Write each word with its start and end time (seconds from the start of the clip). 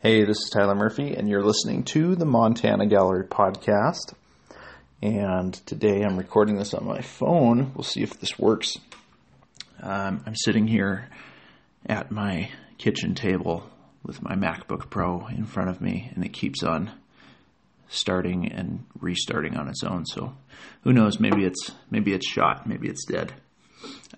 Hey, 0.00 0.24
this 0.24 0.38
is 0.44 0.50
Tyler 0.50 0.76
Murphy, 0.76 1.16
and 1.16 1.28
you're 1.28 1.42
listening 1.42 1.82
to 1.86 2.14
the 2.14 2.24
Montana 2.24 2.86
Gallery 2.86 3.24
Podcast. 3.24 4.14
And 5.02 5.52
today 5.66 6.04
I'm 6.04 6.16
recording 6.16 6.56
this 6.56 6.72
on 6.72 6.86
my 6.86 7.00
phone. 7.00 7.72
We'll 7.74 7.82
see 7.82 8.04
if 8.04 8.20
this 8.20 8.38
works. 8.38 8.78
Um, 9.82 10.22
I'm 10.24 10.36
sitting 10.36 10.68
here 10.68 11.08
at 11.84 12.12
my 12.12 12.48
kitchen 12.78 13.16
table 13.16 13.68
with 14.04 14.22
my 14.22 14.36
MacBook 14.36 14.88
Pro 14.88 15.26
in 15.26 15.46
front 15.46 15.68
of 15.68 15.80
me, 15.80 16.12
and 16.14 16.24
it 16.24 16.32
keeps 16.32 16.62
on 16.62 16.92
starting 17.88 18.52
and 18.52 18.84
restarting 19.00 19.56
on 19.56 19.66
its 19.66 19.82
own. 19.82 20.06
So 20.06 20.32
who 20.84 20.92
knows? 20.92 21.18
Maybe 21.18 21.42
it's 21.44 21.72
maybe 21.90 22.12
it's 22.12 22.28
shot. 22.28 22.68
Maybe 22.68 22.86
it's 22.86 23.04
dead. 23.04 23.32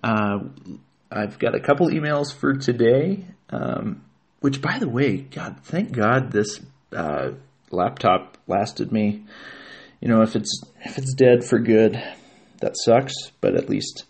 Uh, 0.03 0.41
I've 1.11 1.39
got 1.39 1.55
a 1.55 1.59
couple 1.59 1.87
emails 1.87 2.31
for 2.31 2.53
today. 2.53 3.25
Um, 3.49 4.03
which, 4.41 4.61
by 4.61 4.79
the 4.79 4.89
way, 4.89 5.17
God, 5.17 5.57
thank 5.63 5.91
God 5.91 6.31
this 6.31 6.59
uh, 6.95 7.31
laptop 7.69 8.37
lasted 8.47 8.91
me. 8.91 9.23
You 10.01 10.09
know, 10.09 10.21
if 10.23 10.35
it's 10.35 10.63
if 10.83 10.97
it's 10.97 11.13
dead 11.13 11.45
for 11.45 11.59
good, 11.59 12.01
that 12.59 12.75
sucks. 12.75 13.13
But 13.39 13.55
at 13.55 13.69
least, 13.69 14.05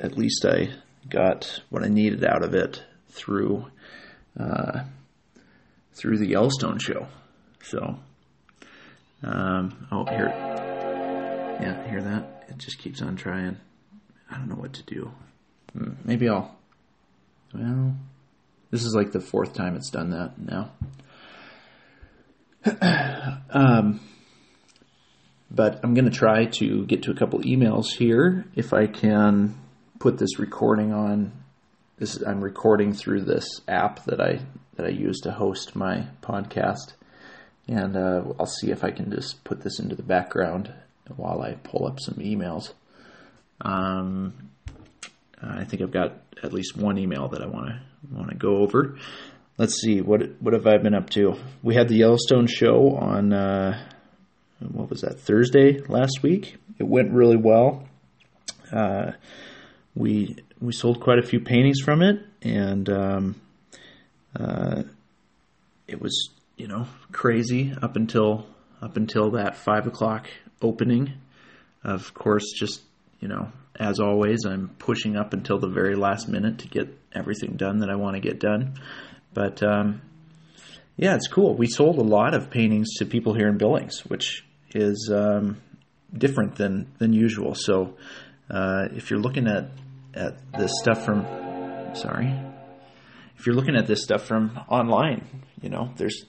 at 0.00 0.16
least 0.18 0.44
I 0.44 0.70
got 1.08 1.60
what 1.70 1.84
I 1.84 1.88
needed 1.88 2.24
out 2.24 2.42
of 2.42 2.54
it 2.54 2.82
through 3.10 3.66
uh, 4.40 4.80
through 5.94 6.18
the 6.18 6.26
Yellowstone 6.26 6.78
show. 6.78 7.06
So, 7.62 7.98
um, 9.22 9.86
oh 9.92 10.06
here, 10.06 10.28
yeah, 11.60 11.88
hear 11.90 12.02
that? 12.02 12.46
It 12.48 12.58
just 12.58 12.78
keeps 12.78 13.02
on 13.02 13.16
trying. 13.16 13.58
I 14.30 14.38
don't 14.38 14.48
know 14.48 14.56
what 14.56 14.72
to 14.74 14.82
do. 14.84 15.12
Hmm, 15.72 15.92
maybe 16.04 16.28
I'll. 16.28 16.56
Well, 17.54 17.94
this 18.70 18.84
is 18.84 18.94
like 18.94 19.12
the 19.12 19.20
fourth 19.20 19.54
time 19.54 19.76
it's 19.76 19.90
done 19.90 20.10
that 20.10 20.38
now. 20.38 20.70
um, 23.50 24.00
but 25.50 25.80
I'm 25.82 25.94
going 25.94 26.10
to 26.10 26.16
try 26.16 26.46
to 26.46 26.84
get 26.86 27.04
to 27.04 27.12
a 27.12 27.14
couple 27.14 27.40
emails 27.40 27.86
here 27.96 28.44
if 28.54 28.72
I 28.72 28.86
can 28.86 29.54
put 29.98 30.18
this 30.18 30.38
recording 30.38 30.92
on. 30.92 31.32
This 31.98 32.20
I'm 32.20 32.42
recording 32.42 32.92
through 32.92 33.22
this 33.22 33.46
app 33.68 34.04
that 34.04 34.20
I 34.20 34.40
that 34.74 34.86
I 34.86 34.90
use 34.90 35.20
to 35.20 35.32
host 35.32 35.74
my 35.74 36.08
podcast, 36.20 36.92
and 37.68 37.96
uh, 37.96 38.22
I'll 38.38 38.46
see 38.46 38.70
if 38.70 38.84
I 38.84 38.90
can 38.90 39.10
just 39.10 39.42
put 39.44 39.62
this 39.62 39.78
into 39.78 39.94
the 39.94 40.02
background 40.02 40.74
while 41.14 41.40
I 41.40 41.54
pull 41.54 41.86
up 41.86 42.00
some 42.00 42.16
emails. 42.16 42.72
Um, 43.62 44.50
I 45.42 45.64
think 45.64 45.80
I've 45.82 45.92
got 45.92 46.14
at 46.42 46.52
least 46.52 46.76
one 46.76 46.98
email 46.98 47.28
that 47.28 47.40
I 47.40 47.46
want 47.46 47.68
to 47.68 47.80
want 48.10 48.30
to 48.30 48.36
go 48.36 48.56
over. 48.56 48.96
Let's 49.58 49.80
see 49.80 50.00
what 50.00 50.40
what 50.40 50.54
have 50.54 50.66
I 50.66 50.76
been 50.78 50.94
up 50.94 51.10
to. 51.10 51.34
We 51.62 51.74
had 51.74 51.88
the 51.88 51.96
Yellowstone 51.96 52.46
show 52.46 52.96
on 52.96 53.32
uh, 53.32 53.88
what 54.60 54.90
was 54.90 55.00
that 55.00 55.20
Thursday 55.20 55.80
last 55.88 56.22
week. 56.22 56.56
It 56.78 56.86
went 56.86 57.12
really 57.12 57.36
well. 57.36 57.88
Uh, 58.72 59.12
we 59.94 60.36
we 60.60 60.72
sold 60.72 61.00
quite 61.00 61.18
a 61.18 61.26
few 61.26 61.40
paintings 61.40 61.80
from 61.80 62.02
it, 62.02 62.22
and 62.42 62.88
um, 62.88 63.40
uh, 64.38 64.82
it 65.88 66.00
was 66.00 66.30
you 66.56 66.68
know 66.68 66.86
crazy 67.12 67.74
up 67.80 67.96
until 67.96 68.46
up 68.82 68.96
until 68.96 69.30
that 69.32 69.56
five 69.56 69.86
o'clock 69.86 70.28
opening. 70.60 71.14
Of 71.82 72.12
course, 72.14 72.52
just 72.58 72.82
you 73.20 73.28
know 73.28 73.52
as 73.78 74.00
always, 74.00 74.44
I'm 74.44 74.68
pushing 74.78 75.16
up 75.16 75.32
until 75.32 75.58
the 75.58 75.68
very 75.68 75.94
last 75.94 76.28
minute 76.28 76.58
to 76.60 76.68
get 76.68 76.88
everything 77.14 77.56
done 77.56 77.78
that 77.78 77.90
I 77.90 77.96
want 77.96 78.14
to 78.16 78.20
get 78.20 78.40
done. 78.40 78.74
But 79.34 79.62
um, 79.62 80.00
yeah, 80.96 81.14
it's 81.14 81.28
cool. 81.28 81.54
We 81.54 81.66
sold 81.66 81.98
a 81.98 82.02
lot 82.02 82.34
of 82.34 82.50
paintings 82.50 82.94
to 82.98 83.06
people 83.06 83.34
here 83.34 83.48
in 83.48 83.58
Billings, 83.58 84.00
which 84.06 84.44
is 84.74 85.10
um, 85.12 85.58
different 86.12 86.56
than 86.56 86.92
than 86.98 87.12
usual. 87.12 87.54
So 87.54 87.96
uh, 88.50 88.88
if 88.92 89.10
you're 89.10 89.20
looking 89.20 89.46
at 89.46 89.70
at 90.14 90.38
this 90.52 90.72
stuff 90.80 91.04
from, 91.04 91.26
sorry, 91.94 92.34
if 93.38 93.46
you're 93.46 93.54
looking 93.54 93.76
at 93.76 93.86
this 93.86 94.02
stuff 94.02 94.22
from 94.22 94.58
online, 94.68 95.44
you 95.60 95.68
know, 95.68 95.92
there's 95.96 96.24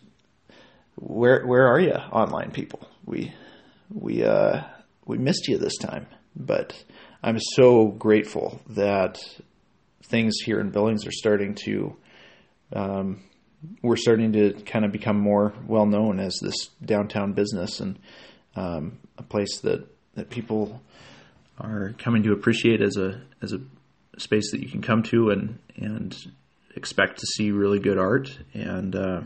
where 0.95 1.45
where 1.45 1.67
are 1.67 1.79
you, 1.79 1.93
online 1.93 2.51
people? 2.51 2.87
We 3.05 3.33
we 3.89 4.23
uh, 4.23 4.63
we 5.05 5.17
missed 5.17 5.47
you 5.47 5.57
this 5.57 5.77
time, 5.77 6.07
but 6.35 6.83
I'm 7.23 7.39
so 7.39 7.87
grateful 7.87 8.61
that 8.69 9.17
things 10.03 10.37
here 10.45 10.59
in 10.59 10.69
Billings 10.69 11.05
are 11.07 11.11
starting 11.11 11.55
to, 11.65 11.95
um, 12.73 13.23
we're 13.81 13.95
starting 13.95 14.33
to 14.33 14.53
kind 14.65 14.85
of 14.85 14.91
become 14.91 15.19
more 15.19 15.53
well 15.67 15.85
known 15.85 16.19
as 16.19 16.37
this 16.41 16.67
downtown 16.83 17.33
business 17.33 17.79
and 17.79 17.97
um, 18.55 18.99
a 19.17 19.23
place 19.23 19.59
that, 19.61 19.87
that 20.15 20.29
people 20.29 20.81
are 21.59 21.93
coming 21.97 22.23
to 22.23 22.33
appreciate 22.33 22.81
as 22.81 22.97
a 22.97 23.21
as 23.41 23.53
a 23.53 23.59
space 24.19 24.51
that 24.51 24.61
you 24.61 24.69
can 24.69 24.81
come 24.81 25.03
to 25.03 25.29
and 25.29 25.59
and 25.75 26.15
expect 26.75 27.19
to 27.19 27.25
see 27.25 27.51
really 27.51 27.79
good 27.79 27.97
art. 27.97 28.37
And 28.53 28.95
uh, 28.95 29.21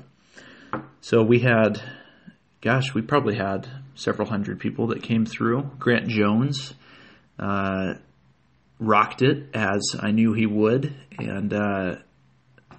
so 1.01 1.21
we 1.23 1.39
had, 1.39 1.81
gosh, 2.61 2.93
we 2.93 3.01
probably 3.01 3.35
had 3.35 3.67
several 3.95 4.29
hundred 4.29 4.59
people 4.59 4.87
that 4.87 5.03
came 5.03 5.25
through. 5.25 5.71
Grant 5.77 6.07
Jones 6.07 6.73
uh, 7.41 7.95
rocked 8.79 9.21
it 9.21 9.49
as 9.53 9.81
I 9.99 10.11
knew 10.11 10.33
he 10.33 10.45
would. 10.45 10.93
And 11.17 11.53
uh, 11.53 11.95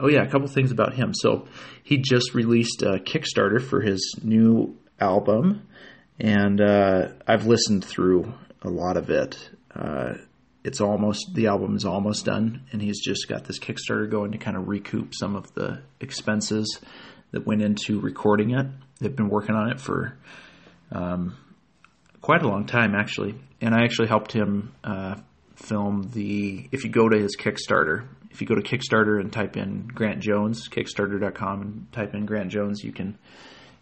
oh 0.01 0.09
yeah, 0.09 0.23
a 0.23 0.31
couple 0.31 0.49
things 0.49 0.71
about 0.73 0.95
him. 0.95 1.13
So 1.15 1.49
he 1.83 1.99
just 1.99 2.35
released 2.35 2.83
a 2.83 2.99
Kickstarter 2.99 3.61
for 3.61 3.81
his 3.81 4.15
new 4.23 4.79
album, 5.01 5.69
and 6.19 6.61
uh, 6.61 7.09
I've 7.27 7.47
listened 7.47 7.85
through 7.85 8.33
a 8.63 8.71
lot 8.71 8.97
of 8.97 9.11
it. 9.11 9.51
Uh, 9.75 10.15
it's 10.65 10.81
almost 10.81 11.35
the 11.35 11.49
album 11.49 11.75
is 11.75 11.85
almost 11.85 12.25
done, 12.25 12.63
and 12.71 12.81
he's 12.81 13.01
just 13.01 13.29
got 13.29 13.45
this 13.45 13.59
Kickstarter 13.59 14.09
going 14.09 14.33
to 14.33 14.39
kind 14.39 14.57
of 14.57 14.69
recoup 14.69 15.15
some 15.15 15.35
of 15.35 15.53
the 15.55 15.83
expenses 16.01 16.81
that 17.33 17.47
went 17.47 17.63
into 17.63 17.99
recording 17.99 18.51
it. 18.51 18.67
They've 19.01 19.15
been 19.15 19.29
working 19.29 19.57
on 19.57 19.71
it 19.71 19.81
for 19.81 20.17
um, 20.93 21.37
quite 22.23 22.43
a 22.43 22.49
long 22.49 22.65
time, 22.65 22.95
actually 22.95 23.35
and 23.63 23.75
I 23.75 23.85
actually 23.85 24.09
helped 24.09 24.33
him 24.33 24.75
uh, 24.85 25.15
film 25.55 26.11
the. 26.13 26.69
If 26.73 26.85
you 26.85 26.91
go 26.91 27.09
to 27.09 27.17
his 27.17 27.37
Kickstarter, 27.37 28.09
if 28.31 28.41
you 28.41 28.47
go 28.47 28.57
to 28.57 28.61
Kickstarter 28.61 29.21
and 29.21 29.33
type 29.33 29.57
in 29.57 29.87
Grant 29.87 30.21
Jones, 30.21 30.69
Kickstarter.com, 30.69 31.63
and 31.63 31.93
type 31.93 32.13
in 32.15 32.27
Grant 32.27 32.51
Jones, 32.51 32.83
you 32.83 32.93
can 32.93 33.17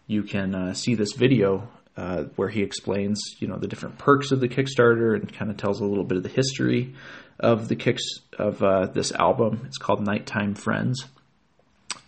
you 0.05 0.21
can 0.23 0.53
uh, 0.53 0.73
see 0.75 0.93
this 0.93 1.13
video 1.13 1.67
uh, 1.97 2.25
where 2.35 2.47
he 2.47 2.61
explains, 2.61 3.19
you 3.39 3.47
know, 3.47 3.57
the 3.57 3.67
different 3.67 3.97
perks 3.97 4.31
of 4.31 4.39
the 4.39 4.47
Kickstarter 4.47 5.15
and 5.15 5.33
kind 5.33 5.49
of 5.49 5.57
tells 5.57 5.81
a 5.81 5.85
little 5.85 6.05
bit 6.05 6.17
of 6.17 6.23
the 6.23 6.29
history 6.29 6.93
of 7.39 7.67
the 7.67 7.75
kicks 7.75 8.03
of 8.37 8.61
uh, 8.61 8.85
this 8.85 9.11
album. 9.11 9.63
It's 9.65 9.79
called 9.79 10.05
Nighttime 10.05 10.53
Friends, 10.53 11.05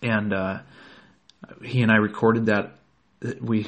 and 0.00 0.32
uh, 0.32 0.60
he 1.60 1.82
and 1.82 1.90
I 1.90 1.96
recorded 1.96 2.46
that. 2.46 2.76
We 3.40 3.66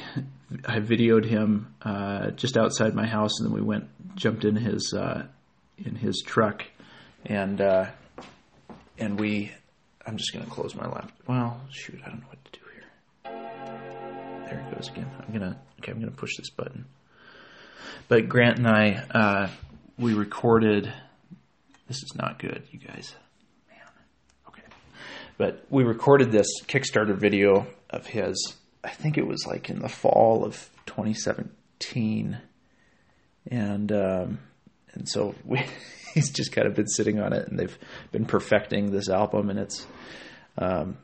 I 0.65 0.79
videoed 0.79 1.25
him 1.25 1.75
uh, 1.83 2.31
just 2.31 2.57
outside 2.57 2.95
my 2.95 3.07
house, 3.07 3.41
and 3.41 3.49
then 3.49 3.55
we 3.55 3.63
went, 3.63 3.89
jumped 4.17 4.45
in 4.45 4.55
his 4.55 4.95
uh, 4.97 5.27
in 5.79 5.97
his 5.97 6.23
truck, 6.25 6.65
and 7.25 7.61
uh, 7.61 7.87
and 8.99 9.19
we. 9.19 9.53
I'm 10.07 10.17
just 10.17 10.33
gonna 10.33 10.47
close 10.47 10.73
my 10.77 10.87
laptop. 10.87 11.13
Well, 11.27 11.61
shoot, 11.73 12.01
I 12.05 12.11
don't 12.11 12.21
know 12.21 12.29
what 12.29 12.45
to 12.45 12.53
do 12.53 12.65
here. 12.73 12.85
There 14.49 14.61
it 14.61 14.75
goes 14.77 14.89
again. 14.89 15.11
I'm 15.19 15.33
gonna 15.33 15.59
okay. 15.81 15.91
I'm 15.91 15.99
gonna 15.99 16.13
push 16.13 16.37
this 16.37 16.51
button. 16.51 16.85
But 18.07 18.29
Grant 18.29 18.59
and 18.59 18.69
I, 18.69 19.05
uh, 19.11 19.49
we 19.99 20.15
recorded. 20.15 20.93
This 21.89 21.97
is 21.97 22.15
not 22.15 22.39
good, 22.39 22.63
you 22.71 22.79
guys. 22.79 23.17
Man. 23.69 23.79
Okay. 24.49 24.63
But 25.39 25.65
we 25.71 25.83
recorded 25.83 26.31
this 26.31 26.47
Kickstarter 26.67 27.17
video 27.17 27.67
of 27.91 28.07
his 28.07 28.55
I 28.87 28.91
think 28.91 29.19
it 29.19 29.27
was 29.27 29.45
like 29.47 29.69
in 29.69 29.81
the 29.81 29.89
fall 29.89 30.45
of 30.45 30.71
2017, 30.87 32.39
and 33.51 33.93
um, 33.93 34.39
and 34.95 35.09
so 35.09 35.35
we, 35.45 35.61
he's 36.15 36.31
just 36.31 36.53
kind 36.53 36.69
of 36.69 36.75
been 36.75 36.87
sitting 36.87 37.19
on 37.19 37.33
it, 37.33 37.49
and 37.49 37.59
they've 37.59 37.77
been 38.13 38.27
perfecting 38.27 38.93
this 38.93 39.09
album, 39.09 39.51
and 39.51 39.59
it's 39.59 39.85
um, 40.57 40.99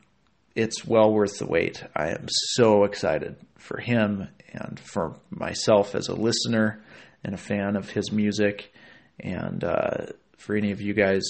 it's 0.55 0.85
well 0.85 1.11
worth 1.11 1.37
the 1.39 1.45
wait. 1.45 1.83
I 1.93 2.11
am 2.11 2.27
so 2.29 2.85
excited 2.85 3.35
for 3.57 3.81
him 3.81 4.29
and 4.53 4.79
for 4.79 5.17
myself 5.29 5.93
as 5.93 6.07
a 6.07 6.15
listener 6.15 6.81
and 7.21 7.35
a 7.35 7.37
fan 7.37 7.75
of 7.75 7.89
his 7.89 8.13
music, 8.13 8.73
and 9.19 9.61
uh, 9.61 10.05
for 10.37 10.55
any 10.55 10.71
of 10.71 10.79
you 10.79 10.93
guys 10.93 11.23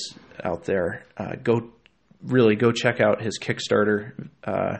out 0.43 0.65
there, 0.65 1.03
uh, 1.17 1.33
go 1.41 1.71
really 2.21 2.55
go 2.55 2.71
check 2.71 3.01
out 3.01 3.23
his 3.23 3.39
Kickstarter. 3.39 4.29
Uh, 4.43 4.77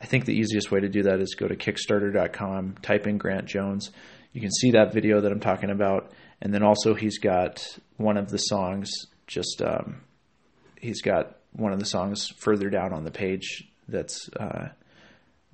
I 0.00 0.06
think 0.06 0.24
the 0.24 0.34
easiest 0.34 0.70
way 0.70 0.80
to 0.80 0.88
do 0.88 1.04
that 1.04 1.20
is 1.20 1.34
go 1.34 1.48
to 1.48 1.56
Kickstarter.com, 1.56 2.76
type 2.82 3.06
in 3.06 3.18
Grant 3.18 3.46
Jones. 3.46 3.90
You 4.32 4.40
can 4.40 4.50
see 4.50 4.72
that 4.72 4.92
video 4.92 5.20
that 5.20 5.32
I'm 5.32 5.40
talking 5.40 5.70
about, 5.70 6.12
and 6.42 6.52
then 6.52 6.62
also 6.62 6.94
he's 6.94 7.18
got 7.18 7.66
one 7.96 8.16
of 8.16 8.28
the 8.28 8.38
songs. 8.38 8.90
Just 9.26 9.62
um, 9.62 10.02
he's 10.78 11.00
got 11.00 11.36
one 11.52 11.72
of 11.72 11.78
the 11.78 11.86
songs 11.86 12.28
further 12.36 12.68
down 12.68 12.92
on 12.92 13.04
the 13.04 13.10
page 13.10 13.66
that's 13.88 14.28
uh, 14.38 14.68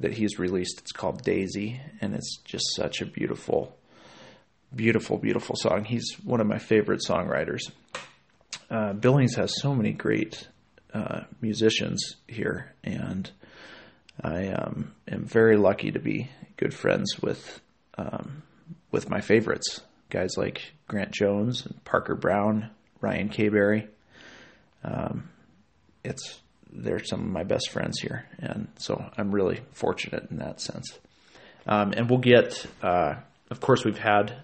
that 0.00 0.12
he's 0.12 0.39
released. 0.39 0.81
It's 0.81 0.93
called 0.93 1.23
Daisy, 1.23 1.81
and 2.00 2.15
it's 2.15 2.39
just 2.44 2.65
such 2.75 3.00
a 3.00 3.06
beautiful, 3.06 3.77
beautiful, 4.75 5.17
beautiful 5.19 5.55
song. 5.56 5.85
He's 5.85 6.17
one 6.25 6.41
of 6.41 6.49
my 6.49 6.59
favorite 6.59 7.03
songwriters. 7.09 7.71
Uh, 8.69 8.94
Billings 8.94 9.37
has 9.37 9.61
so 9.61 9.75
many 9.75 9.93
great 9.93 10.49
uh, 10.93 11.21
musicians 11.41 12.17
here, 12.27 12.75
and 12.83 13.31
I 14.20 14.49
um, 14.49 14.93
am 15.09 15.25
very 15.25 15.56
lucky 15.56 15.93
to 15.93 15.99
be 15.99 16.31
good 16.56 16.75
friends 16.75 17.20
with 17.20 17.61
um, 17.97 18.43
with 18.91 19.09
my 19.09 19.20
favorites, 19.20 19.81
guys 20.11 20.37
like 20.37 20.73
Grant 20.87 21.12
Jones 21.12 21.67
and 21.67 21.82
Parker 21.85 22.14
Brown, 22.14 22.70
Ryan 23.00 23.29
Kayberry. 23.29 23.88
Um, 24.85 25.31
it's 26.05 26.41
they're 26.70 27.05
some 27.05 27.20
of 27.20 27.26
my 27.26 27.44
best 27.44 27.70
friends 27.70 28.00
here, 28.00 28.26
and 28.38 28.69
so 28.79 29.05
I'm 29.17 29.31
really 29.31 29.61
fortunate 29.73 30.31
in 30.31 30.38
that 30.38 30.61
sense. 30.61 30.99
Um, 31.67 31.93
and 31.93 32.08
we'll 32.11 32.19
get, 32.19 32.67
uh, 32.82 33.15
of 33.50 33.61
course, 33.61 33.85
we've 33.85 33.99
had 33.99 34.35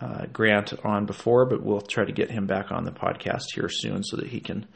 uh, 0.00 0.26
Grant 0.32 0.72
on 0.84 1.06
before, 1.06 1.46
but 1.46 1.62
we'll 1.62 1.80
try 1.80 2.04
to 2.04 2.12
get 2.12 2.30
him 2.30 2.46
back 2.46 2.72
on 2.72 2.84
the 2.84 2.90
podcast 2.90 3.44
here 3.54 3.68
soon 3.68 4.02
so 4.02 4.16
that 4.16 4.28
he 4.28 4.40
can 4.40 4.66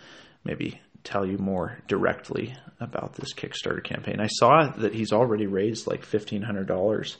maybe 0.45 0.81
tell 1.05 1.27
you 1.27 1.39
more 1.39 1.79
directly 1.89 2.55
about 2.81 3.15
this 3.15 3.33
Kickstarter 3.35 3.83
campaign. 3.83 4.21
I 4.21 4.29
saw 4.29 4.69
that 4.79 4.95
he's 4.95 5.13
already 5.13 5.47
raised 5.47 5.87
like 5.87 6.05
fifteen 6.05 6.43
hundred 6.43 6.67
dollars, 6.67 7.17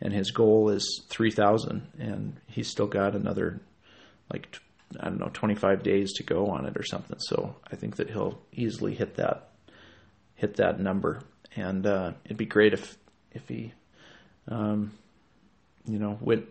and 0.00 0.12
his 0.12 0.30
goal 0.30 0.70
is 0.70 1.04
three 1.08 1.30
thousand, 1.30 1.86
and 1.98 2.36
he's 2.46 2.68
still 2.68 2.86
got 2.86 3.14
another 3.14 3.60
like 4.32 4.58
I 5.00 5.08
don't 5.08 5.18
know 5.18 5.30
twenty 5.32 5.54
five 5.54 5.82
days 5.82 6.12
to 6.14 6.22
go 6.22 6.48
on 6.48 6.66
it 6.66 6.76
or 6.76 6.84
something. 6.84 7.18
So 7.18 7.56
I 7.70 7.76
think 7.76 7.96
that 7.96 8.10
he'll 8.10 8.38
easily 8.52 8.94
hit 8.94 9.16
that 9.16 9.50
hit 10.34 10.56
that 10.56 10.80
number, 10.80 11.20
and 11.54 11.86
uh, 11.86 12.12
it'd 12.24 12.36
be 12.36 12.46
great 12.46 12.74
if 12.74 12.96
if 13.32 13.48
he, 13.48 13.72
um, 14.48 14.92
you 15.86 15.98
know, 15.98 16.18
went 16.20 16.46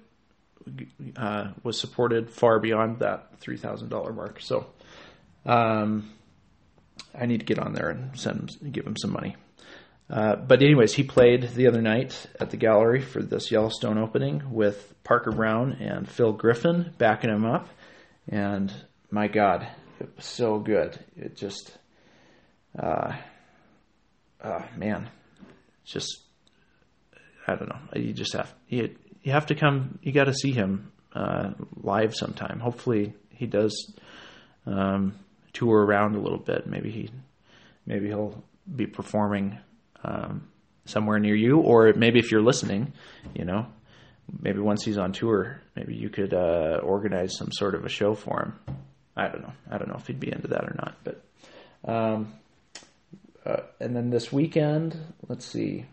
uh, 1.15 1.51
was 1.63 1.79
supported 1.79 2.29
far 2.29 2.59
beyond 2.59 2.99
that 2.99 3.39
three 3.39 3.57
thousand 3.57 3.89
dollar 3.89 4.13
mark. 4.13 4.39
So. 4.41 4.67
Um, 5.47 6.11
I 7.19 7.25
need 7.25 7.39
to 7.39 7.45
get 7.45 7.59
on 7.59 7.73
there 7.73 7.89
and 7.89 8.17
send 8.19 8.51
him, 8.51 8.71
give 8.71 8.85
him 8.85 8.97
some 8.97 9.11
money. 9.11 9.35
Uh, 10.09 10.35
but 10.35 10.61
anyways, 10.61 10.93
he 10.93 11.03
played 11.03 11.49
the 11.55 11.67
other 11.67 11.81
night 11.81 12.27
at 12.39 12.51
the 12.51 12.57
gallery 12.57 13.01
for 13.01 13.23
this 13.23 13.51
Yellowstone 13.51 13.97
opening 13.97 14.43
with 14.51 14.93
Parker 15.03 15.31
Brown 15.31 15.73
and 15.73 16.07
Phil 16.07 16.31
Griffin 16.31 16.93
backing 16.97 17.31
him 17.31 17.45
up, 17.45 17.67
and 18.27 18.71
my 19.09 19.27
God, 19.27 19.67
it 19.99 20.09
was 20.15 20.25
so 20.25 20.59
good. 20.59 20.99
It 21.17 21.35
just, 21.35 21.75
uh, 22.77 23.13
uh 24.43 24.61
man, 24.77 25.09
It's 25.81 25.93
just 25.93 26.19
I 27.47 27.55
don't 27.55 27.69
know. 27.69 27.79
You 27.95 28.13
just 28.13 28.33
have 28.33 28.53
you 28.67 28.95
you 29.23 29.31
have 29.31 29.47
to 29.47 29.55
come. 29.55 29.99
You 30.01 30.11
got 30.11 30.25
to 30.25 30.33
see 30.33 30.51
him 30.51 30.91
uh, 31.13 31.51
live 31.75 32.15
sometime. 32.15 32.59
Hopefully, 32.59 33.13
he 33.29 33.45
does. 33.45 33.93
Um, 34.65 35.19
tour 35.55 35.83
around 35.83 36.15
a 36.15 36.19
little 36.19 36.37
bit. 36.37 36.67
Maybe 36.67 36.91
he, 36.91 37.09
maybe 37.85 38.07
he'll 38.07 38.43
be 38.75 38.85
performing 38.85 39.57
um, 40.03 40.47
somewhere 40.85 41.19
near 41.19 41.35
you, 41.35 41.57
or 41.59 41.93
maybe 41.93 42.19
if 42.19 42.31
you're 42.31 42.43
listening, 42.43 42.93
you 43.33 43.45
know, 43.45 43.65
maybe 44.41 44.59
once 44.59 44.83
he's 44.83 44.97
on 44.97 45.11
tour, 45.13 45.61
maybe 45.75 45.95
you 45.95 46.09
could 46.09 46.33
uh, 46.33 46.79
organize 46.83 47.35
some 47.35 47.51
sort 47.51 47.73
of 47.75 47.85
a 47.85 47.89
show 47.89 48.13
for 48.13 48.41
him. 48.43 48.75
I 49.15 49.27
don't 49.29 49.41
know. 49.41 49.53
I 49.71 49.77
don't 49.77 49.87
know 49.87 49.95
if 49.97 50.07
he'd 50.07 50.19
be 50.19 50.31
into 50.31 50.49
that 50.49 50.63
or 50.63 50.75
not, 50.77 50.95
but. 51.03 51.21
Um, 51.87 52.33
uh, 53.45 53.61
and 53.79 53.95
then 53.95 54.09
this 54.09 54.31
weekend, 54.31 54.97
let's 55.27 55.45
see, 55.45 55.85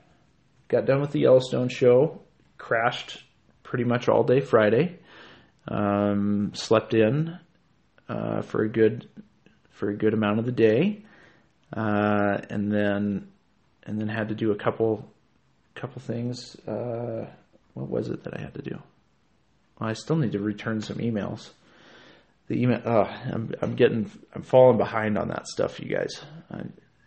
got 0.69 0.87
done 0.87 1.01
with 1.01 1.11
the 1.11 1.21
Yellowstone 1.21 1.69
show, 1.69 2.21
crashed 2.57 3.23
pretty 3.63 3.85
much 3.85 4.09
all 4.09 4.25
day 4.25 4.41
Friday, 4.41 4.99
um, 5.69 6.53
slept 6.55 6.95
in 6.95 7.39
uh, 8.09 8.41
for 8.43 8.63
a 8.63 8.69
good 8.69 9.09
for 9.83 9.91
a 9.91 9.97
good 9.97 10.15
amount 10.15 10.39
of 10.39 10.47
the 10.47 10.53
day, 10.53 11.03
uh, 11.77 12.39
and 12.51 12.71
then 12.71 13.27
and 13.83 14.01
then 14.01 14.07
had 14.07 14.29
to 14.29 14.35
do 14.37 14.53
a 14.53 14.55
couple 14.55 15.05
couple 15.75 16.01
things. 16.01 16.55
Uh, 16.69 17.27
what 17.75 17.89
was 17.89 18.09
it 18.09 18.23
that 18.23 18.39
I 18.39 18.41
had 18.41 18.55
to 18.55 18.63
do? 18.63 18.79
Well, 19.81 19.91
I 19.91 19.95
still 19.95 20.15
need 20.15 20.31
to 20.33 20.39
return 20.39 20.83
some 20.83 20.99
emails. 20.99 21.51
The 22.47 22.63
email, 22.63 22.81
oh, 22.85 23.11
I'm 23.33 23.53
I'm 23.61 23.75
getting 23.75 24.09
I'm 24.33 24.43
falling 24.43 24.79
behind 24.79 25.19
on 25.19 25.27
that 25.31 25.49
stuff, 25.49 25.81
you 25.81 25.89
guys. 25.89 26.23
I, 26.49 26.61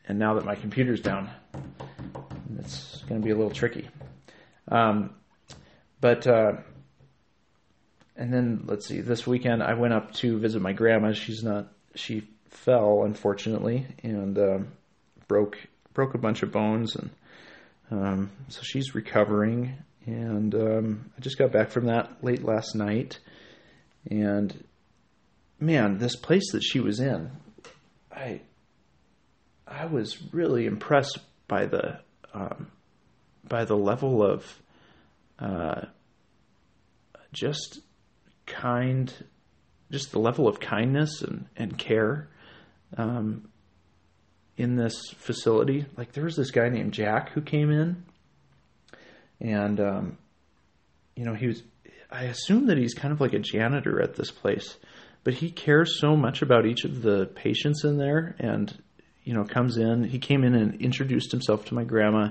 and 0.10 0.20
now 0.20 0.34
that 0.34 0.44
my 0.44 0.56
computer's 0.56 1.00
down, 1.00 1.30
it's 2.60 3.04
going 3.08 3.22
to 3.22 3.26
be 3.26 3.32
a 3.32 3.38
little 3.38 3.52
tricky. 3.52 3.88
Um, 4.68 5.12
but 6.02 6.28
uh, 6.28 6.58
and 8.18 8.34
then 8.34 8.66
let's 8.66 8.86
see. 8.86 9.00
This 9.00 9.26
weekend 9.26 9.64
I 9.64 9.76
went 9.76 9.94
up 9.94 10.14
to 10.16 10.38
visit 10.38 10.62
my 10.62 10.74
grandma. 10.74 11.14
She's 11.14 11.42
not 11.42 11.72
she 11.96 12.28
fell 12.50 13.04
unfortunately 13.04 13.86
and 14.04 14.38
um, 14.38 14.68
broke 15.28 15.58
broke 15.94 16.14
a 16.14 16.20
bunch 16.20 16.44
of 16.44 16.52
bones 16.52 16.96
and 16.96 17.10
um, 17.92 18.32
so 18.48 18.62
she's 18.64 18.96
recovering 18.96 19.76
and 20.06 20.54
um, 20.56 21.12
I 21.18 21.22
just 21.22 21.38
got 21.38 21.52
back 21.52 21.70
from 21.70 21.86
that 21.86 22.24
late 22.24 22.44
last 22.44 22.76
night 22.76 23.20
and 24.10 24.64
man 25.60 25.98
this 25.98 26.16
place 26.16 26.52
that 26.52 26.62
she 26.62 26.80
was 26.80 27.00
in 27.00 27.32
I 28.12 28.42
I 29.68 29.86
was 29.86 30.34
really 30.34 30.66
impressed 30.66 31.20
by 31.48 31.66
the 31.66 32.00
um, 32.34 32.72
by 33.48 33.66
the 33.66 33.78
level 33.78 34.24
of 34.24 34.62
uh, 35.40 35.82
just 37.32 37.80
kind 38.46 39.12
just 39.92 40.12
the 40.12 40.20
level 40.20 40.48
of 40.48 40.60
kindness 40.60 41.22
and, 41.22 41.48
and 41.56 41.78
care 41.78 42.30
um, 42.98 43.50
in 44.58 44.76
this 44.76 44.96
facility. 45.18 45.86
Like 45.98 46.14
there 46.14 46.24
was 46.24 46.36
this 46.36 46.52
guy 46.52 46.70
named 46.70 46.94
Jack 46.94 47.30
who 47.32 47.42
came 47.42 47.72
in, 47.72 48.04
and 49.40 49.80
um, 49.80 50.18
you 51.16 51.26
know 51.26 51.34
he 51.34 51.48
was. 51.48 51.64
I 52.12 52.26
assume 52.26 52.68
that 52.68 52.78
he's 52.78 52.94
kind 52.94 53.12
of 53.12 53.20
like 53.20 53.34
a 53.34 53.40
janitor 53.40 54.02
at 54.02 54.16
this 54.16 54.32
place, 54.32 54.78
but 55.24 55.34
he 55.34 55.52
cares 55.52 56.00
so 56.00 56.16
much 56.16 56.42
about 56.42 56.66
each 56.66 56.86
of 56.86 57.02
the 57.02 57.26
patients 57.26 57.84
in 57.84 57.98
there, 57.98 58.36
and 58.40 58.82
you 59.24 59.34
know 59.34 59.44
comes 59.44 59.78
in. 59.78 60.04
He 60.04 60.20
came 60.20 60.44
in 60.44 60.56
and 60.56 60.82
introduced 60.82 61.32
himself 61.32 61.66
to 61.66 61.76
my 61.76 61.84
grandma. 61.84 62.30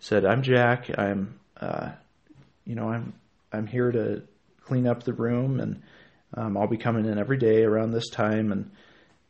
Said, 0.00 0.24
"I'm 0.24 0.42
Jack. 0.42 0.90
I'm, 0.96 1.38
uh, 1.60 1.90
you 2.64 2.74
know, 2.74 2.88
I'm 2.88 3.14
I'm 3.52 3.66
here 3.66 3.90
to 3.90 4.22
clean 4.62 4.86
up 4.86 5.02
the 5.02 5.12
room, 5.12 5.60
and 5.60 5.82
um, 6.34 6.56
I'll 6.56 6.68
be 6.68 6.76
coming 6.76 7.04
in 7.04 7.18
every 7.18 7.38
day 7.38 7.62
around 7.62 7.92
this 7.92 8.08
time." 8.10 8.52
And 8.52 8.70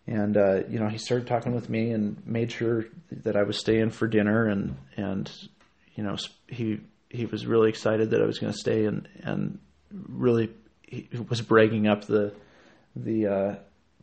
and 0.09 0.37
uh, 0.37 0.63
you 0.69 0.79
know 0.79 0.89
he 0.89 0.99
started 0.99 1.27
talking 1.27 1.55
with 1.55 1.69
me 1.69 1.91
and 1.91 2.27
made 2.27 2.51
sure 2.51 2.87
that 3.11 3.37
I 3.37 3.43
was 3.43 3.59
staying 3.59 3.91
for 3.91 4.09
dinner 4.09 4.47
and 4.47 4.77
and 4.97 5.31
you 5.95 6.03
know 6.03 6.17
he 6.49 6.81
he 7.11 7.27
was 7.27 7.47
really 7.47 7.69
excited 7.69 8.11
that 8.11 8.23
I 8.23 8.27
was 8.27 8.39
going 8.39 8.53
to 8.53 8.59
stay 8.59 8.87
and 8.87 9.09
and 9.23 9.59
really 10.09 10.51
he 10.83 11.09
was 11.29 11.43
bragging 11.43 11.87
up 11.87 12.05
the 12.05 12.33
the 12.97 13.27
uh, 13.27 13.55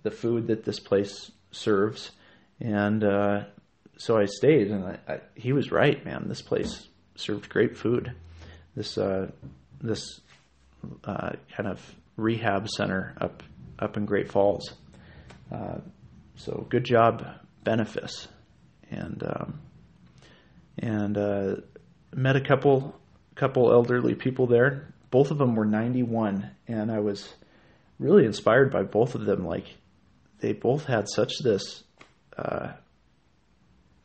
the 0.03 0.11
food 0.11 0.47
that 0.47 0.63
this 0.63 0.79
place 0.79 1.31
serves. 1.51 2.11
And 2.61 3.03
uh, 3.03 3.45
so 3.97 4.17
I 4.17 4.25
stayed 4.25 4.69
and 4.69 4.85
I, 4.85 4.99
I, 5.07 5.19
he 5.35 5.51
was 5.53 5.71
right 5.71 6.03
man. 6.05 6.25
This 6.27 6.41
place 6.41 6.87
served 7.15 7.49
great 7.49 7.77
food. 7.77 8.13
This 8.75 8.97
uh, 8.97 9.31
this 9.81 10.21
uh, 11.03 11.31
kind 11.55 11.67
of 11.67 11.81
rehab 12.17 12.69
center 12.69 13.15
up 13.19 13.41
up 13.79 13.97
in 13.97 14.05
Great 14.05 14.31
Falls. 14.31 14.73
Uh, 15.51 15.79
so 16.35 16.65
good 16.69 16.83
job, 16.83 17.25
Benefis, 17.63 18.27
and 18.91 19.23
um, 19.23 19.61
and 20.77 21.17
uh, 21.17 21.55
met 22.13 22.35
a 22.35 22.41
couple 22.41 22.99
couple 23.35 23.71
elderly 23.71 24.15
people 24.15 24.47
there. 24.47 24.93
Both 25.11 25.31
of 25.31 25.37
them 25.37 25.55
were 25.55 25.65
91, 25.65 26.49
and 26.67 26.91
I 26.91 26.99
was 26.99 27.33
really 27.99 28.25
inspired 28.25 28.71
by 28.71 28.83
both 28.83 29.15
of 29.15 29.25
them. 29.25 29.45
Like 29.45 29.65
they 30.39 30.53
both 30.53 30.85
had 30.85 31.07
such 31.07 31.39
this 31.43 31.83
uh, 32.37 32.73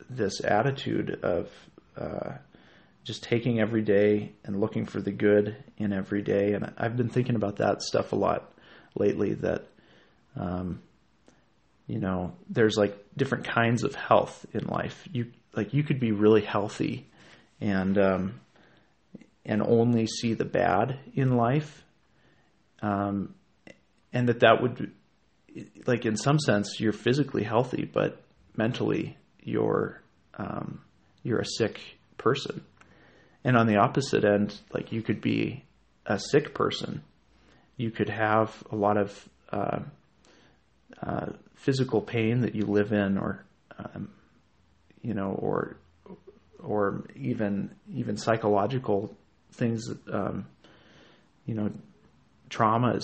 this 0.09 0.41
attitude 0.43 1.19
of 1.23 1.49
uh, 1.97 2.33
just 3.03 3.23
taking 3.23 3.59
every 3.59 3.81
day 3.81 4.33
and 4.43 4.59
looking 4.59 4.85
for 4.85 5.01
the 5.01 5.11
good 5.11 5.55
in 5.77 5.91
every 5.91 6.21
day. 6.21 6.53
And 6.53 6.73
I've 6.77 6.95
been 6.95 7.09
thinking 7.09 7.35
about 7.35 7.57
that 7.57 7.81
stuff 7.81 8.11
a 8.11 8.15
lot 8.15 8.53
lately. 8.95 9.33
That 9.33 9.67
um, 10.35 10.81
you 11.91 11.99
know, 11.99 12.31
there's 12.49 12.77
like 12.77 12.97
different 13.17 13.43
kinds 13.43 13.83
of 13.83 13.95
health 13.95 14.45
in 14.53 14.65
life. 14.67 15.05
You 15.11 15.25
like 15.53 15.73
you 15.73 15.83
could 15.83 15.99
be 15.99 16.13
really 16.13 16.39
healthy 16.39 17.05
and 17.59 17.97
um, 17.97 18.39
and 19.43 19.61
only 19.61 20.07
see 20.07 20.33
the 20.33 20.45
bad 20.45 20.97
in 21.13 21.35
life, 21.35 21.83
um, 22.81 23.35
and 24.13 24.29
that 24.29 24.39
that 24.39 24.61
would 24.61 24.93
like 25.85 26.05
in 26.05 26.15
some 26.15 26.39
sense 26.39 26.79
you're 26.79 26.93
physically 26.93 27.43
healthy, 27.43 27.83
but 27.83 28.23
mentally 28.55 29.17
you're 29.43 30.01
um, 30.37 30.79
you're 31.23 31.41
a 31.41 31.45
sick 31.45 31.81
person. 32.17 32.63
And 33.43 33.57
on 33.57 33.67
the 33.67 33.75
opposite 33.75 34.23
end, 34.23 34.57
like 34.73 34.93
you 34.93 35.01
could 35.01 35.19
be 35.19 35.65
a 36.05 36.17
sick 36.17 36.53
person. 36.53 37.03
You 37.75 37.91
could 37.91 38.07
have 38.07 38.63
a 38.71 38.77
lot 38.77 38.95
of 38.95 39.29
uh, 39.51 39.79
uh, 41.01 41.27
physical 41.55 42.01
pain 42.01 42.41
that 42.41 42.55
you 42.55 42.65
live 42.65 42.91
in, 42.91 43.17
or 43.17 43.45
um, 43.77 44.09
you 45.01 45.13
know, 45.13 45.31
or 45.31 45.77
or 46.59 47.05
even 47.15 47.71
even 47.93 48.17
psychological 48.17 49.15
things, 49.53 49.89
um, 50.11 50.45
you 51.45 51.55
know, 51.55 51.71
traumas 52.49 53.03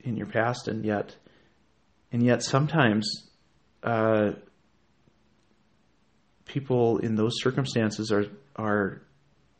in 0.00 0.16
your 0.16 0.26
past, 0.26 0.68
and 0.68 0.84
yet, 0.84 1.14
and 2.12 2.22
yet 2.22 2.42
sometimes 2.42 3.28
uh, 3.82 4.32
people 6.46 6.98
in 6.98 7.14
those 7.14 7.34
circumstances 7.40 8.10
are 8.10 8.26
are 8.56 9.02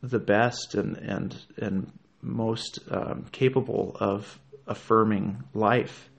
the 0.01 0.19
best 0.19 0.75
and 0.75 0.97
and 0.97 1.37
and 1.57 1.91
most 2.21 2.79
um, 2.89 3.25
capable 3.31 3.95
of 3.99 4.39
affirming 4.67 5.43
life, 5.53 6.09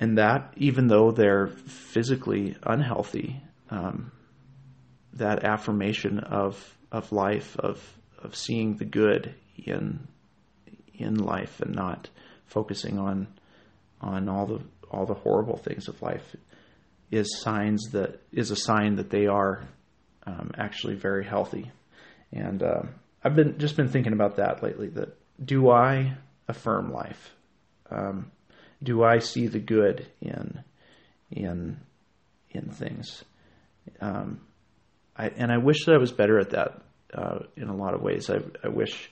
and 0.00 0.18
that 0.18 0.52
even 0.56 0.88
though 0.88 1.10
they're 1.10 1.46
physically 1.46 2.56
unhealthy, 2.62 3.40
um, 3.70 4.12
that 5.14 5.44
affirmation 5.44 6.18
of 6.18 6.76
of 6.90 7.12
life 7.12 7.56
of 7.58 7.82
of 8.22 8.34
seeing 8.34 8.76
the 8.76 8.84
good 8.84 9.34
in 9.56 10.06
in 10.94 11.16
life 11.16 11.60
and 11.60 11.74
not 11.74 12.08
focusing 12.46 12.98
on 12.98 13.26
on 14.00 14.28
all 14.28 14.46
the 14.46 14.60
all 14.90 15.06
the 15.06 15.14
horrible 15.14 15.56
things 15.56 15.88
of 15.88 16.00
life 16.02 16.36
is 17.10 17.40
signs 17.40 17.90
that 17.92 18.20
is 18.32 18.50
a 18.50 18.56
sign 18.56 18.96
that 18.96 19.10
they 19.10 19.26
are 19.26 19.64
um, 20.26 20.50
actually 20.56 20.94
very 20.94 21.24
healthy. 21.24 21.70
And 22.32 22.62
uh, 22.62 22.82
I've 23.22 23.36
been 23.36 23.58
just 23.58 23.76
been 23.76 23.88
thinking 23.88 24.12
about 24.12 24.36
that 24.36 24.62
lately. 24.62 24.88
That 24.88 25.16
do 25.44 25.70
I 25.70 26.14
affirm 26.48 26.92
life? 26.92 27.34
Um, 27.90 28.30
do 28.84 29.02
I 29.02 29.18
see 29.18 29.46
the 29.46 29.58
good 29.58 30.06
in 30.20 30.62
in 31.30 31.78
in 32.50 32.70
things? 32.70 33.24
Um, 34.00 34.40
I, 35.16 35.28
and 35.28 35.50
I 35.52 35.58
wish 35.58 35.84
that 35.84 35.94
I 35.94 35.98
was 35.98 36.12
better 36.12 36.38
at 36.38 36.50
that 36.50 36.82
uh, 37.12 37.38
in 37.56 37.68
a 37.68 37.76
lot 37.76 37.94
of 37.94 38.02
ways. 38.02 38.30
I, 38.30 38.38
I 38.62 38.68
wish, 38.68 39.10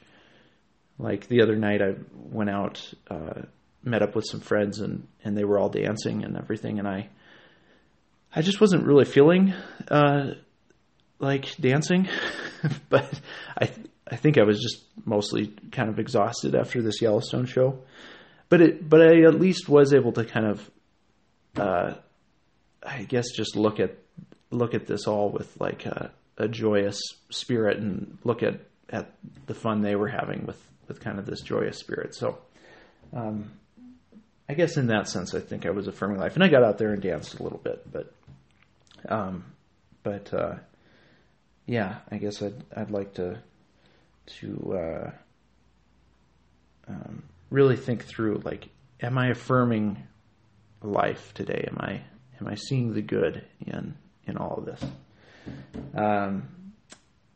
like 0.99 1.29
the 1.29 1.43
other 1.43 1.57
night, 1.57 1.81
I 1.81 1.95
went 2.13 2.51
out, 2.51 2.93
uh, 3.11 3.43
met 3.83 4.03
up 4.03 4.15
with 4.15 4.25
some 4.27 4.41
friends, 4.41 4.81
and 4.81 5.07
and 5.25 5.37
they 5.37 5.45
were 5.45 5.59
all 5.59 5.69
dancing 5.69 6.25
and 6.25 6.37
everything, 6.37 6.79
and 6.79 6.89
I 6.89 7.09
I 8.35 8.43
just 8.43 8.61
wasn't 8.61 8.87
really 8.87 9.05
feeling 9.05 9.55
uh, 9.89 10.35
like 11.19 11.57
dancing, 11.57 12.09
but 12.89 13.09
I 13.59 13.71
I 14.11 14.17
think 14.17 14.39
I 14.39 14.43
was 14.43 14.61
just 14.61 14.85
mostly 15.05 15.55
kind 15.71 15.89
of 15.89 15.99
exhausted 15.99 16.55
after 16.55 16.83
this 16.83 17.01
Yellowstone 17.01 17.47
show. 17.47 17.79
But 18.53 18.61
it 18.61 18.87
but 18.87 19.01
I 19.01 19.23
at 19.23 19.41
least 19.41 19.67
was 19.67 19.95
able 19.95 20.13
to 20.13 20.27
kind 20.27 20.45
of 20.45 20.71
uh, 21.57 21.95
I 22.83 23.05
guess 23.05 23.31
just 23.35 23.57
look 23.57 23.81
at 23.81 23.97
look 24.51 24.75
at 24.75 24.87
this 24.87 25.07
all 25.07 25.31
with 25.31 25.59
like 25.59 25.87
a, 25.87 26.11
a 26.37 26.49
joyous 26.49 27.01
spirit 27.31 27.79
and 27.79 28.19
look 28.25 28.43
at 28.43 28.61
at 28.91 29.11
the 29.47 29.55
fun 29.55 29.81
they 29.81 29.97
were 29.97 30.09
having 30.09 30.45
with 30.45 30.63
with 30.87 31.01
kind 31.01 31.19
of 31.19 31.25
this 31.25 31.41
joyous 31.41 31.79
spirit. 31.79 32.15
So 32.15 32.41
um, 33.15 33.53
I 34.51 34.53
guess 34.53 34.77
in 34.77 34.89
that 34.89 35.09
sense, 35.09 35.35
I 35.35 35.41
think 35.41 35.65
I 35.65 35.71
was 35.71 35.89
affirming 35.89 36.19
life, 36.19 36.35
and 36.35 36.45
I 36.45 36.49
got 36.49 36.63
out 36.63 36.77
there 36.77 36.93
and 36.93 37.01
danced 37.01 37.41
a 37.41 37.43
little 37.43 37.57
bit, 37.65 37.91
but 37.91 38.13
um, 39.09 39.47
but 40.03 40.35
uh, 40.35 40.57
yeah, 41.65 42.01
I 42.11 42.19
guess 42.19 42.43
I'd 42.43 42.63
I'd 42.77 42.91
like 42.91 43.15
to 43.15 43.39
to 44.41 44.75
uh, 44.77 45.11
um, 46.89 47.23
really 47.53 47.77
think 47.77 48.05
through 48.05 48.41
like, 48.45 48.69
am 49.01 49.19
I 49.19 49.29
affirming 49.29 50.03
life 50.83 51.33
today? 51.35 51.69
Am 51.71 51.77
I 51.79 52.01
am 52.41 52.49
I 52.49 52.55
seeing 52.57 52.95
the 52.95 53.03
good 53.03 53.45
in 53.67 53.95
in 54.27 54.37
all 54.37 54.57
of 54.57 54.65
this? 54.65 54.85
Um, 55.95 56.49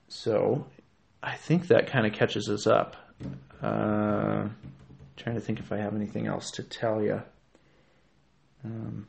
so 0.09 0.67
I 1.23 1.35
think 1.37 1.69
that 1.69 1.89
kind 1.89 2.07
of 2.07 2.13
catches 2.13 2.49
us 2.49 2.67
up. 2.67 2.97
Uh, 3.63 4.49
trying 5.17 5.35
to 5.35 5.41
think 5.41 5.61
if 5.61 5.73
I 5.73 5.79
have 5.79 5.95
anything 5.95 6.27
else 6.27 6.51
to 6.53 6.63
tell 6.63 7.03
you. 7.03 7.23
Um, 8.65 9.07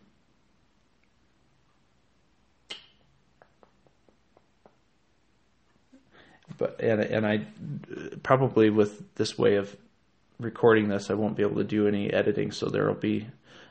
but 6.58 6.80
and 6.82 7.02
and 7.02 7.26
I 7.26 7.46
probably 8.24 8.70
with 8.70 9.16
this 9.16 9.38
way 9.38 9.56
of 9.56 9.76
recording 10.40 10.88
this, 10.88 11.10
I 11.10 11.14
won't 11.14 11.36
be 11.36 11.44
able 11.44 11.58
to 11.58 11.64
do 11.64 11.88
any 11.88 12.12
editing, 12.12 12.52
so 12.52 12.68
there 12.68 12.88
will 12.88 13.00
be 13.00 13.28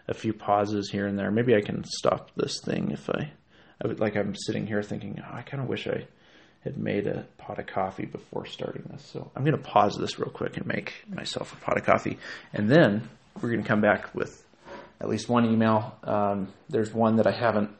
a 0.09 0.15
few 0.15 0.33
pauses 0.33 0.91
here 0.91 1.07
and 1.07 1.19
there. 1.19 1.31
Maybe 1.31 1.55
I 1.55 1.61
can 1.61 1.85
stop 1.85 2.31
this 2.37 2.61
thing 2.61 2.91
if 2.91 3.09
I, 3.11 3.31
I 3.83 3.87
would 3.87 4.01
like 4.01 4.17
I'm 4.17 4.35
sitting 4.35 4.67
here 4.67 4.83
thinking, 4.83 5.21
oh, 5.23 5.37
I 5.37 5.43
kind 5.43 5.63
of 5.63 5.69
wish 5.69 5.87
I 5.87 6.07
had 6.65 6.79
made 6.79 7.07
a 7.07 7.27
pot 7.39 7.59
of 7.59 7.67
coffee 7.67 8.07
before 8.07 8.47
starting 8.47 8.89
this. 8.91 9.05
So 9.05 9.31
I'm 9.37 9.45
going 9.45 9.57
to 9.57 9.63
pause 9.63 9.97
this 9.97 10.19
real 10.19 10.31
quick 10.31 10.57
and 10.57 10.67
make 10.67 10.95
myself 11.09 11.53
a 11.53 11.57
pot 11.57 11.77
of 11.77 11.85
coffee, 11.85 12.19
and 12.53 12.69
then 12.69 13.09
we're 13.41 13.51
going 13.51 13.63
to 13.63 13.69
come 13.69 13.81
back 13.81 14.15
with 14.15 14.45
at 15.01 15.09
least 15.09 15.29
one 15.29 15.45
email. 15.45 15.97
Um, 16.05 16.53
there's 16.69 16.93
one 16.93 17.17
that 17.17 17.27
I 17.27 17.33
haven't. 17.33 17.71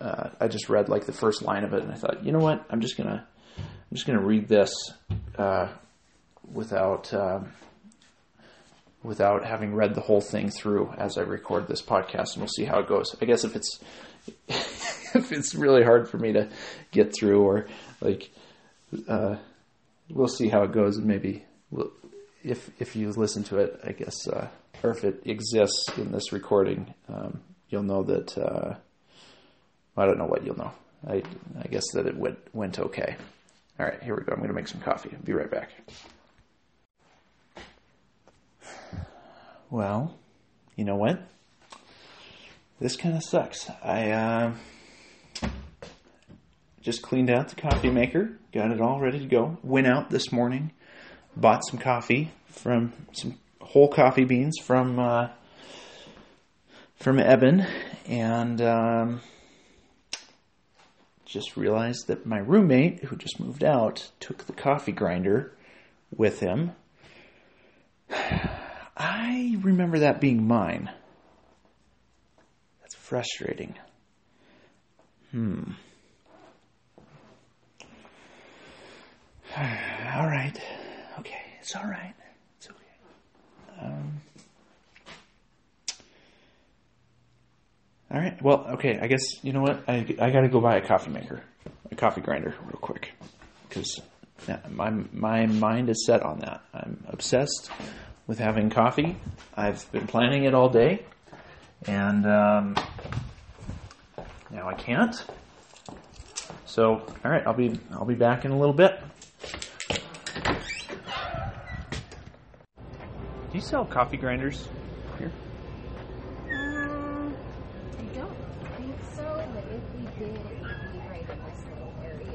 Uh, 0.00 0.30
I 0.40 0.48
just 0.48 0.68
read 0.68 0.88
like 0.88 1.04
the 1.04 1.12
first 1.12 1.42
line 1.42 1.64
of 1.64 1.74
it, 1.74 1.82
and 1.82 1.92
I 1.92 1.96
thought, 1.96 2.24
you 2.24 2.32
know 2.32 2.38
what? 2.38 2.64
I'm 2.70 2.80
just 2.80 2.96
gonna 2.96 3.26
I'm 3.90 3.96
just 3.96 4.06
going 4.06 4.18
to 4.18 4.24
read 4.24 4.46
this 4.46 4.72
uh, 5.36 5.68
without 6.52 7.12
uh, 7.12 7.40
without 9.02 9.44
having 9.44 9.74
read 9.74 9.94
the 9.94 10.00
whole 10.00 10.20
thing 10.20 10.50
through 10.50 10.92
as 10.98 11.16
I 11.16 11.22
record 11.22 11.68
this 11.68 11.82
podcast, 11.82 12.34
and 12.34 12.38
we'll 12.38 12.48
see 12.48 12.64
how 12.64 12.80
it 12.80 12.88
goes. 12.88 13.16
I 13.20 13.24
guess 13.24 13.44
if 13.44 13.56
it's 13.56 13.80
if 14.48 15.32
it's 15.32 15.54
really 15.54 15.82
hard 15.82 16.08
for 16.08 16.18
me 16.18 16.32
to 16.32 16.48
get 16.90 17.14
through, 17.14 17.42
or 17.42 17.66
like 18.00 18.30
uh, 19.08 19.36
we'll 20.10 20.28
see 20.28 20.48
how 20.48 20.62
it 20.62 20.72
goes, 20.72 20.96
and 20.96 21.06
maybe 21.06 21.44
we'll, 21.70 21.90
if 22.42 22.70
if 22.80 22.96
you 22.96 23.10
listen 23.12 23.44
to 23.44 23.58
it, 23.58 23.80
I 23.84 23.92
guess, 23.92 24.28
uh, 24.28 24.48
or 24.82 24.90
if 24.90 25.04
it 25.04 25.22
exists 25.24 25.88
in 25.96 26.12
this 26.12 26.32
recording, 26.32 26.94
um, 27.08 27.40
you'll 27.68 27.82
know 27.82 28.02
that. 28.04 28.36
Uh, 28.36 28.74
I 29.96 30.06
don't 30.06 30.18
know 30.18 30.26
what 30.26 30.44
you'll 30.44 30.56
know. 30.56 30.72
I 31.06 31.22
I 31.62 31.66
guess 31.68 31.84
that 31.94 32.06
it 32.06 32.16
went 32.16 32.38
went 32.54 32.78
okay. 32.78 33.16
All 33.78 33.86
right, 33.86 34.02
here 34.02 34.14
we 34.14 34.22
go. 34.22 34.32
I'm 34.32 34.38
going 34.38 34.48
to 34.48 34.54
make 34.54 34.68
some 34.68 34.80
coffee. 34.80 35.10
Be 35.24 35.32
right 35.32 35.50
back. 35.50 35.70
Well, 39.70 40.18
you 40.74 40.84
know 40.84 40.96
what? 40.96 41.22
This 42.80 42.96
kind 42.96 43.16
of 43.16 43.22
sucks. 43.22 43.70
I 43.84 44.10
uh, 44.10 44.54
just 46.80 47.02
cleaned 47.02 47.30
out 47.30 47.50
the 47.50 47.54
coffee 47.54 47.90
maker, 47.90 48.32
got 48.52 48.72
it 48.72 48.80
all 48.80 48.98
ready 48.98 49.20
to 49.20 49.26
go. 49.26 49.58
Went 49.62 49.86
out 49.86 50.10
this 50.10 50.32
morning, 50.32 50.72
bought 51.36 51.64
some 51.68 51.78
coffee 51.78 52.32
from 52.46 52.92
some 53.12 53.38
whole 53.60 53.86
coffee 53.86 54.24
beans 54.24 54.56
from 54.60 54.98
uh, 54.98 55.28
from 56.96 57.20
Eben, 57.20 57.64
and 58.08 58.60
um, 58.60 59.20
just 61.24 61.56
realized 61.56 62.08
that 62.08 62.26
my 62.26 62.38
roommate, 62.38 63.04
who 63.04 63.14
just 63.14 63.38
moved 63.38 63.62
out, 63.62 64.10
took 64.18 64.46
the 64.46 64.52
coffee 64.52 64.90
grinder 64.90 65.52
with 66.10 66.40
him. 66.40 66.72
I 69.02 69.56
remember 69.62 70.00
that 70.00 70.20
being 70.20 70.46
mine. 70.46 70.90
That's 72.82 72.94
frustrating. 72.94 73.74
Hmm. 75.30 75.62
all 79.56 80.26
right. 80.26 80.52
Okay. 81.18 81.40
It's 81.60 81.74
all 81.74 81.84
right. 81.84 82.12
It's 82.58 82.68
okay. 82.68 83.80
Um, 83.80 84.20
All 88.12 88.18
right. 88.20 88.42
Well, 88.42 88.66
okay. 88.74 88.98
I 89.00 89.06
guess 89.06 89.22
you 89.42 89.54
know 89.54 89.62
what. 89.62 89.84
I 89.88 90.04
I 90.20 90.30
got 90.30 90.42
to 90.42 90.48
go 90.48 90.60
buy 90.60 90.76
a 90.76 90.86
coffee 90.86 91.10
maker, 91.10 91.42
a 91.90 91.94
coffee 91.94 92.20
grinder, 92.20 92.54
real 92.66 92.78
quick, 92.80 93.12
because 93.66 93.98
my 94.68 94.90
my 95.12 95.46
mind 95.46 95.88
is 95.88 96.04
set 96.04 96.22
on 96.22 96.40
that. 96.40 96.60
I'm 96.74 97.02
obsessed 97.08 97.70
with 98.30 98.38
having 98.38 98.70
coffee. 98.70 99.16
I've 99.56 99.90
been 99.90 100.06
planning 100.06 100.44
it 100.44 100.54
all 100.54 100.68
day, 100.68 101.02
and 101.88 102.24
um, 102.24 102.76
now 104.52 104.68
I 104.68 104.74
can't. 104.74 105.20
So, 106.64 107.02
all 107.24 107.30
right. 107.30 107.44
I'll 107.44 107.54
be 107.54 107.76
I'll 107.90 108.04
be 108.04 108.14
back 108.14 108.44
in 108.44 108.52
a 108.52 108.56
little 108.56 108.72
bit. 108.72 109.00
Do 110.04 110.44
you 113.52 113.60
sell 113.60 113.84
coffee 113.84 114.16
grinders? 114.16 114.68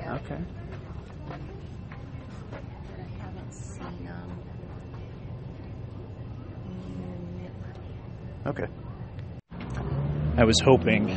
Okay. 0.05 0.37
Okay. 8.45 8.67
I 10.45 10.47
was 10.47 10.61
hoping 10.63 11.07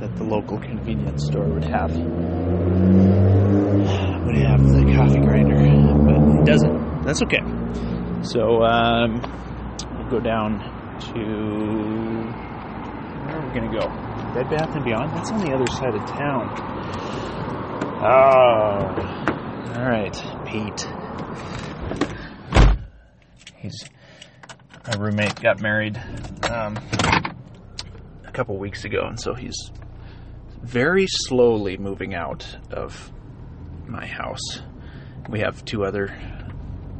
that 0.00 0.16
the 0.16 0.24
local 0.24 0.58
convenience 0.58 1.26
store 1.26 1.44
would 1.44 1.64
have 1.64 1.94
would 1.94 2.06
have 4.34 4.62
the 4.62 4.94
coffee 4.96 5.20
grinder, 5.20 5.58
but 6.06 6.16
it 6.40 6.46
doesn't. 6.46 7.02
That's 7.02 7.20
okay. 7.24 7.42
So 8.22 8.62
um, 8.62 9.20
we'll 9.92 10.08
go 10.08 10.20
down 10.20 10.58
to 11.12 11.20
where 13.26 13.36
are 13.36 13.46
we 13.46 13.52
gonna 13.52 13.78
go? 13.78 13.86
Bed 14.32 14.48
Bath 14.48 14.74
and 14.74 14.86
Beyond. 14.86 15.14
That's 15.14 15.30
on 15.30 15.40
the 15.44 15.52
other 15.52 15.66
side 15.72 15.94
of 15.94 16.06
town. 16.08 16.48
Oh, 18.02 18.86
all 19.76 19.84
right, 19.86 20.16
Pete. 20.46 20.88
He's 23.58 23.84
my 24.86 24.96
roommate 24.98 25.38
got 25.42 25.60
married 25.60 25.98
um, 26.50 26.78
couple 28.40 28.56
weeks 28.56 28.86
ago, 28.86 29.02
and 29.06 29.20
so 29.20 29.34
he's 29.34 29.70
very 30.62 31.04
slowly 31.06 31.76
moving 31.76 32.14
out 32.14 32.56
of 32.70 33.12
my 33.86 34.06
house. 34.06 34.62
We 35.28 35.40
have 35.40 35.62
two 35.66 35.84
other 35.84 36.08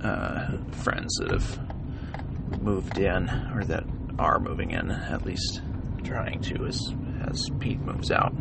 uh, 0.05 0.59
friends 0.83 1.15
that 1.19 1.31
have 1.31 2.61
moved 2.61 2.99
in, 2.99 3.31
or 3.55 3.65
that 3.65 3.85
are 4.19 4.39
moving 4.39 4.73
in, 4.73 4.91
at 4.91 5.25
least 5.25 5.63
trying 6.05 6.43
to, 6.43 6.67
as 6.67 6.79
as 7.27 7.49
Pete 7.59 7.81
moves 7.81 8.11
out. 8.11 8.35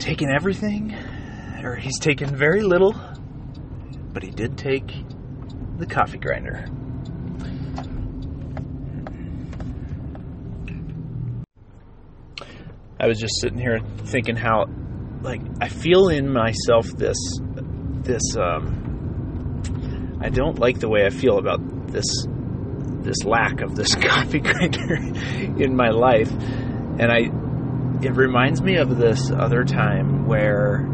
Taking 0.00 0.30
everything, 0.34 0.96
or 1.62 1.76
he's 1.76 2.00
taken 2.00 2.34
very 2.34 2.62
little, 2.62 2.96
but 4.12 4.24
he 4.24 4.32
did 4.32 4.58
take 4.58 4.92
the 5.78 5.86
coffee 5.86 6.18
grinder. 6.18 6.66
I 13.02 13.08
was 13.08 13.18
just 13.18 13.40
sitting 13.40 13.58
here 13.58 13.80
thinking 14.04 14.36
how, 14.36 14.66
like, 15.22 15.40
I 15.60 15.68
feel 15.68 16.08
in 16.08 16.32
myself 16.32 16.86
this, 16.86 17.18
this, 18.04 18.22
um, 18.36 20.20
I 20.20 20.28
don't 20.28 20.60
like 20.60 20.78
the 20.78 20.88
way 20.88 21.04
I 21.04 21.10
feel 21.10 21.38
about 21.38 21.88
this, 21.88 22.06
this 23.00 23.24
lack 23.24 23.60
of 23.60 23.74
this 23.74 23.92
coffee 24.00 24.38
grinder 24.38 24.94
in 25.60 25.74
my 25.74 25.88
life. 25.88 26.30
And 26.30 27.10
I, 27.10 27.22
it 28.06 28.14
reminds 28.14 28.62
me 28.62 28.76
of 28.76 28.96
this 28.96 29.32
other 29.32 29.64
time 29.64 30.28
where, 30.28 30.86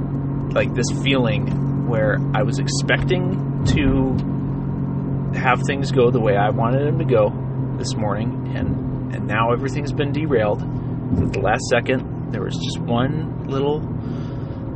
like, 0.53 0.73
this 0.73 0.91
feeling 1.03 1.88
where 1.88 2.17
I 2.35 2.43
was 2.43 2.59
expecting 2.59 3.65
to 3.67 5.38
have 5.38 5.61
things 5.67 5.93
go 5.93 6.11
the 6.11 6.21
way 6.21 6.37
I 6.37 6.49
wanted 6.49 6.87
them 6.87 6.99
to 7.00 7.05
go 7.05 7.29
this 7.77 7.95
morning, 7.95 8.57
and, 8.57 9.15
and 9.15 9.27
now 9.27 9.53
everything's 9.53 9.93
been 9.93 10.12
derailed 10.12 10.62
at 11.17 11.33
the 11.33 11.41
last 11.41 11.62
second, 11.71 12.33
there 12.33 12.43
was 12.43 12.57
just 12.57 12.79
one 12.79 13.45
little 13.45 13.81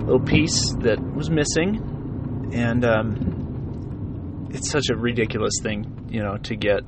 little 0.05 0.21
piece 0.21 0.73
that 0.81 0.99
was 1.15 1.31
missing, 1.31 2.51
and 2.53 2.85
um, 2.85 4.49
it's 4.51 4.71
such 4.71 4.89
a 4.91 4.97
ridiculous 4.97 5.55
thing, 5.63 6.09
you 6.11 6.23
know, 6.23 6.37
to 6.39 6.57
get 6.57 6.81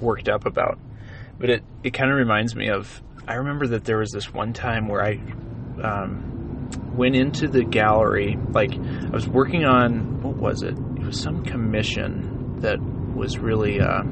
worked 0.00 0.28
up 0.28 0.46
about. 0.46 0.78
But 1.38 1.50
it 1.50 1.64
it 1.82 1.90
kind 1.94 2.10
of 2.10 2.16
reminds 2.16 2.54
me 2.54 2.68
of 2.68 3.02
I 3.26 3.34
remember 3.34 3.66
that 3.68 3.84
there 3.84 3.98
was 3.98 4.10
this 4.10 4.32
one 4.32 4.52
time 4.52 4.88
where 4.88 5.02
I 5.02 5.20
um, 5.82 6.68
went 6.94 7.16
into 7.16 7.48
the 7.48 7.64
gallery, 7.64 8.36
like 8.50 8.74
I 8.74 9.10
was 9.10 9.26
working 9.28 9.64
on 9.64 10.22
what 10.22 10.36
was 10.36 10.62
it? 10.62 10.76
It 10.76 11.04
was 11.04 11.20
some 11.20 11.44
commission 11.44 12.60
that 12.60 12.80
was 12.80 13.38
really. 13.38 13.80
Uh, 13.80 14.02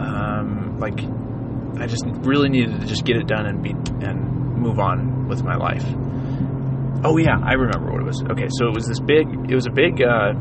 um, 0.00 0.78
like 0.78 1.00
I 1.76 1.86
just 1.86 2.04
really 2.06 2.48
needed 2.48 2.80
to 2.80 2.86
just 2.86 3.04
get 3.04 3.16
it 3.16 3.26
done 3.26 3.46
and 3.46 3.62
be 3.62 3.70
and 3.70 4.56
move 4.56 4.78
on 4.78 5.28
with 5.28 5.42
my 5.44 5.56
life. 5.56 5.84
Oh 7.04 7.16
yeah, 7.16 7.38
I 7.42 7.52
remember 7.52 7.92
what 7.92 8.00
it 8.00 8.06
was. 8.06 8.22
Okay, 8.22 8.48
so 8.50 8.66
it 8.66 8.74
was 8.74 8.86
this 8.86 9.00
big. 9.00 9.28
It 9.50 9.54
was 9.54 9.66
a 9.66 9.70
big. 9.70 10.02
Uh, 10.02 10.32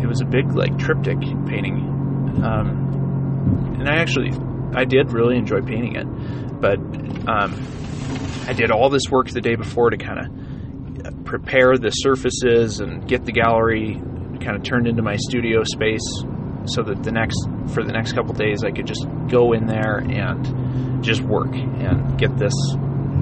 it 0.00 0.06
was 0.06 0.20
a 0.20 0.24
big 0.24 0.52
like 0.52 0.78
triptych 0.78 1.20
painting, 1.46 2.42
um, 2.42 3.76
and 3.78 3.88
I 3.88 3.96
actually 3.96 4.32
I 4.74 4.84
did 4.84 5.12
really 5.12 5.36
enjoy 5.36 5.60
painting 5.62 5.96
it, 5.96 6.06
but 6.60 6.78
um, 7.28 7.66
I 8.46 8.52
did 8.52 8.70
all 8.70 8.88
this 8.88 9.10
work 9.10 9.28
the 9.28 9.40
day 9.40 9.56
before 9.56 9.90
to 9.90 9.96
kind 9.96 10.20
of 10.20 11.24
prepare 11.24 11.76
the 11.76 11.90
surfaces 11.90 12.80
and 12.80 13.06
get 13.08 13.24
the 13.24 13.32
gallery 13.32 14.00
kind 14.40 14.56
of 14.56 14.62
turned 14.62 14.86
into 14.86 15.02
my 15.02 15.16
studio 15.16 15.62
space 15.64 16.06
so 16.66 16.82
that 16.82 17.02
the 17.02 17.10
next 17.10 17.36
for 17.72 17.82
the 17.82 17.92
next 17.92 18.12
couple 18.12 18.34
days 18.34 18.64
I 18.64 18.70
could 18.70 18.86
just 18.86 19.06
go 19.28 19.52
in 19.52 19.66
there 19.66 19.98
and 19.98 21.02
just 21.04 21.22
work 21.22 21.54
and 21.54 22.18
get 22.18 22.36
this 22.36 22.54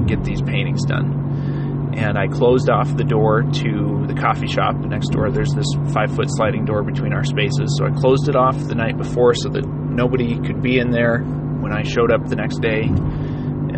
get 0.06 0.22
these 0.24 0.42
paintings 0.42 0.84
done. 0.84 1.92
And 1.96 2.18
I 2.18 2.26
closed 2.26 2.68
off 2.68 2.96
the 2.96 3.04
door 3.04 3.42
to 3.42 4.04
the 4.06 4.14
coffee 4.14 4.48
shop 4.48 4.74
next 4.76 5.08
door. 5.10 5.30
There's 5.30 5.52
this 5.54 5.66
five 5.92 6.14
foot 6.14 6.26
sliding 6.28 6.64
door 6.64 6.82
between 6.82 7.12
our 7.12 7.24
spaces. 7.24 7.76
So 7.78 7.86
I 7.86 7.90
closed 7.90 8.28
it 8.28 8.34
off 8.34 8.58
the 8.58 8.74
night 8.74 8.98
before 8.98 9.34
so 9.34 9.48
that 9.50 9.64
nobody 9.66 10.36
could 10.40 10.60
be 10.60 10.78
in 10.78 10.90
there 10.90 11.20
when 11.20 11.72
I 11.72 11.82
showed 11.82 12.10
up 12.10 12.26
the 12.26 12.36
next 12.36 12.60
day 12.60 12.90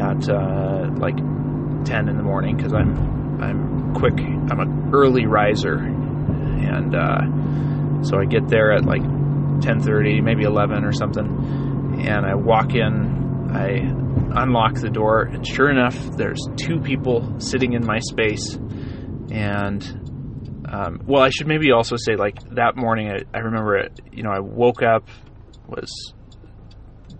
at 0.00 0.28
uh, 0.28 0.90
like 0.96 1.16
10 1.84 2.08
in 2.08 2.16
the 2.16 2.22
morning 2.22 2.56
because 2.56 2.72
I'm 2.72 3.40
I'm 3.40 3.94
quick. 3.94 4.18
I'm 4.18 4.60
an 4.60 4.90
early 4.94 5.26
riser, 5.26 5.76
and 5.76 6.94
uh, 6.94 8.02
so 8.02 8.18
I 8.18 8.24
get 8.24 8.48
there 8.48 8.72
at 8.72 8.84
like 8.84 9.02
10:30, 9.60 10.22
maybe 10.22 10.44
11 10.44 10.84
or 10.84 10.92
something, 10.92 11.26
and 12.06 12.26
I 12.26 12.34
walk 12.34 12.74
in, 12.74 13.50
I 13.52 14.42
unlock 14.42 14.74
the 14.74 14.90
door, 14.90 15.22
and 15.22 15.46
sure 15.46 15.70
enough, 15.70 15.96
there's 16.16 16.40
two 16.56 16.80
people 16.80 17.40
sitting 17.40 17.72
in 17.72 17.84
my 17.84 17.98
space, 18.00 18.58
and 19.30 19.82
um, 20.68 21.00
well, 21.06 21.22
I 21.22 21.30
should 21.30 21.46
maybe 21.46 21.70
also 21.70 21.96
say 21.96 22.16
like 22.16 22.38
that 22.54 22.76
morning, 22.76 23.10
I, 23.10 23.22
I 23.32 23.40
remember 23.40 23.76
it. 23.76 24.00
You 24.12 24.24
know, 24.24 24.30
I 24.30 24.40
woke 24.40 24.82
up, 24.82 25.08
was 25.68 26.12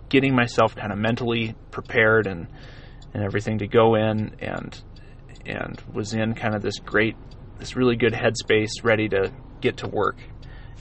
getting 0.08 0.34
myself 0.34 0.74
kind 0.74 0.92
of 0.92 0.98
mentally 0.98 1.54
prepared 1.70 2.26
and 2.26 2.48
and 3.14 3.24
everything 3.24 3.58
to 3.58 3.66
go 3.66 3.94
in 3.94 4.34
and 4.40 4.82
and 5.46 5.82
was 5.92 6.12
in 6.12 6.34
kind 6.34 6.54
of 6.54 6.62
this 6.62 6.78
great 6.78 7.16
this 7.58 7.76
really 7.76 7.96
good 7.96 8.12
headspace 8.12 8.82
ready 8.82 9.08
to 9.08 9.32
get 9.60 9.78
to 9.78 9.88
work 9.88 10.18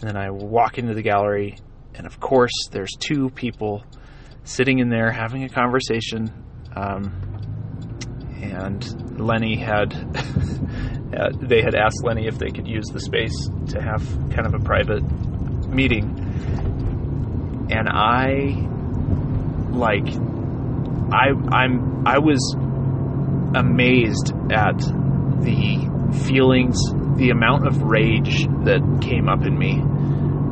and 0.02 0.10
then 0.10 0.18
I 0.18 0.30
walk 0.30 0.78
into 0.78 0.94
the 0.94 1.02
gallery, 1.02 1.58
and 1.94 2.06
of 2.06 2.20
course, 2.20 2.52
there's 2.72 2.92
two 3.00 3.30
people 3.30 3.84
sitting 4.44 4.80
in 4.80 4.90
there 4.90 5.12
having 5.12 5.44
a 5.44 5.50
conversation. 5.50 6.32
Um, 6.76 7.22
and 8.42 9.20
Lenny 9.20 9.58
had, 9.58 9.92
they 11.42 11.62
had 11.62 11.76
asked 11.76 12.04
Lenny 12.04 12.28
if 12.28 12.38
they 12.38 12.52
could 12.52 12.68
use 12.68 12.86
the 12.88 13.00
space 13.00 13.50
to 13.70 13.82
have 13.82 14.04
kind 14.34 14.46
of 14.46 14.54
a 14.54 14.60
private 14.60 15.04
meeting. 15.70 16.08
And 17.72 17.90
I, 17.90 18.68
like, 19.72 20.08
I, 21.12 21.32
I'm, 21.52 22.06
I 22.06 22.20
was 22.20 22.56
amazed 23.56 24.34
at 24.52 24.78
the 25.42 26.22
feelings 26.28 26.78
the 27.18 27.30
amount 27.30 27.68
of 27.68 27.82
rage 27.82 28.46
that 28.66 29.00
came 29.02 29.30
up 29.30 29.44
in 29.44 29.58
me 29.58 29.82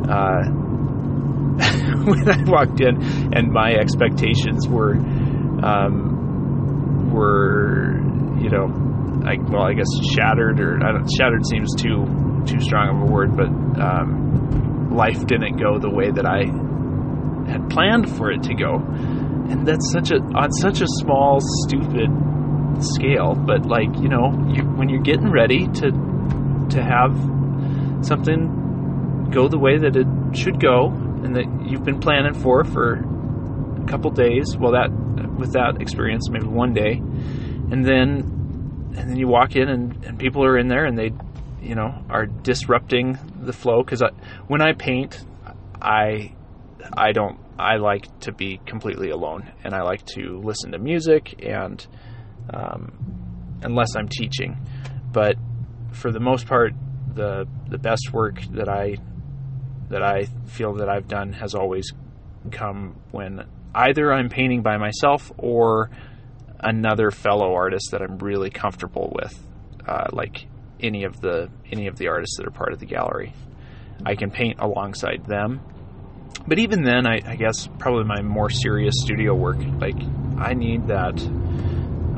uh, 0.09 0.43
when 2.03 2.29
I 2.29 2.43
walked 2.49 2.81
in, 2.81 3.33
and 3.33 3.51
my 3.51 3.73
expectations 3.73 4.67
were 4.67 4.95
um, 5.63 7.11
were 7.11 8.01
you 8.41 8.49
know, 8.49 8.67
I, 9.25 9.37
well, 9.39 9.63
I 9.63 9.73
guess 9.73 9.87
shattered 10.13 10.59
or 10.59 10.79
shattered 11.17 11.45
seems 11.47 11.73
too 11.75 12.43
too 12.45 12.59
strong 12.59 12.89
of 12.89 13.09
a 13.09 13.11
word, 13.11 13.37
but 13.37 13.47
um, 13.79 14.89
life 14.91 15.25
didn't 15.25 15.57
go 15.57 15.79
the 15.79 15.89
way 15.89 16.11
that 16.11 16.25
I 16.25 16.43
had 17.49 17.69
planned 17.69 18.09
for 18.17 18.31
it 18.31 18.43
to 18.43 18.53
go, 18.53 18.75
and 18.75 19.65
that's 19.65 19.91
such 19.91 20.11
a 20.11 20.17
on 20.17 20.51
such 20.51 20.81
a 20.81 20.87
small, 20.87 21.39
stupid 21.65 22.09
scale. 22.83 23.35
But 23.35 23.65
like 23.65 23.95
you 24.01 24.09
know, 24.09 24.33
you, 24.49 24.63
when 24.63 24.89
you're 24.89 25.01
getting 25.01 25.31
ready 25.31 25.67
to 25.67 25.91
to 26.73 26.83
have 26.83 27.13
something 28.05 29.29
go 29.31 29.47
the 29.47 29.57
way 29.57 29.77
that 29.77 29.95
it 29.95 30.07
should 30.37 30.59
go 30.59 30.87
and 31.23 31.35
that 31.35 31.45
you've 31.65 31.83
been 31.83 31.99
planning 31.99 32.33
for 32.33 32.63
for 32.63 32.95
a 33.81 33.85
couple 33.87 34.11
days. 34.11 34.55
Well 34.57 34.73
that 34.73 34.89
with 35.37 35.53
that 35.53 35.81
experience 35.81 36.29
maybe 36.29 36.47
one 36.47 36.73
day. 36.73 36.93
And 36.93 37.85
then 37.85 38.93
and 38.95 39.09
then 39.09 39.17
you 39.17 39.27
walk 39.27 39.55
in 39.55 39.69
and, 39.69 40.05
and 40.05 40.19
people 40.19 40.45
are 40.45 40.57
in 40.57 40.67
there 40.67 40.85
and 40.85 40.97
they 40.97 41.11
you 41.61 41.75
know 41.75 42.03
are 42.09 42.25
disrupting 42.25 43.17
the 43.39 43.53
flow. 43.53 43.83
Because 43.83 44.03
when 44.47 44.61
i 44.61 44.73
paint 44.73 45.25
i 45.81 46.33
i 46.95 47.11
don't 47.11 47.39
i 47.57 47.77
like 47.77 48.19
to 48.19 48.31
be 48.31 48.59
completely 48.65 49.09
alone 49.09 49.51
and 49.63 49.73
i 49.73 49.81
like 49.81 50.03
to 50.05 50.39
listen 50.43 50.71
to 50.71 50.79
music 50.79 51.43
and 51.45 51.87
um, 52.53 52.91
unless 53.63 53.95
i'm 53.95 54.09
teaching. 54.09 54.57
But 55.11 55.37
for 55.93 56.11
the 56.11 56.19
most 56.19 56.47
part, 56.47 56.73
the 57.13 57.47
the 57.69 57.77
best 57.77 58.11
work 58.11 58.41
that 58.51 58.67
I 58.69 58.97
that 59.89 60.03
I 60.03 60.25
feel 60.47 60.73
that 60.75 60.89
I've 60.89 61.07
done 61.07 61.33
has 61.33 61.55
always 61.55 61.91
come 62.51 62.95
when 63.11 63.45
either 63.75 64.11
I'm 64.11 64.29
painting 64.29 64.61
by 64.61 64.77
myself 64.77 65.31
or 65.37 65.89
another 66.59 67.11
fellow 67.11 67.53
artist 67.53 67.89
that 67.91 68.01
I'm 68.01 68.17
really 68.17 68.49
comfortable 68.49 69.11
with, 69.15 69.37
uh, 69.87 70.07
like 70.11 70.47
any 70.79 71.03
of 71.03 71.21
the 71.21 71.49
any 71.71 71.87
of 71.87 71.97
the 71.97 72.07
artists 72.07 72.37
that 72.37 72.47
are 72.47 72.51
part 72.51 72.73
of 72.73 72.79
the 72.79 72.85
gallery. 72.85 73.33
I 74.05 74.15
can 74.15 74.31
paint 74.31 74.59
alongside 74.59 75.25
them. 75.25 75.61
But 76.45 76.59
even 76.59 76.83
then, 76.83 77.07
I, 77.07 77.21
I 77.25 77.35
guess 77.35 77.69
probably 77.79 78.03
my 78.03 78.21
more 78.21 78.49
serious 78.49 78.95
studio 78.97 79.33
work, 79.33 79.59
like 79.79 79.95
I 80.37 80.53
need 80.53 80.87
that 80.87 81.21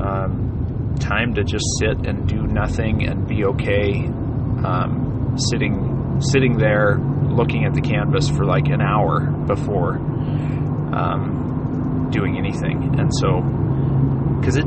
um, 0.00 0.55
time 0.96 1.34
to 1.34 1.44
just 1.44 1.64
sit 1.78 2.06
and 2.06 2.28
do 2.28 2.42
nothing 2.46 3.06
and 3.06 3.26
be 3.26 3.44
okay, 3.44 4.06
um, 4.64 5.36
sitting 5.50 6.20
sitting 6.20 6.56
there 6.56 6.98
looking 6.98 7.64
at 7.66 7.74
the 7.74 7.80
canvas 7.80 8.28
for 8.28 8.44
like 8.46 8.68
an 8.68 8.80
hour 8.80 9.20
before 9.46 9.96
um, 10.94 12.08
doing 12.10 12.38
anything. 12.38 12.98
And 12.98 13.12
so, 13.14 13.42
because 14.40 14.56
it, 14.56 14.64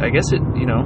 I 0.00 0.10
guess 0.10 0.32
it, 0.32 0.40
you 0.56 0.66
know, 0.66 0.80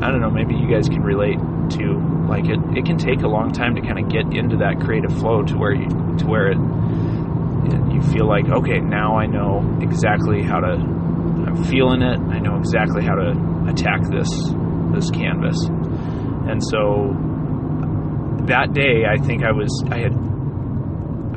I 0.00 0.10
don't 0.10 0.20
know, 0.20 0.30
maybe 0.30 0.54
you 0.54 0.70
guys 0.70 0.88
can 0.88 1.02
relate 1.02 1.38
to 1.38 2.26
like 2.28 2.46
it. 2.46 2.58
It 2.76 2.86
can 2.86 2.96
take 2.96 3.22
a 3.22 3.28
long 3.28 3.52
time 3.52 3.74
to 3.74 3.82
kind 3.82 3.98
of 3.98 4.08
get 4.10 4.36
into 4.36 4.58
that 4.58 4.80
creative 4.80 5.12
flow 5.18 5.42
to 5.42 5.56
where 5.56 5.74
you 5.74 5.88
to 6.18 6.26
where 6.26 6.50
it 6.50 6.58
you 7.92 8.12
feel 8.12 8.26
like 8.26 8.48
okay, 8.48 8.78
now 8.80 9.16
I 9.16 9.26
know 9.26 9.78
exactly 9.80 10.42
how 10.42 10.60
to. 10.60 11.07
I'm 11.46 11.64
feeling 11.64 12.02
it. 12.02 12.18
I 12.18 12.38
know 12.38 12.58
exactly 12.58 13.04
how 13.04 13.14
to 13.14 13.66
attack 13.68 14.02
this 14.10 14.28
this 14.94 15.10
canvas. 15.10 15.56
And 16.48 16.62
so 16.64 17.14
that 18.46 18.72
day, 18.72 19.04
I 19.04 19.18
think 19.24 19.44
I 19.44 19.52
was 19.52 19.70
I 19.90 19.98
had 19.98 20.12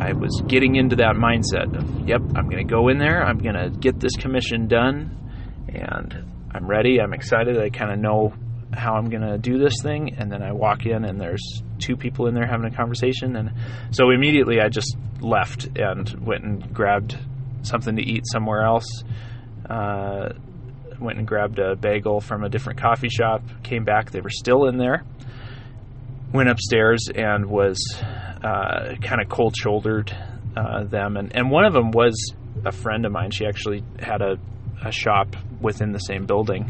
I 0.01 0.13
was 0.13 0.41
getting 0.47 0.77
into 0.77 0.95
that 0.95 1.15
mindset 1.15 1.77
of, 1.77 2.09
yep, 2.09 2.21
I'm 2.35 2.49
going 2.49 2.65
to 2.65 2.73
go 2.73 2.87
in 2.87 2.97
there, 2.97 3.23
I'm 3.23 3.37
going 3.37 3.53
to 3.53 3.69
get 3.69 3.99
this 3.99 4.15
commission 4.15 4.67
done, 4.67 5.15
and 5.69 6.25
I'm 6.51 6.65
ready, 6.65 6.99
I'm 6.99 7.13
excited, 7.13 7.59
I 7.59 7.69
kind 7.69 7.91
of 7.91 7.99
know 7.99 8.33
how 8.73 8.95
I'm 8.95 9.09
going 9.09 9.21
to 9.21 9.37
do 9.37 9.59
this 9.59 9.75
thing, 9.83 10.15
and 10.17 10.31
then 10.31 10.41
I 10.41 10.53
walk 10.53 10.87
in 10.87 11.05
and 11.05 11.21
there's 11.21 11.61
two 11.77 11.95
people 11.95 12.25
in 12.27 12.33
there 12.33 12.47
having 12.47 12.65
a 12.65 12.75
conversation, 12.75 13.35
and 13.35 13.51
so 13.91 14.09
immediately 14.09 14.59
I 14.59 14.69
just 14.69 14.97
left 15.19 15.67
and 15.77 16.09
went 16.25 16.45
and 16.45 16.73
grabbed 16.73 17.15
something 17.61 17.95
to 17.95 18.01
eat 18.01 18.23
somewhere 18.31 18.63
else. 18.63 19.03
Uh, 19.71 20.33
went 20.99 21.17
and 21.17 21.25
grabbed 21.25 21.59
a 21.59 21.75
bagel 21.75 22.19
from 22.19 22.43
a 22.43 22.49
different 22.49 22.79
coffee 22.79 23.09
shop. 23.09 23.41
Came 23.63 23.85
back, 23.85 24.11
they 24.11 24.19
were 24.19 24.29
still 24.29 24.65
in 24.67 24.77
there. 24.77 25.03
Went 26.33 26.49
upstairs 26.49 27.07
and 27.13 27.45
was 27.45 27.79
uh, 28.43 28.95
kind 29.01 29.21
of 29.21 29.29
cold 29.29 29.55
shouldered 29.55 30.15
uh, 30.57 30.83
them, 30.83 31.15
and 31.15 31.35
and 31.35 31.49
one 31.49 31.65
of 31.65 31.73
them 31.73 31.91
was 31.91 32.33
a 32.65 32.71
friend 32.71 33.05
of 33.05 33.11
mine. 33.11 33.31
She 33.31 33.45
actually 33.45 33.83
had 33.99 34.21
a, 34.21 34.35
a 34.85 34.91
shop 34.91 35.35
within 35.61 35.91
the 35.91 35.99
same 35.99 36.25
building, 36.25 36.69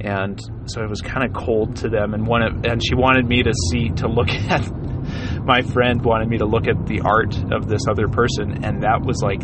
and 0.00 0.40
so 0.66 0.82
it 0.82 0.88
was 0.88 1.00
kind 1.00 1.24
of 1.24 1.34
cold 1.34 1.76
to 1.76 1.88
them. 1.88 2.14
And 2.14 2.26
one 2.26 2.42
of, 2.42 2.64
and 2.64 2.80
she 2.84 2.94
wanted 2.94 3.26
me 3.26 3.42
to 3.42 3.52
see 3.70 3.90
to 3.96 4.08
look 4.08 4.28
at 4.50 4.70
my 5.44 5.62
friend 5.62 6.04
wanted 6.04 6.28
me 6.28 6.38
to 6.38 6.46
look 6.46 6.68
at 6.68 6.86
the 6.86 7.00
art 7.00 7.36
of 7.52 7.68
this 7.68 7.82
other 7.88 8.06
person, 8.08 8.64
and 8.64 8.82
that 8.82 9.02
was 9.04 9.22
like 9.22 9.42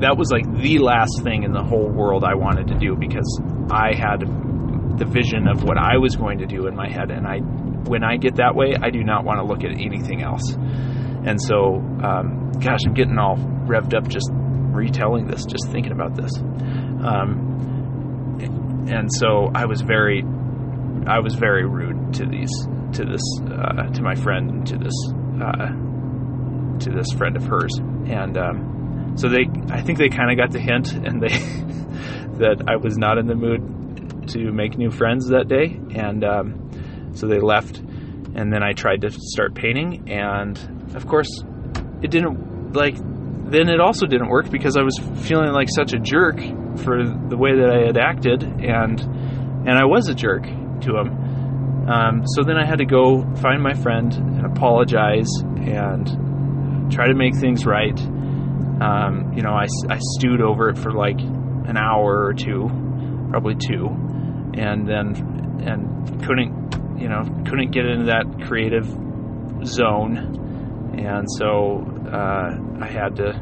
that 0.00 0.16
was 0.16 0.30
like 0.30 0.44
the 0.60 0.78
last 0.78 1.22
thing 1.22 1.42
in 1.42 1.52
the 1.52 1.62
whole 1.62 1.88
world 1.88 2.24
I 2.24 2.34
wanted 2.34 2.68
to 2.68 2.78
do 2.78 2.96
because 2.96 3.40
I 3.70 3.94
had 3.94 4.20
the 4.98 5.04
vision 5.06 5.48
of 5.48 5.62
what 5.62 5.78
I 5.78 5.98
was 5.98 6.16
going 6.16 6.38
to 6.38 6.46
do 6.46 6.66
in 6.66 6.74
my 6.74 6.90
head, 6.90 7.10
and 7.10 7.26
I 7.26 7.38
when 7.38 8.02
I 8.04 8.16
get 8.16 8.36
that 8.36 8.54
way, 8.54 8.74
I 8.80 8.90
do 8.90 9.02
not 9.02 9.24
want 9.24 9.38
to 9.38 9.44
look 9.44 9.64
at 9.64 9.72
anything 9.72 10.22
else. 10.22 10.52
And 10.52 11.40
so, 11.40 11.76
um, 12.02 12.52
gosh, 12.60 12.80
I'm 12.86 12.94
getting 12.94 13.18
all 13.18 13.36
revved 13.36 13.94
up 13.94 14.08
just 14.08 14.30
retelling 14.32 15.26
this, 15.26 15.44
just 15.44 15.70
thinking 15.70 15.92
about 15.92 16.14
this. 16.14 16.34
Um, 16.38 17.48
and 18.88 19.12
so 19.12 19.50
I 19.54 19.66
was 19.66 19.82
very, 19.82 20.24
I 21.06 21.20
was 21.20 21.34
very 21.34 21.66
rude 21.66 22.14
to 22.14 22.26
these, 22.26 22.50
to 22.92 23.04
this, 23.04 23.22
uh, 23.42 23.90
to 23.92 24.02
my 24.02 24.14
friend, 24.14 24.50
and 24.50 24.66
to 24.66 24.78
this, 24.78 24.94
uh, 25.42 25.72
to 26.78 26.90
this 26.90 27.12
friend 27.16 27.36
of 27.36 27.44
hers, 27.44 27.78
and 28.06 28.38
um, 28.38 28.79
so 29.16 29.28
they, 29.28 29.46
I 29.70 29.82
think 29.82 29.98
they 29.98 30.08
kind 30.08 30.30
of 30.30 30.36
got 30.36 30.52
the 30.52 30.60
hint, 30.60 30.92
and 30.92 31.22
they 31.22 31.28
that 32.38 32.64
I 32.68 32.76
was 32.76 32.96
not 32.96 33.18
in 33.18 33.26
the 33.26 33.34
mood 33.34 34.28
to 34.28 34.52
make 34.52 34.78
new 34.78 34.90
friends 34.90 35.28
that 35.28 35.48
day, 35.48 35.78
and 35.94 36.24
um, 36.24 37.10
so 37.14 37.26
they 37.26 37.40
left. 37.40 37.78
And 38.32 38.52
then 38.52 38.62
I 38.62 38.72
tried 38.72 39.00
to 39.00 39.10
start 39.10 39.54
painting, 39.54 40.08
and 40.08 40.56
of 40.94 41.06
course, 41.06 41.28
it 42.02 42.10
didn't 42.10 42.74
like. 42.74 42.96
Then 42.96 43.68
it 43.68 43.80
also 43.80 44.06
didn't 44.06 44.28
work 44.28 44.48
because 44.48 44.76
I 44.76 44.82
was 44.82 44.96
feeling 45.26 45.52
like 45.52 45.68
such 45.68 45.92
a 45.92 45.98
jerk 45.98 46.38
for 46.78 47.02
the 47.04 47.36
way 47.36 47.56
that 47.56 47.70
I 47.70 47.86
had 47.86 47.98
acted, 47.98 48.42
and 48.44 49.00
and 49.00 49.70
I 49.70 49.84
was 49.84 50.08
a 50.08 50.14
jerk 50.14 50.44
to 50.44 50.96
him. 50.96 51.88
Um, 51.90 52.22
so 52.24 52.44
then 52.44 52.56
I 52.56 52.64
had 52.64 52.78
to 52.78 52.86
go 52.86 53.22
find 53.36 53.60
my 53.60 53.74
friend 53.74 54.12
and 54.12 54.46
apologize 54.46 55.28
and 55.42 56.92
try 56.92 57.08
to 57.08 57.14
make 57.14 57.34
things 57.34 57.66
right. 57.66 57.98
Um, 58.80 59.34
you 59.36 59.42
know, 59.42 59.52
I, 59.52 59.66
I 59.88 59.98
stewed 60.16 60.40
over 60.40 60.70
it 60.70 60.78
for 60.78 60.92
like 60.92 61.20
an 61.20 61.76
hour 61.76 62.24
or 62.24 62.32
two, 62.32 62.68
probably 63.30 63.54
two, 63.54 63.86
and 64.54 64.88
then 64.88 65.62
and 65.66 66.24
couldn't 66.24 66.98
you 66.98 67.08
know 67.08 67.22
couldn't 67.46 67.72
get 67.72 67.84
into 67.84 68.06
that 68.06 68.46
creative 68.46 68.86
zone, 69.66 70.94
and 70.98 71.26
so 71.38 71.84
uh, 72.10 72.56
I 72.80 72.88
had 72.88 73.16
to 73.16 73.38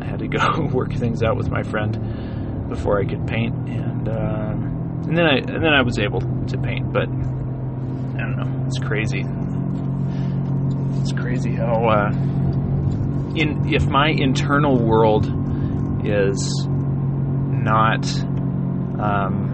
I 0.00 0.04
had 0.04 0.18
to 0.18 0.28
go 0.28 0.66
work 0.72 0.92
things 0.92 1.22
out 1.22 1.36
with 1.36 1.48
my 1.50 1.62
friend 1.62 2.68
before 2.68 3.00
I 3.00 3.04
could 3.04 3.26
paint, 3.26 3.54
and 3.68 4.08
um, 4.08 5.04
and 5.06 5.16
then 5.16 5.26
I 5.26 5.36
and 5.36 5.62
then 5.62 5.72
I 5.72 5.82
was 5.82 5.98
able 5.98 6.20
to 6.20 6.58
paint, 6.58 6.92
but 6.92 7.08
I 7.08 8.20
don't 8.20 8.36
know, 8.36 8.64
it's 8.66 8.78
crazy. 8.78 9.24
It's 11.00 11.12
crazy 11.12 11.52
how 11.52 11.88
uh, 11.88 12.10
in 13.36 13.72
if 13.72 13.86
my 13.86 14.08
internal 14.08 14.78
world 14.78 15.26
is 16.04 16.66
not 16.68 18.04
um, 19.00 19.52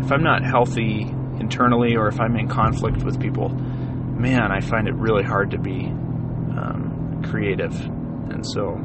if 0.00 0.12
I'm 0.12 0.22
not 0.22 0.44
healthy 0.44 1.02
internally 1.38 1.96
or 1.96 2.08
if 2.08 2.20
I'm 2.20 2.36
in 2.36 2.48
conflict 2.48 3.02
with 3.04 3.20
people, 3.20 3.48
man, 3.48 4.50
I 4.52 4.60
find 4.60 4.88
it 4.88 4.94
really 4.94 5.22
hard 5.22 5.50
to 5.52 5.58
be 5.58 5.86
um, 5.86 7.22
creative. 7.28 7.74
And 7.80 8.46
so, 8.46 8.76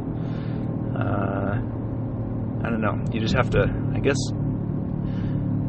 uh, 0.96 1.60
I 2.64 2.70
don't 2.70 2.82
know. 2.82 3.04
You 3.12 3.20
just 3.20 3.36
have 3.36 3.50
to, 3.52 3.64
I 3.94 4.00
guess, 4.00 4.18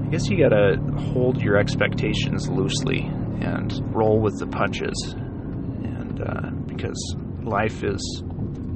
I 0.04 0.08
guess 0.08 0.28
you 0.28 0.38
gotta 0.38 0.76
hold 1.12 1.40
your 1.40 1.56
expectations 1.56 2.48
loosely 2.48 3.00
and 3.40 3.72
roll 3.94 4.20
with 4.20 4.38
the 4.38 4.46
punches. 4.46 5.14
And 5.14 6.20
uh, 6.22 6.50
because 6.66 7.16
life 7.46 7.82
is 7.84 8.22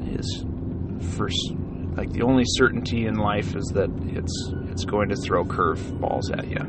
is 0.07 0.45
first 1.17 1.53
like 1.97 2.13
the 2.13 2.23
only 2.23 2.45
certainty 2.47 3.07
in 3.07 3.17
life 3.17 3.55
is 3.57 3.65
that 3.75 3.91
it's 4.07 4.53
it's 4.71 4.85
going 4.85 5.09
to 5.09 5.17
throw 5.17 5.45
curve 5.45 6.01
balls 6.01 6.31
at 6.31 6.49
you. 6.49 6.61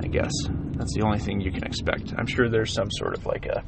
I 0.00 0.06
guess 0.06 0.32
that's 0.72 0.94
the 0.94 1.02
only 1.02 1.18
thing 1.18 1.40
you 1.40 1.52
can 1.52 1.64
expect. 1.64 2.14
I'm 2.16 2.26
sure 2.26 2.48
there's 2.48 2.72
some 2.72 2.90
sort 2.92 3.16
of 3.16 3.26
like 3.26 3.46
a 3.46 3.62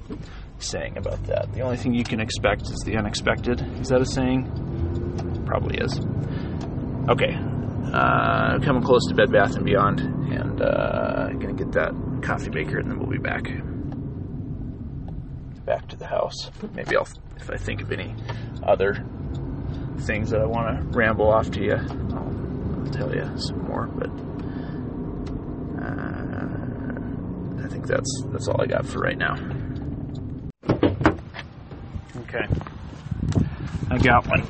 saying 0.59 0.96
about 0.96 1.23
that. 1.25 1.53
The 1.53 1.61
only 1.61 1.77
thing 1.77 1.92
you 1.92 2.05
can 2.05 2.20
expect 2.20 2.62
is 2.62 2.83
the 2.85 2.96
unexpected. 2.96 3.61
Is 3.81 3.88
that 3.88 4.01
a 4.01 4.07
saying? 4.07 5.44
Probably 5.46 5.79
is. 5.79 6.01
Okay, 7.09 7.35
uh, 7.92 8.59
coming 8.61 8.83
close 8.83 9.07
to 9.09 9.14
Bed 9.14 9.33
Bath 9.33 9.57
and 9.57 9.64
Beyond, 9.64 10.01
and 10.01 10.62
uh, 10.62 11.31
gonna 11.33 11.55
get 11.55 11.73
that 11.73 11.92
coffee 12.23 12.51
maker, 12.51 12.79
and 12.79 12.90
then 12.90 12.99
we'll 12.99 13.11
be 13.11 13.18
back. 13.18 13.44
Back 15.64 15.88
to 15.88 15.96
the 15.96 16.07
house. 16.07 16.51
Maybe 16.75 16.96
I'll, 16.96 17.09
if 17.40 17.50
I 17.50 17.57
think 17.57 17.83
of 17.83 17.90
any 17.92 18.14
other 18.62 19.05
things 20.00 20.31
that 20.31 20.40
I 20.40 20.46
want 20.46 20.79
to 20.81 20.98
ramble 20.98 21.29
off 21.31 21.50
to 21.53 21.62
you, 21.62 21.74
I'll, 21.74 22.85
I'll 22.85 22.90
tell 22.92 23.14
you 23.14 23.31
some 23.37 23.64
more. 23.64 23.87
But 23.87 24.11
uh, 25.83 27.64
I 27.64 27.68
think 27.68 27.87
that's 27.87 28.24
that's 28.26 28.48
all 28.48 28.61
I 28.61 28.66
got 28.66 28.87
for 28.87 29.00
right 29.00 29.18
now. 29.18 29.37
Okay, 32.22 32.46
I 33.90 33.98
got 33.98 34.26
one. 34.26 34.46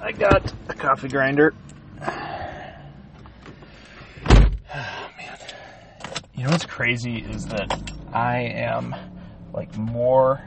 I 0.00 0.12
got 0.12 0.52
a 0.68 0.74
coffee 0.74 1.08
grinder. 1.08 1.54
Oh, 4.78 5.10
man, 5.16 5.38
you 6.34 6.44
know 6.44 6.50
what's 6.50 6.66
crazy 6.66 7.18
is 7.18 7.46
that 7.46 7.92
I 8.12 8.42
am 8.42 8.94
like 9.52 9.76
more 9.76 10.40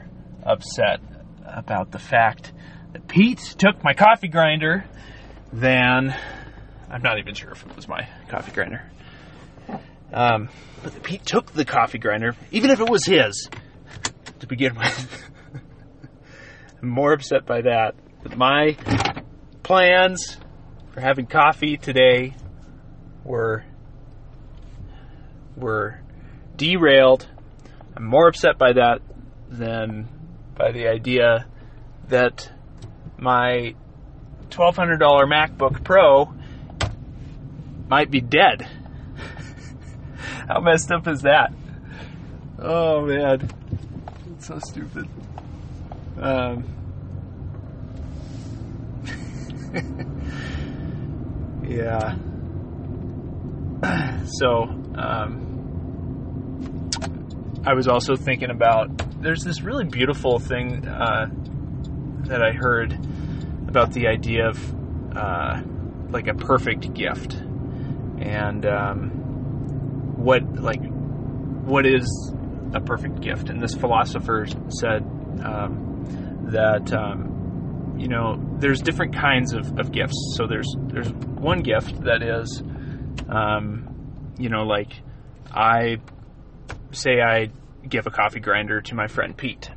upset 0.44 1.00
about 1.52 1.90
the 1.90 1.98
fact 1.98 2.52
that 2.92 3.06
Pete 3.08 3.38
took 3.58 3.82
my 3.82 3.94
coffee 3.94 4.28
grinder 4.28 4.84
than 5.52 6.14
I'm 6.90 7.02
not 7.02 7.18
even 7.18 7.34
sure 7.34 7.52
if 7.52 7.64
it 7.64 7.76
was 7.76 7.88
my 7.88 8.08
coffee 8.28 8.52
grinder. 8.52 8.82
Um, 10.12 10.48
but 10.82 11.02
Pete 11.02 11.24
took 11.24 11.52
the 11.52 11.64
coffee 11.64 11.98
grinder, 11.98 12.34
even 12.50 12.70
if 12.70 12.80
it 12.80 12.88
was 12.88 13.04
his, 13.04 13.48
to 14.40 14.46
begin 14.46 14.74
with. 14.74 15.30
I'm 16.82 16.88
more 16.88 17.12
upset 17.12 17.46
by 17.46 17.62
that. 17.62 17.94
But 18.22 18.36
my 18.36 18.76
plans 19.62 20.36
for 20.92 21.00
having 21.00 21.26
coffee 21.26 21.76
today 21.76 22.34
were 23.24 23.64
were 25.56 26.00
derailed. 26.56 27.28
I'm 27.96 28.04
more 28.04 28.28
upset 28.28 28.58
by 28.58 28.72
that 28.72 29.00
than 29.48 30.08
by 30.60 30.72
the 30.72 30.88
idea 30.88 31.46
that 32.08 32.52
my 33.16 33.74
$1200 34.50 34.98
MacBook 35.00 35.82
Pro 35.82 36.34
might 37.88 38.10
be 38.10 38.20
dead. 38.20 38.68
How 40.48 40.60
messed 40.60 40.92
up 40.92 41.08
is 41.08 41.22
that? 41.22 41.54
Oh 42.58 43.06
man, 43.06 43.48
it's 44.32 44.48
so 44.48 44.58
stupid. 44.58 45.08
Um, 46.18 46.64
yeah. 51.66 52.16
So, 54.32 54.62
um, 54.94 55.50
I 57.66 57.74
was 57.74 57.88
also 57.88 58.14
thinking 58.14 58.50
about 58.50 59.09
there's 59.20 59.44
this 59.44 59.62
really 59.62 59.84
beautiful 59.84 60.38
thing 60.38 60.86
uh, 60.86 61.26
that 62.24 62.42
I 62.42 62.52
heard 62.52 62.92
about 63.68 63.92
the 63.92 64.08
idea 64.08 64.48
of 64.48 65.16
uh, 65.16 65.60
like 66.08 66.26
a 66.26 66.34
perfect 66.34 66.92
gift. 66.94 67.34
And 67.34 68.66
um, 68.66 69.10
what 70.16 70.42
like 70.54 70.82
what 70.82 71.86
is 71.86 72.34
a 72.74 72.80
perfect 72.80 73.20
gift? 73.20 73.48
And 73.48 73.62
this 73.62 73.74
philosopher 73.74 74.46
said 74.68 75.02
um, 75.42 76.48
that 76.50 76.92
um, 76.92 77.96
you 77.98 78.08
know 78.08 78.38
there's 78.58 78.80
different 78.80 79.14
kinds 79.14 79.52
of, 79.52 79.78
of 79.78 79.92
gifts. 79.92 80.34
So 80.36 80.46
there's 80.46 80.74
there's 80.88 81.10
one 81.12 81.60
gift 81.60 82.02
that 82.04 82.22
is 82.22 82.62
um, 83.28 84.34
you 84.38 84.48
know 84.48 84.64
like 84.64 84.92
I 85.52 85.98
say 86.92 87.20
I 87.20 87.50
give 87.88 88.06
a 88.06 88.10
coffee 88.10 88.40
grinder 88.40 88.80
to 88.80 88.94
my 88.94 89.06
friend 89.06 89.36
Pete. 89.36 89.70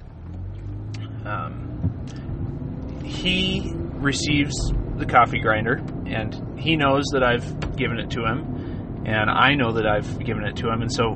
Um, 1.25 3.01
he 3.03 3.71
receives 3.75 4.53
the 4.97 5.05
coffee 5.05 5.39
grinder 5.39 5.81
and 6.05 6.59
he 6.59 6.75
knows 6.75 7.05
that 7.13 7.23
I've 7.23 7.75
given 7.75 7.99
it 7.99 8.11
to 8.11 8.25
him 8.25 9.03
and 9.05 9.29
I 9.29 9.55
know 9.55 9.73
that 9.73 9.87
I've 9.87 10.19
given 10.23 10.45
it 10.45 10.57
to 10.57 10.69
him 10.69 10.81
and 10.81 10.91
so 10.91 11.13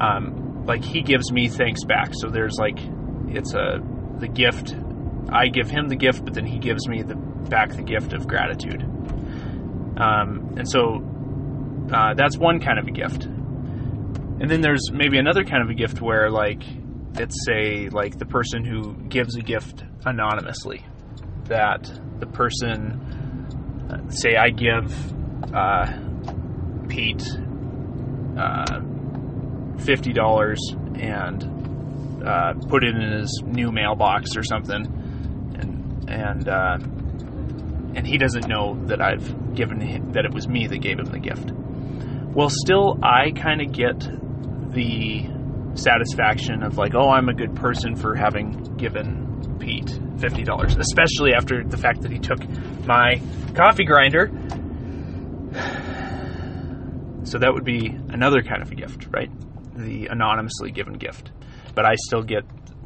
um, 0.00 0.64
like 0.66 0.84
he 0.84 1.02
gives 1.02 1.32
me 1.32 1.48
thanks 1.48 1.84
back. 1.84 2.10
So 2.14 2.28
there's 2.28 2.56
like 2.58 2.78
it's 3.28 3.54
a 3.54 3.78
the 4.18 4.28
gift 4.28 4.74
I 5.30 5.48
give 5.48 5.70
him 5.70 5.88
the 5.88 5.96
gift 5.96 6.24
but 6.24 6.34
then 6.34 6.46
he 6.46 6.58
gives 6.58 6.88
me 6.88 7.02
the 7.02 7.16
back 7.16 7.70
the 7.70 7.82
gift 7.82 8.12
of 8.12 8.26
gratitude. 8.26 8.82
Um, 9.96 10.54
and 10.56 10.68
so 10.68 11.02
uh, 11.92 12.14
that's 12.14 12.36
one 12.36 12.60
kind 12.60 12.78
of 12.78 12.86
a 12.86 12.90
gift 12.90 13.26
and 14.40 14.50
then 14.50 14.60
there's 14.60 14.90
maybe 14.92 15.18
another 15.18 15.44
kind 15.44 15.62
of 15.62 15.70
a 15.70 15.74
gift 15.74 16.00
where 16.00 16.30
like 16.30 16.62
it's 17.16 17.44
say 17.46 17.88
like 17.88 18.18
the 18.18 18.26
person 18.26 18.64
who 18.64 18.94
gives 19.08 19.36
a 19.36 19.42
gift 19.42 19.82
anonymously 20.04 20.84
that 21.44 21.90
the 22.20 22.26
person 22.26 22.92
uh, 23.90 24.10
say 24.10 24.36
I 24.36 24.50
give 24.50 24.92
uh, 25.54 25.86
Pete 26.88 27.22
uh, 28.38 28.80
fifty 29.78 30.12
dollars 30.12 30.60
and 30.94 31.42
uh, 32.26 32.54
put 32.68 32.84
it 32.84 32.94
in 32.94 33.12
his 33.20 33.42
new 33.44 33.72
mailbox 33.72 34.36
or 34.36 34.42
something, 34.42 34.84
and 35.58 36.08
and 36.10 36.48
uh, 36.48 36.78
and 37.94 38.06
he 38.06 38.18
doesn't 38.18 38.46
know 38.48 38.78
that 38.86 39.00
I've 39.00 39.54
given 39.54 39.80
him, 39.80 40.12
that 40.12 40.24
it 40.24 40.32
was 40.32 40.46
me 40.46 40.66
that 40.66 40.78
gave 40.78 40.98
him 40.98 41.06
the 41.06 41.18
gift. 41.18 41.50
Well, 42.34 42.50
still, 42.50 42.98
I 43.02 43.30
kind 43.32 43.60
of 43.60 43.72
get 43.72 44.06
the 44.72 45.26
satisfaction 45.74 46.62
of 46.62 46.76
like, 46.76 46.94
oh, 46.94 47.08
I'm 47.08 47.28
a 47.28 47.34
good 47.34 47.54
person 47.54 47.96
for 47.96 48.14
having 48.14 48.76
given 48.76 49.56
Pete 49.60 49.98
fifty 50.18 50.42
dollars, 50.42 50.76
especially 50.76 51.32
after 51.34 51.64
the 51.64 51.76
fact 51.76 52.02
that 52.02 52.10
he 52.10 52.18
took 52.18 52.40
my 52.86 53.20
coffee 53.54 53.84
grinder. 53.84 54.30
So 57.24 57.38
that 57.38 57.52
would 57.52 57.64
be 57.64 57.86
another 58.08 58.42
kind 58.42 58.62
of 58.62 58.70
a 58.70 58.74
gift, 58.74 59.06
right? 59.10 59.30
The 59.76 60.06
anonymously 60.06 60.70
given 60.70 60.94
gift. 60.94 61.30
But 61.74 61.84
I 61.84 61.94
still 62.06 62.22
get 62.22 62.44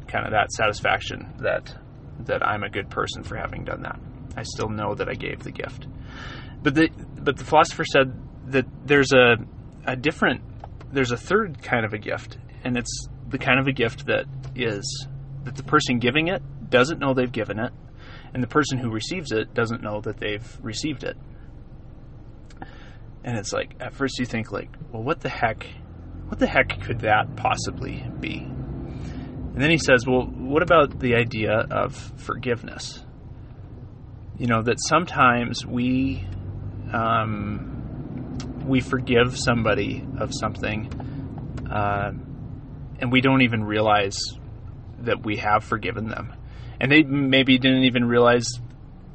kind 0.09 0.27
of 0.27 0.33
that 0.33 0.51
satisfaction 0.53 1.33
that 1.41 1.75
that 2.27 2.47
I'm 2.47 2.63
a 2.63 2.69
good 2.69 2.91
person 2.91 3.23
for 3.23 3.37
having 3.37 3.65
done 3.65 3.83
that. 3.83 3.99
I 4.37 4.43
still 4.43 4.69
know 4.69 4.95
that 4.95 5.09
I 5.09 5.15
gave 5.15 5.43
the 5.43 5.53
gift. 5.53 5.87
But 6.63 6.75
the 6.75 6.89
but 7.21 7.37
the 7.37 7.45
philosopher 7.45 7.85
said 7.85 8.13
that 8.51 8.67
there's 8.85 9.13
a 9.13 9.37
a 9.87 9.97
different 9.97 10.43
there's 10.93 11.11
a 11.11 11.17
third 11.17 11.63
kind 11.63 11.85
of 11.85 11.93
a 11.93 11.99
gift, 11.99 12.39
and 12.65 12.77
it's 12.77 13.09
the 13.29 13.39
kind 13.39 13.59
of 13.59 13.67
a 13.67 13.73
gift 13.73 14.07
that 14.07 14.27
is 14.55 15.09
that 15.45 15.57
the 15.57 15.63
person 15.63 15.99
giving 15.99 16.29
it 16.29 16.43
doesn't 16.71 17.01
know 17.01 17.15
they've 17.15 17.33
given 17.33 17.59
it, 17.59 17.73
and 18.33 18.43
the 18.43 18.49
person 18.49 18.79
who 18.79 18.91
receives 18.91 19.33
it 19.33 19.55
doesn't 19.55 19.83
know 19.83 20.01
that 20.03 20.19
they've 20.19 20.59
received 20.63 21.05
it. 21.05 21.17
And 23.25 23.39
it's 23.39 23.53
like 23.53 23.75
at 23.81 23.95
first 23.95 24.19
you 24.19 24.27
think 24.27 24.53
like, 24.53 24.71
well, 24.91 25.03
what 25.03 25.21
the 25.21 25.29
heck, 25.29 25.67
what 26.27 26.39
the 26.39 26.47
heck 26.47 26.81
could 26.83 27.01
that 27.01 27.37
possibly 27.37 28.05
be? 28.21 28.39
And 28.39 29.61
then 29.61 29.71
he 29.71 29.79
says, 29.79 30.07
well, 30.07 30.23
what 30.23 30.63
about 30.63 30.99
the 30.99 31.15
idea 31.15 31.53
of 31.53 31.95
forgiveness? 31.95 33.05
You 34.39 34.47
know 34.47 34.63
that 34.63 34.77
sometimes 34.81 35.65
we 35.65 36.27
um, 36.93 37.82
we 38.67 38.81
forgive 38.81 39.37
somebody 39.37 40.05
of 40.19 40.33
something, 40.33 40.89
uh, 41.71 42.13
and 43.01 43.13
we 43.13 43.21
don't 43.21 43.43
even 43.43 43.65
realize 43.65 44.19
that 45.01 45.25
we 45.25 45.37
have 45.37 45.65
forgiven 45.65 46.09
them 46.09 46.35
and 46.83 46.91
they 46.91 47.05
maybe 47.05 47.59
didn't 47.59 47.85
even 47.85 48.05
realize 48.05 48.47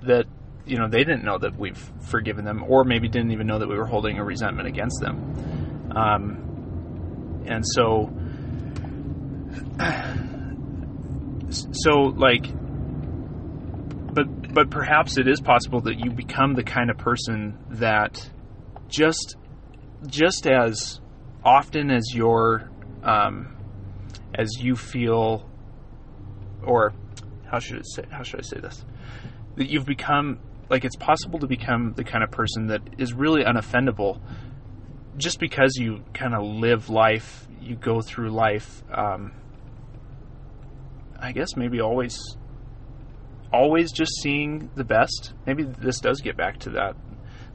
that 0.04 0.26
you 0.66 0.78
know 0.78 0.88
they 0.88 1.00
didn't 1.00 1.26
know 1.26 1.38
that 1.38 1.60
we've 1.60 1.92
forgiven 2.00 2.46
them, 2.46 2.64
or 2.66 2.86
maybe 2.86 3.10
didn't 3.10 3.32
even 3.32 3.46
know 3.46 3.60
that 3.60 3.68
we 3.68 3.78
were 3.78 3.86
holding 3.86 4.18
a 4.18 4.24
resentment 4.24 4.70
against 4.70 5.02
them. 5.02 5.92
Um, 5.94 7.44
and 7.46 7.66
so, 7.68 8.10
so 11.74 11.92
like, 12.16 12.46
but 14.14 14.54
but 14.54 14.70
perhaps 14.70 15.18
it 15.18 15.28
is 15.28 15.42
possible 15.42 15.82
that 15.82 16.00
you 16.00 16.10
become 16.10 16.54
the 16.54 16.64
kind 16.64 16.90
of 16.90 16.98
person 16.98 17.58
that 17.72 18.30
just 18.88 19.36
just 20.06 20.48
as 20.48 21.02
often 21.44 21.92
as 21.92 22.14
your 22.14 22.70
um, 23.04 23.56
as 24.36 24.50
you 24.60 24.76
feel 24.76 25.50
or 26.64 26.94
how 27.50 27.60
should 27.60 27.78
it 27.78 27.88
say 27.88 28.04
how 28.10 28.24
should 28.24 28.40
I 28.40 28.44
say 28.44 28.60
this? 28.60 28.86
That 29.56 29.70
you've 29.70 29.86
become 29.86 30.40
like 30.70 30.86
it's 30.86 30.96
possible 30.96 31.40
to 31.40 31.48
become 31.48 31.94
the 31.96 32.04
kind 32.04 32.24
of 32.24 32.32
person 32.32 32.68
that 32.68 32.82
is 32.98 33.14
really 33.14 33.44
unoffendable 33.44 34.22
just 35.16 35.40
because 35.40 35.78
you 35.78 36.04
kind 36.14 36.36
of 36.36 36.44
live 36.44 36.90
life 36.90 37.48
you 37.62 37.76
go 37.76 38.02
through 38.02 38.30
life 38.30 38.84
um, 38.94 39.32
I 41.20 41.32
guess 41.32 41.56
maybe 41.56 41.82
always 41.82 42.20
always 43.52 43.92
just 43.92 44.12
seeing 44.22 44.70
the 44.76 44.84
best. 44.84 45.34
Maybe 45.46 45.64
this 45.64 46.00
does 46.00 46.22
get 46.22 46.38
back 46.38 46.60
to 46.60 46.72
that 46.72 46.96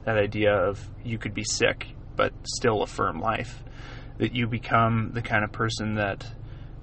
that 0.04 0.16
idea 0.16 0.52
of 0.52 0.88
you 1.04 1.18
could 1.18 1.34
be 1.34 1.44
sick 1.44 1.88
but 2.16 2.32
still 2.44 2.82
affirm 2.82 3.20
life 3.20 3.62
that 4.18 4.34
you 4.34 4.46
become 4.46 5.10
the 5.14 5.22
kind 5.22 5.44
of 5.44 5.52
person 5.52 5.94
that 5.94 6.26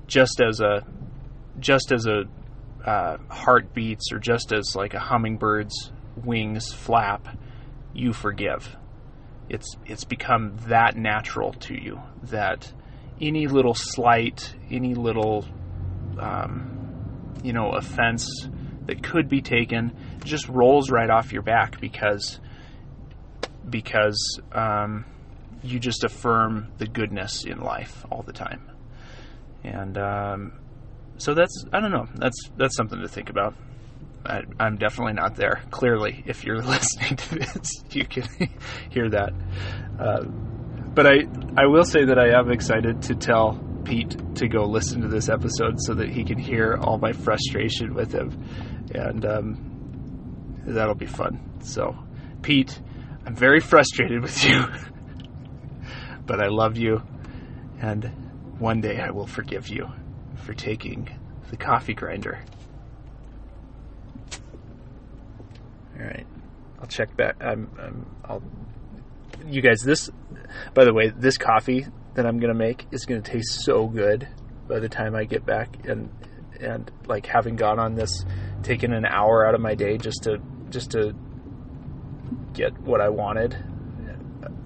just 0.08 0.42
as 0.42 0.60
a 0.60 0.86
just 1.60 1.92
as 1.92 2.06
a 2.06 2.24
uh, 2.86 3.18
heart 3.30 3.74
beats 3.74 4.12
or 4.12 4.20
just 4.20 4.52
as 4.52 4.76
like 4.76 4.94
a 4.94 5.00
hummingbird's 5.00 5.92
wings 6.24 6.74
flap, 6.74 7.38
you 7.94 8.14
forgive. 8.14 8.76
It's 9.50 9.76
it's 9.86 10.04
become 10.04 10.58
that 10.68 10.96
natural 10.96 11.54
to 11.54 11.74
you 11.74 12.02
that 12.24 12.72
any 13.22 13.48
little 13.48 13.74
slight, 13.74 14.54
any 14.70 14.94
little 14.94 15.46
um, 16.20 17.36
you 17.44 17.54
know 17.54 17.72
offense 17.72 18.28
that 18.86 19.04
could 19.04 19.30
be 19.30 19.42
taken 19.42 19.96
just 20.24 20.48
rolls 20.50 20.90
right 20.90 21.10
off 21.10 21.32
your 21.32 21.42
back 21.42 21.80
because 21.80 22.40
because 23.70 24.40
um, 24.52 25.06
you 25.64 25.80
just 25.80 26.04
affirm 26.04 26.72
the 26.78 26.88
goodness 26.88 27.46
in 27.46 27.60
life 27.60 28.06
all 28.12 28.24
the 28.24 28.34
time. 28.34 28.70
And 29.64 29.98
um, 29.98 30.60
so 31.18 31.34
that's 31.34 31.66
I 31.74 31.80
don't 31.80 31.92
know. 31.92 32.08
That's 32.16 32.38
that's 32.58 32.76
something 32.76 33.00
to 33.02 33.08
think 33.08 33.30
about. 33.30 33.56
I, 34.26 34.42
am 34.60 34.78
definitely 34.78 35.14
not 35.14 35.36
there. 35.36 35.62
Clearly, 35.72 36.24
if 36.26 36.44
you're 36.44 36.62
listening 36.62 37.16
to 37.16 37.36
this, 37.36 37.84
you 37.92 38.06
can 38.06 38.28
hear 38.90 39.10
that. 39.10 39.34
Uh, 40.00 40.24
but 40.24 41.06
I 41.06 41.28
I 41.58 41.66
will 41.66 41.86
say 41.86 42.06
that 42.06 42.18
I 42.18 42.38
am 42.40 42.52
excited 42.52 43.02
to 43.04 43.16
tell 43.16 43.60
Pete 43.84 44.36
to 44.36 44.48
go 44.48 44.64
listen 44.66 45.02
to 45.02 45.08
this 45.08 45.30
episode 45.30 45.76
so 45.80 45.94
that 45.96 46.10
he 46.10 46.24
can 46.24 46.38
hear 46.38 46.78
all 46.82 46.98
my 46.98 47.12
frustration 47.12 47.94
with 47.94 48.14
him, 48.14 48.32
and 48.94 49.26
um, 49.26 49.70
That'll 50.70 50.96
be 50.96 51.08
fun. 51.08 51.40
So, 51.64 51.98
Pete, 52.42 52.80
I'm 53.26 53.36
very 53.36 53.60
frustrated 53.60 54.22
with 54.22 54.44
you, 54.44 54.66
but 56.26 56.42
I 56.42 56.48
love 56.48 56.78
you, 56.78 57.04
and 57.80 58.06
one 58.58 58.82
day 58.82 59.00
I 59.00 59.12
will 59.12 59.28
forgive 59.28 59.68
you 59.68 59.88
for 60.36 60.54
taking 60.54 61.10
the 61.50 61.58
coffee 61.58 61.94
grinder. 61.94 62.40
All 65.98 66.06
right, 66.06 66.26
I'll 66.80 66.88
check 66.88 67.16
back. 67.16 67.36
I'm, 67.42 67.70
I'm, 67.80 68.06
I'll. 68.26 68.44
You 69.46 69.62
guys, 69.62 69.82
this. 69.82 70.10
By 70.74 70.86
the 70.86 70.94
way, 70.94 71.10
this 71.10 71.38
coffee 71.38 71.86
that 72.16 72.26
I'm 72.26 72.40
gonna 72.40 72.54
make 72.54 72.88
is 72.92 73.06
gonna 73.06 73.22
taste 73.22 73.62
so 73.64 73.88
good 73.88 74.28
by 74.68 74.80
the 74.80 74.90
time 74.90 75.16
I 75.16 75.26
get 75.26 75.46
back, 75.46 75.86
and 75.86 76.10
and 76.60 76.90
like 77.08 77.26
having 77.26 77.56
gone 77.56 77.80
on 77.80 77.96
this, 77.96 78.26
taking 78.64 78.94
an 78.94 79.06
hour 79.06 79.46
out 79.46 79.56
of 79.56 79.62
my 79.62 79.76
day 79.76 79.98
just 79.98 80.24
to 80.24 80.40
just 80.70 80.92
to 80.92 81.14
get 82.60 82.78
what 82.82 83.00
I 83.00 83.08
wanted. 83.08 83.56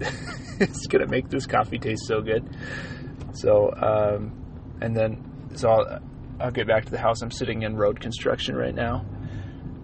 it's 0.60 0.86
gonna 0.88 1.06
make 1.06 1.28
this 1.28 1.46
coffee 1.46 1.78
taste 1.78 2.06
so 2.06 2.20
good. 2.20 2.44
So, 3.34 3.72
um, 3.72 4.76
and 4.80 4.96
then 4.96 5.50
so 5.54 5.70
I'll, 5.70 6.00
I'll 6.40 6.50
get 6.50 6.66
back 6.66 6.86
to 6.86 6.90
the 6.90 6.98
house. 6.98 7.22
I'm 7.22 7.30
sitting 7.30 7.62
in 7.62 7.76
road 7.76 8.00
construction 8.00 8.56
right 8.56 8.74
now, 8.74 9.06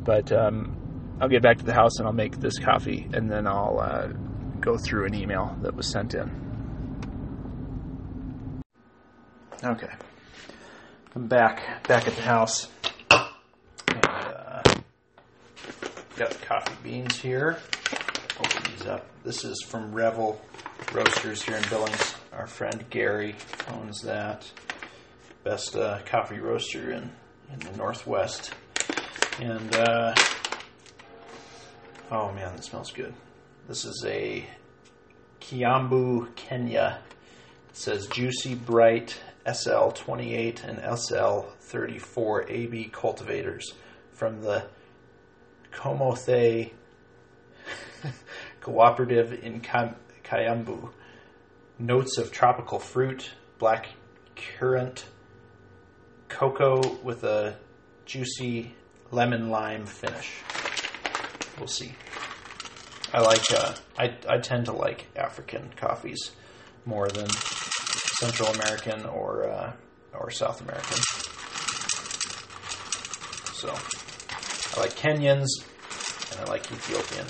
but 0.02 0.32
um, 0.32 0.76
I'll 1.20 1.28
get 1.28 1.42
back 1.42 1.58
to 1.58 1.64
the 1.64 1.72
house 1.72 1.98
and 1.98 2.06
I'll 2.06 2.12
make 2.12 2.40
this 2.40 2.58
coffee, 2.58 3.08
and 3.12 3.30
then 3.30 3.46
I'll 3.46 3.78
uh, 3.78 4.08
go 4.60 4.76
through 4.76 5.06
an 5.06 5.14
email 5.14 5.56
that 5.62 5.76
was 5.76 5.88
sent 5.88 6.14
in. 6.14 6.30
Okay, 9.62 9.92
I'm 11.14 11.28
back 11.28 11.86
back 11.86 12.08
at 12.08 12.16
the 12.16 12.22
house. 12.22 12.68
And, 13.10 14.04
uh, 14.04 14.62
got 16.16 16.42
coffee 16.42 16.74
beans 16.82 17.16
here. 17.16 17.58
Open 18.40 18.72
these 18.72 18.86
up. 18.86 19.04
This 19.22 19.44
is 19.44 19.62
from 19.68 19.92
Revel 19.92 20.40
Roasters 20.94 21.42
here 21.42 21.56
in 21.56 21.62
Billings. 21.68 22.14
Our 22.32 22.46
friend 22.46 22.82
Gary 22.88 23.36
owns 23.68 24.00
that. 24.00 24.50
Best 25.44 25.76
uh, 25.76 25.98
coffee 26.06 26.38
roaster 26.38 26.90
in, 26.90 27.10
in 27.52 27.58
the 27.58 27.76
Northwest. 27.76 28.54
And, 29.40 29.74
uh, 29.74 30.14
oh 32.10 32.32
man, 32.32 32.56
that 32.56 32.64
smells 32.64 32.90
good. 32.92 33.12
This 33.68 33.84
is 33.84 34.02
a 34.08 34.46
Kiambu, 35.42 36.34
Kenya. 36.34 37.00
It 37.68 37.76
says 37.76 38.06
Juicy 38.06 38.54
Bright 38.54 39.20
SL28 39.44 40.64
and 40.64 40.78
SL34 40.78 42.50
AB 42.50 42.84
cultivators 42.90 43.74
from 44.12 44.40
the 44.40 44.64
Komothe 45.72 46.72
Cooperative 48.60 49.32
in 49.32 49.60
Kiambu. 49.60 50.90
Notes 51.78 52.18
of 52.18 52.30
tropical 52.30 52.78
fruit, 52.78 53.30
black 53.58 53.86
currant, 54.36 55.06
cocoa 56.28 56.98
with 57.02 57.24
a 57.24 57.56
juicy 58.04 58.74
lemon 59.10 59.48
lime 59.50 59.86
finish. 59.86 60.30
We'll 61.58 61.68
see. 61.68 61.94
I 63.12 63.20
like. 63.20 63.42
Uh, 63.52 63.74
I 63.98 64.14
I 64.28 64.38
tend 64.38 64.66
to 64.66 64.72
like 64.72 65.06
African 65.16 65.70
coffees 65.76 66.30
more 66.84 67.08
than 67.08 67.28
Central 68.20 68.48
American 68.50 69.04
or 69.06 69.48
uh, 69.48 69.72
or 70.12 70.30
South 70.30 70.60
American. 70.60 70.98
So 73.54 73.68
I 73.68 74.80
like 74.80 74.94
Kenyans 74.96 75.48
and 76.30 76.40
I 76.40 76.44
like 76.44 76.70
Ethiopian 76.70 77.26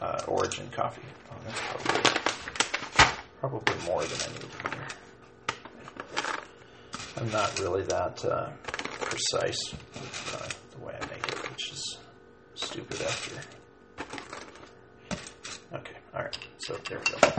uh, 0.00 0.22
origin 0.26 0.68
coffee. 0.70 1.02
Oh, 1.30 1.36
that's 1.44 1.60
probably 1.60 2.02
probably 3.40 3.74
more 3.86 4.02
than 4.04 4.18
I 4.20 4.32
need 4.32 4.52
here. 4.74 4.86
I'm 7.16 7.30
not 7.30 7.58
really 7.60 7.82
that 7.82 8.24
uh, 8.24 8.50
precise 9.00 9.72
with 9.72 10.40
uh, 10.40 10.48
the 10.78 10.84
way 10.84 10.94
I 11.00 11.06
make 11.06 11.26
it, 11.26 11.50
which 11.50 11.72
is 11.72 11.98
stupid 12.54 13.00
after. 13.02 13.40
Okay, 15.74 15.96
all 16.14 16.22
right. 16.22 16.38
So 16.58 16.74
there 16.88 16.98
we 16.98 17.04
go. 17.20 17.32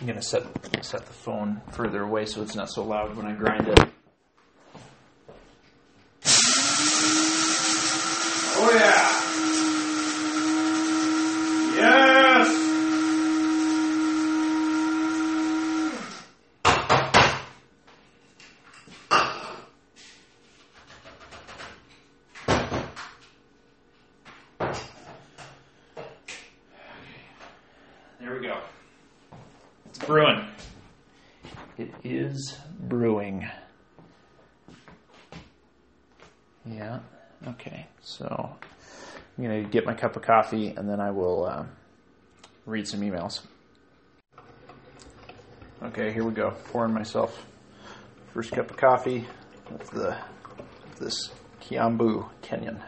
I'm 0.00 0.06
gonna 0.06 0.22
set 0.22 0.44
set 0.84 1.06
the 1.06 1.12
phone 1.12 1.60
further 1.72 2.02
away 2.02 2.26
so 2.26 2.42
it's 2.42 2.54
not 2.54 2.70
so 2.70 2.84
loud 2.84 3.16
when 3.16 3.26
I 3.26 3.32
grind 3.32 3.68
it. 3.68 3.78
Oh 8.56 8.70
yeah. 8.72 9.10
Yes. 11.76 12.60
There 28.20 28.32
we 28.34 28.40
go. 28.46 28.56
It's 29.86 29.98
brewing. 29.98 30.46
It 31.76 31.90
is 32.04 32.56
brewing. 32.80 33.46
Yeah. 36.64 37.00
Okay. 37.48 37.86
So 38.00 38.56
I'm 39.36 39.44
gonna 39.44 39.63
get 39.74 39.84
my 39.84 39.92
cup 39.92 40.14
of 40.14 40.22
coffee 40.22 40.68
and 40.68 40.88
then 40.88 41.00
I 41.00 41.10
will 41.10 41.46
uh, 41.46 41.64
read 42.64 42.86
some 42.86 43.00
emails. 43.00 43.40
Okay, 45.82 46.12
here 46.12 46.22
we 46.22 46.32
go. 46.32 46.52
Pouring 46.66 46.94
myself 46.94 47.44
first 48.32 48.52
cup 48.52 48.70
of 48.70 48.76
coffee 48.76 49.24
with 49.72 49.90
the 49.90 50.16
this 51.00 51.32
Kiambu 51.60 52.28
Kenyan. 52.40 52.80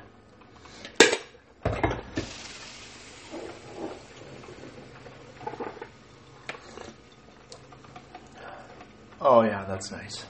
Oh 9.21 9.43
yeah, 9.43 9.65
that's 9.65 9.91
nice. 9.91 10.25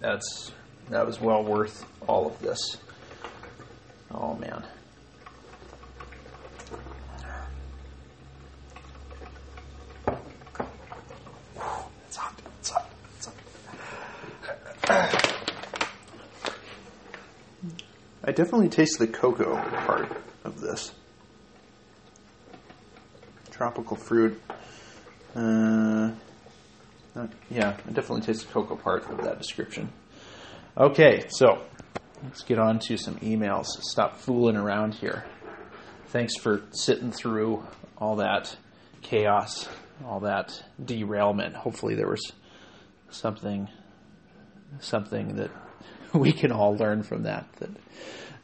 That's 0.00 0.52
that 0.90 1.06
was 1.06 1.18
well 1.18 1.42
worth 1.42 1.86
all 2.06 2.26
of 2.26 2.38
this. 2.40 2.76
Oh 4.10 4.34
man. 4.34 4.62
It's 12.06 12.16
hot. 12.16 12.34
It's 12.60 12.70
hot. 12.70 12.88
It's 13.16 13.26
hot. 13.26 13.34
I 18.24 18.25
definitely 18.36 18.68
taste 18.68 18.98
the 18.98 19.06
cocoa 19.08 19.56
part 19.86 20.12
of 20.44 20.60
this. 20.60 20.92
Tropical 23.50 23.96
fruit. 23.96 24.40
Uh, 25.34 26.10
uh, 27.16 27.26
yeah, 27.50 27.76
I 27.88 27.92
definitely 27.92 28.20
taste 28.20 28.46
the 28.46 28.52
cocoa 28.52 28.76
part 28.76 29.10
of 29.10 29.24
that 29.24 29.38
description. 29.38 29.88
Okay, 30.76 31.24
so 31.30 31.62
let's 32.22 32.42
get 32.42 32.58
on 32.58 32.78
to 32.80 32.98
some 32.98 33.16
emails. 33.16 33.64
Stop 33.80 34.18
fooling 34.18 34.56
around 34.56 34.92
here. 34.94 35.24
Thanks 36.08 36.36
for 36.36 36.62
sitting 36.72 37.12
through 37.12 37.64
all 37.96 38.16
that 38.16 38.54
chaos, 39.00 39.66
all 40.04 40.20
that 40.20 40.62
derailment. 40.84 41.56
Hopefully, 41.56 41.94
there 41.94 42.08
was 42.08 42.32
something, 43.08 43.68
something 44.80 45.36
that 45.36 45.50
we 46.12 46.32
can 46.32 46.52
all 46.52 46.76
learn 46.76 47.02
from 47.02 47.22
that. 47.22 47.50
That 47.54 47.70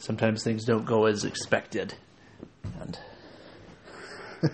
sometimes 0.03 0.43
things 0.43 0.65
don't 0.65 0.85
go 0.85 1.07
as 1.07 1.25
expected, 1.25 1.95
and 2.81 2.99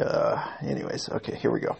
uh, 0.00 0.52
anyways, 0.62 1.08
okay, 1.10 1.34
here 1.34 1.50
we 1.50 1.60
go. 1.60 1.76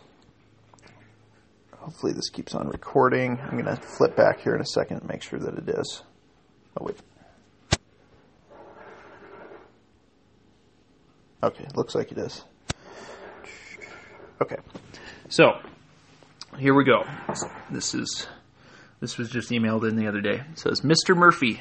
Hopefully, 1.77 2.13
this 2.13 2.29
keeps 2.29 2.55
on 2.55 2.69
recording. 2.69 3.39
I'm 3.41 3.53
going 3.53 3.65
to 3.65 3.77
flip 3.77 4.17
back 4.17 4.41
here 4.41 4.55
in 4.55 4.61
a 4.61 4.67
second 4.67 4.99
and 4.99 5.09
make 5.09 5.23
sure 5.23 5.39
that 5.39 5.57
it 5.57 5.69
is. 5.69 6.03
Oh, 6.79 6.85
wait. 6.85 6.97
Okay, 11.43 11.67
looks 11.75 11.95
like 11.95 12.13
it 12.13 12.19
is. 12.19 12.45
Okay. 14.41 14.57
So, 15.29 15.59
here 16.59 16.75
we 16.75 16.85
go. 16.85 17.05
This 17.71 17.95
is 17.95 18.27
this 19.01 19.19
was 19.19 19.29
just 19.29 19.51
emailed 19.51 19.89
in 19.89 19.97
the 19.97 20.07
other 20.07 20.21
day. 20.21 20.43
It 20.53 20.59
says, 20.59 20.83
"Mr. 20.83 21.17
Murphy, 21.17 21.61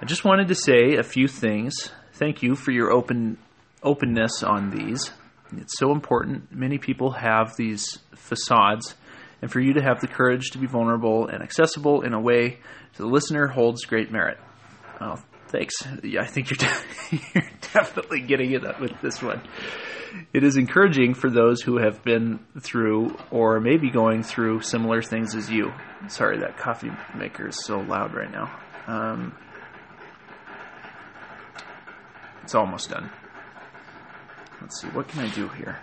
I 0.00 0.04
just 0.04 0.24
wanted 0.24 0.46
to 0.48 0.54
say 0.54 0.94
a 0.94 1.02
few 1.02 1.26
things. 1.26 1.90
Thank 2.12 2.40
you 2.40 2.54
for 2.54 2.70
your 2.70 2.92
open 2.92 3.36
openness 3.82 4.44
on 4.44 4.70
these. 4.70 5.10
It's 5.56 5.76
so 5.76 5.90
important. 5.90 6.52
Many 6.54 6.78
people 6.78 7.10
have 7.10 7.56
these 7.56 7.98
facades, 8.14 8.94
and 9.42 9.50
for 9.50 9.58
you 9.58 9.72
to 9.72 9.82
have 9.82 10.00
the 10.00 10.06
courage 10.06 10.50
to 10.50 10.58
be 10.58 10.68
vulnerable 10.68 11.26
and 11.26 11.42
accessible 11.42 12.02
in 12.02 12.12
a 12.12 12.20
way 12.20 12.58
to 12.94 13.02
the 13.02 13.08
listener 13.08 13.48
holds 13.48 13.86
great 13.86 14.12
merit. 14.12 14.38
Well, 15.00 15.20
thanks. 15.48 15.74
Yeah, 16.04 16.22
I 16.22 16.26
think 16.26 16.50
you're, 16.50 16.58
de- 16.58 17.20
you're 17.34 17.50
definitely 17.74 18.20
getting 18.20 18.52
it 18.52 18.64
up 18.64 18.80
with 18.80 18.92
this 19.02 19.20
one. 19.20 19.42
It 20.32 20.44
is 20.44 20.56
encouraging 20.56 21.14
for 21.14 21.28
those 21.28 21.60
who 21.60 21.78
have 21.78 22.04
been 22.04 22.38
through 22.60 23.16
or 23.32 23.58
may 23.58 23.78
be 23.78 23.90
going 23.90 24.22
through 24.22 24.62
similar 24.62 25.02
things 25.02 25.34
as 25.34 25.50
you. 25.50 25.72
Sorry, 26.06 26.38
that 26.38 26.56
coffee 26.56 26.92
maker 27.16 27.48
is 27.48 27.64
so 27.64 27.80
loud 27.80 28.14
right 28.14 28.30
now. 28.30 28.60
Um, 28.86 29.34
it's 32.48 32.54
almost 32.54 32.88
done. 32.88 33.10
Let's 34.62 34.80
see, 34.80 34.86
what 34.88 35.06
can 35.06 35.20
I 35.20 35.28
do 35.34 35.48
here? 35.48 35.78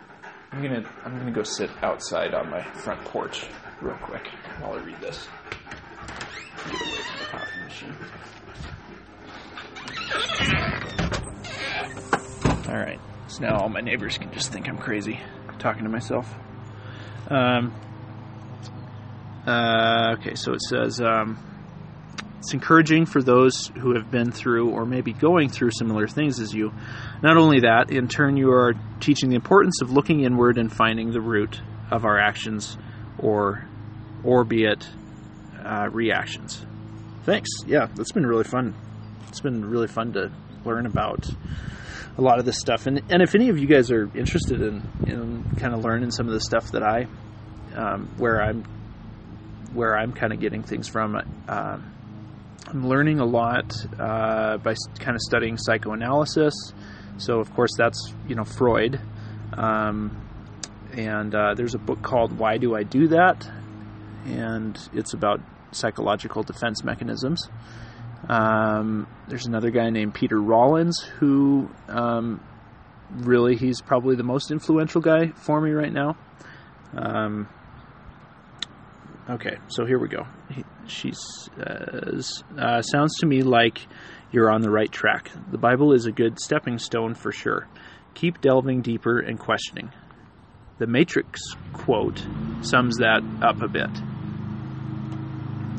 I'm 0.51 0.63
gonna 0.63 0.83
I'm 1.03 1.15
gonna 1.19 1.29
go 1.29 1.43
sit 1.43 1.69
outside 1.83 2.33
on 2.33 2.49
my 2.49 2.63
front 2.63 3.05
porch 3.05 3.45
real 3.81 3.93
quick 3.97 4.25
while 4.59 4.73
I 4.73 4.77
read 4.77 4.99
this. 4.99 5.27
Get 6.65 6.81
away 6.81 7.03
from 7.03 7.19
the 7.19 7.25
coffee 7.29 7.59
machine. 7.65 7.95
All 12.67 12.79
right. 12.79 12.99
So 13.27 13.43
now 13.43 13.57
all 13.59 13.69
my 13.69 13.81
neighbors 13.81 14.17
can 14.17 14.33
just 14.33 14.51
think 14.51 14.67
I'm 14.67 14.79
crazy 14.79 15.19
talking 15.59 15.83
to 15.83 15.89
myself. 15.89 16.33
Um, 17.29 17.75
uh, 19.45 20.15
okay, 20.17 20.33
so 20.33 20.53
it 20.53 20.63
says 20.63 20.99
um, 20.99 21.37
it's 22.45 22.53
encouraging 22.53 23.07
for 23.07 23.23
those 23.23 23.71
who 23.81 23.95
have 23.95 24.11
been 24.11 24.31
through 24.31 24.69
or 24.69 24.85
maybe 24.85 25.13
going 25.13 25.49
through 25.49 25.71
similar 25.71 26.07
things 26.07 26.39
as 26.39 26.53
you. 26.53 26.71
Not 27.23 27.37
only 27.37 27.61
that, 27.61 27.89
in 27.89 28.07
turn, 28.07 28.37
you 28.37 28.51
are 28.51 28.75
teaching 28.99 29.29
the 29.29 29.35
importance 29.35 29.81
of 29.81 29.89
looking 29.89 30.23
inward 30.23 30.59
and 30.59 30.71
finding 30.71 31.11
the 31.11 31.21
root 31.21 31.59
of 31.89 32.05
our 32.05 32.19
actions 32.19 32.77
or, 33.17 33.67
or 34.23 34.43
be 34.43 34.63
it 34.63 34.87
uh, 35.63 35.89
reactions. 35.91 36.63
Thanks. 37.23 37.49
Yeah, 37.65 37.87
that's 37.95 38.11
been 38.11 38.27
really 38.27 38.43
fun. 38.43 38.75
It's 39.29 39.41
been 39.41 39.65
really 39.65 39.87
fun 39.87 40.13
to 40.13 40.31
learn 40.63 40.85
about 40.85 41.27
a 42.15 42.21
lot 42.21 42.37
of 42.37 42.45
this 42.45 42.59
stuff. 42.59 42.85
And 42.85 43.01
and 43.09 43.23
if 43.23 43.33
any 43.33 43.49
of 43.49 43.57
you 43.57 43.65
guys 43.65 43.89
are 43.89 44.03
interested 44.15 44.61
in 44.61 44.87
in 45.07 45.43
kind 45.57 45.73
of 45.73 45.83
learning 45.83 46.11
some 46.11 46.27
of 46.27 46.33
the 46.33 46.41
stuff 46.41 46.71
that 46.73 46.83
I 46.83 47.07
um, 47.75 48.07
where 48.17 48.39
I'm 48.39 48.63
where 49.73 49.97
I'm 49.97 50.13
kind 50.13 50.31
of 50.31 50.39
getting 50.39 50.61
things 50.61 50.87
from, 50.87 51.19
uh, 51.49 51.79
learning 52.83 53.19
a 53.19 53.25
lot 53.25 53.73
uh, 53.99 54.57
by 54.57 54.75
kind 54.99 55.15
of 55.15 55.21
studying 55.21 55.57
psychoanalysis. 55.57 56.53
So 57.17 57.39
of 57.39 57.53
course 57.53 57.71
that's 57.77 58.13
you 58.27 58.35
know 58.35 58.43
Freud, 58.43 58.99
um, 59.53 60.21
and 60.93 61.33
uh, 61.33 61.53
there's 61.55 61.75
a 61.75 61.79
book 61.79 62.01
called 62.01 62.37
Why 62.37 62.57
Do 62.57 62.75
I 62.75 62.83
Do 62.83 63.07
That, 63.07 63.49
and 64.25 64.77
it's 64.93 65.13
about 65.13 65.39
psychological 65.71 66.43
defense 66.43 66.83
mechanisms. 66.83 67.47
Um, 68.27 69.07
there's 69.27 69.45
another 69.45 69.69
guy 69.69 69.89
named 69.89 70.13
Peter 70.13 70.41
Rollins 70.41 70.99
who 71.19 71.69
um, 71.87 72.41
really 73.11 73.55
he's 73.55 73.81
probably 73.81 74.15
the 74.15 74.23
most 74.23 74.51
influential 74.51 75.01
guy 75.01 75.27
for 75.35 75.61
me 75.61 75.71
right 75.71 75.93
now. 75.93 76.17
Okay, 79.29 79.57
so 79.67 79.85
here 79.85 79.97
we 79.97 80.07
go. 80.07 80.27
She 80.87 81.11
says, 81.13 82.43
uh, 82.57 82.81
"Sounds 82.81 83.17
to 83.19 83.25
me 83.25 83.41
like 83.41 83.79
you're 84.31 84.51
on 84.51 84.61
the 84.61 84.69
right 84.69 84.91
track. 84.91 85.31
The 85.49 85.57
Bible 85.57 85.93
is 85.93 86.05
a 86.05 86.11
good 86.11 86.39
stepping 86.39 86.77
stone 86.77 87.15
for 87.15 87.31
sure. 87.31 87.67
Keep 88.13 88.41
delving 88.41 88.81
deeper 88.81 89.19
and 89.19 89.39
questioning." 89.39 89.91
The 90.77 90.87
Matrix 90.87 91.41
quote 91.73 92.23
sums 92.61 92.97
that 92.97 93.23
up 93.41 93.61
a 93.61 93.67
bit. 93.67 93.89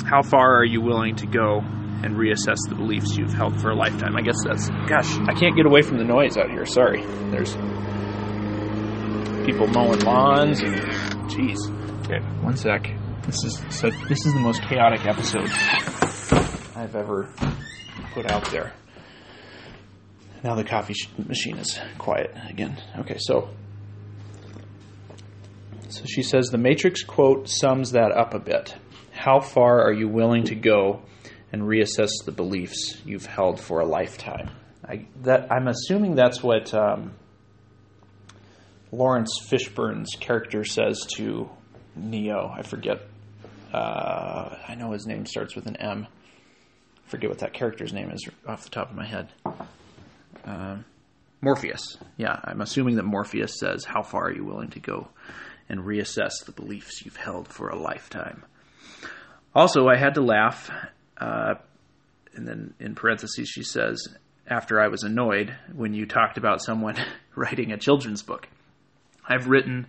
How 0.05 0.23
far 0.23 0.57
are 0.57 0.65
you 0.65 0.81
willing 0.81 1.17
to 1.17 1.27
go 1.27 1.63
and 2.03 2.17
reassess 2.17 2.59
the 2.69 2.75
beliefs 2.75 3.17
you've 3.17 3.33
held 3.33 3.61
for 3.61 3.71
a 3.71 3.75
lifetime. 3.75 4.17
I 4.17 4.23
guess 4.23 4.37
that's, 4.45 4.69
gosh, 4.87 5.19
I 5.21 5.33
can't 5.33 5.57
get 5.57 5.67
away 5.67 5.83
from 5.83 5.99
the 5.99 6.05
noise 6.05 6.37
out 6.37 6.51
here. 6.51 6.67
Sorry. 6.67 7.03
There's 7.31 7.55
people 9.47 9.67
mowing 9.69 10.01
lawns 10.01 10.61
and, 10.61 10.75
jeez. 11.31 11.57
Okay, 12.05 12.21
one 12.43 12.57
sec. 12.57 12.91
This 13.27 13.45
is 13.45 13.63
so. 13.71 13.91
This 14.09 14.25
is 14.25 14.33
the 14.33 14.41
most 14.41 14.63
chaotic 14.63 15.05
episode 15.07 15.51
I've 16.77 16.95
ever 16.95 17.29
put 18.15 18.31
out 18.31 18.51
there. 18.51 18.73
Now 20.43 20.55
the 20.55 20.65
coffee 20.65 20.95
machine 21.19 21.59
is 21.59 21.79
quiet 21.99 22.35
again. 22.49 22.81
Okay, 23.01 23.17
so 23.19 23.51
so 25.89 26.05
she 26.07 26.23
says 26.23 26.49
the 26.49 26.59
Matrix 26.59 27.03
quote 27.03 27.49
sums 27.49 27.93
that 27.93 28.13
up 28.13 28.35
a 28.35 28.39
bit. 28.39 28.75
How 29.13 29.41
far 29.41 29.83
are 29.83 29.93
you 29.93 30.09
willing 30.09 30.45
to 30.45 30.55
go 30.55 31.03
and 31.53 31.63
reassess 31.63 32.11
the 32.25 32.33
beliefs 32.33 33.01
you've 33.05 33.27
held 33.27 33.61
for 33.61 33.81
a 33.81 33.87
lifetime. 33.87 34.51
I, 34.85 35.07
that, 35.23 35.51
I'm 35.51 35.69
assuming 35.69 36.15
that's 36.15 36.43
what 36.43 36.73
um, 36.75 37.13
Laurence 38.93 39.31
Fishburne's 39.49 40.15
character 40.19 40.65
says 40.65 41.01
to 41.17 41.49
Neo. 41.95 42.53
I 42.55 42.63
forget. 42.63 43.01
Uh, 43.73 44.57
I 44.69 44.75
know 44.75 44.93
his 44.93 45.07
name 45.07 45.27
starts 45.27 45.55
with 45.55 45.67
an 45.67 45.77
M. 45.77 46.07
Forget 47.07 47.31
what 47.31 47.39
that 47.41 47.53
character's 47.53 47.93
name 47.93 48.11
is 48.11 48.29
off 48.47 48.65
the 48.65 48.71
top 48.71 48.91
of 48.91 48.97
my 48.97 49.07
head. 49.07 49.29
Um, 50.45 50.85
Morpheus. 51.41 51.99
Yeah, 52.17 52.39
I'm 52.45 52.61
assuming 52.61 52.97
that 52.97 53.05
Morpheus 53.05 53.59
says, 53.59 53.85
How 53.85 54.03
far 54.03 54.27
are 54.27 54.33
you 54.35 54.45
willing 54.45 54.71
to 54.71 54.81
go 54.81 55.09
and 55.69 55.81
reassess 55.81 56.45
the 56.45 56.53
beliefs 56.53 57.05
you've 57.05 57.17
held 57.17 57.49
for 57.49 57.69
a 57.69 57.77
lifetime? 57.77 58.45
Also, 59.55 59.87
I 59.89 59.97
had 59.97 60.15
to 60.15 60.21
laugh 60.21 60.71
uh, 61.19 61.55
and 62.37 62.47
then 62.47 62.75
in 62.79 62.95
parentheses, 62.95 63.49
she 63.49 63.63
says, 63.63 64.07
after 64.47 64.81
I 64.81 64.89
was 64.89 65.03
annoyed 65.03 65.57
when 65.75 65.95
you 65.95 66.07
talked 66.07 66.39
about 66.39 66.63
someone 66.63 66.97
writing 67.35 67.73
a 67.73 67.79
children's 67.79 68.23
book. 68.23 68.47
I've 69.29 69.49
written 69.49 69.87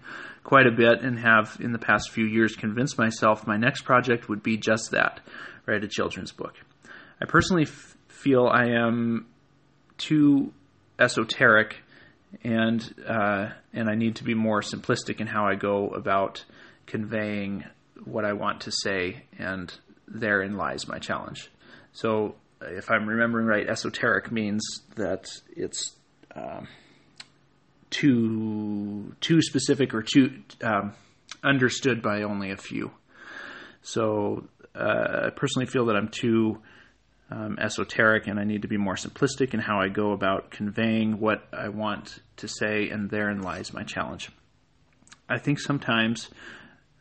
quite 0.47 0.65
a 0.65 0.71
bit 0.71 1.01
and 1.01 1.19
have, 1.19 1.57
in 1.59 1.73
the 1.73 1.77
past 1.77 2.09
few 2.09 2.25
years, 2.25 2.55
convinced 2.55 2.97
myself 2.97 3.45
my 3.45 3.57
next 3.57 3.81
project 3.81 4.29
would 4.29 4.41
be 4.41 4.55
just 4.55 4.91
that 4.91 5.19
write 5.65 5.83
a 5.83 5.89
children's 5.89 6.31
book. 6.31 6.53
I 7.21 7.25
personally 7.25 7.63
f- 7.63 7.97
feel 8.07 8.47
I 8.47 8.67
am 8.67 9.27
too 9.97 10.53
esoteric 10.97 11.75
and 12.45 12.81
uh, 13.05 13.49
and 13.73 13.89
I 13.89 13.95
need 13.95 14.15
to 14.17 14.23
be 14.23 14.35
more 14.35 14.61
simplistic 14.61 15.19
in 15.19 15.27
how 15.27 15.45
I 15.45 15.55
go 15.55 15.89
about 15.89 16.45
conveying 16.85 17.65
what 18.05 18.23
I 18.23 18.31
want 18.31 18.61
to 18.61 18.71
say 18.71 19.23
and 19.37 19.73
therein 20.07 20.55
lies 20.55 20.87
my 20.87 20.99
challenge. 20.99 21.49
So, 21.91 22.35
if 22.61 22.89
I'm 22.89 23.05
remembering 23.05 23.47
right, 23.47 23.67
esoteric 23.67 24.31
means 24.31 24.63
that 24.95 25.25
it's 25.57 25.93
um, 26.33 26.69
too 27.99 29.15
too 29.21 29.41
specific 29.41 29.93
or 29.93 30.03
too 30.03 30.41
um, 30.61 30.93
understood 31.43 32.01
by 32.01 32.23
only 32.23 32.51
a 32.51 32.57
few. 32.57 32.91
So, 33.81 34.47
uh, 34.75 35.27
I 35.27 35.29
personally 35.35 35.65
feel 35.65 35.85
that 35.85 35.95
I'm 35.95 36.09
too 36.09 36.61
um, 37.29 37.57
esoteric, 37.59 38.27
and 38.27 38.39
I 38.39 38.43
need 38.43 38.63
to 38.63 38.67
be 38.67 38.77
more 38.77 38.95
simplistic 38.95 39.53
in 39.53 39.59
how 39.59 39.79
I 39.79 39.87
go 39.89 40.11
about 40.11 40.51
conveying 40.51 41.19
what 41.19 41.47
I 41.53 41.69
want 41.69 42.19
to 42.37 42.47
say, 42.47 42.89
and 42.89 43.09
therein 43.09 43.41
lies 43.41 43.73
my 43.73 43.83
challenge. 43.83 44.29
I 45.29 45.39
think 45.39 45.59
sometimes. 45.59 46.29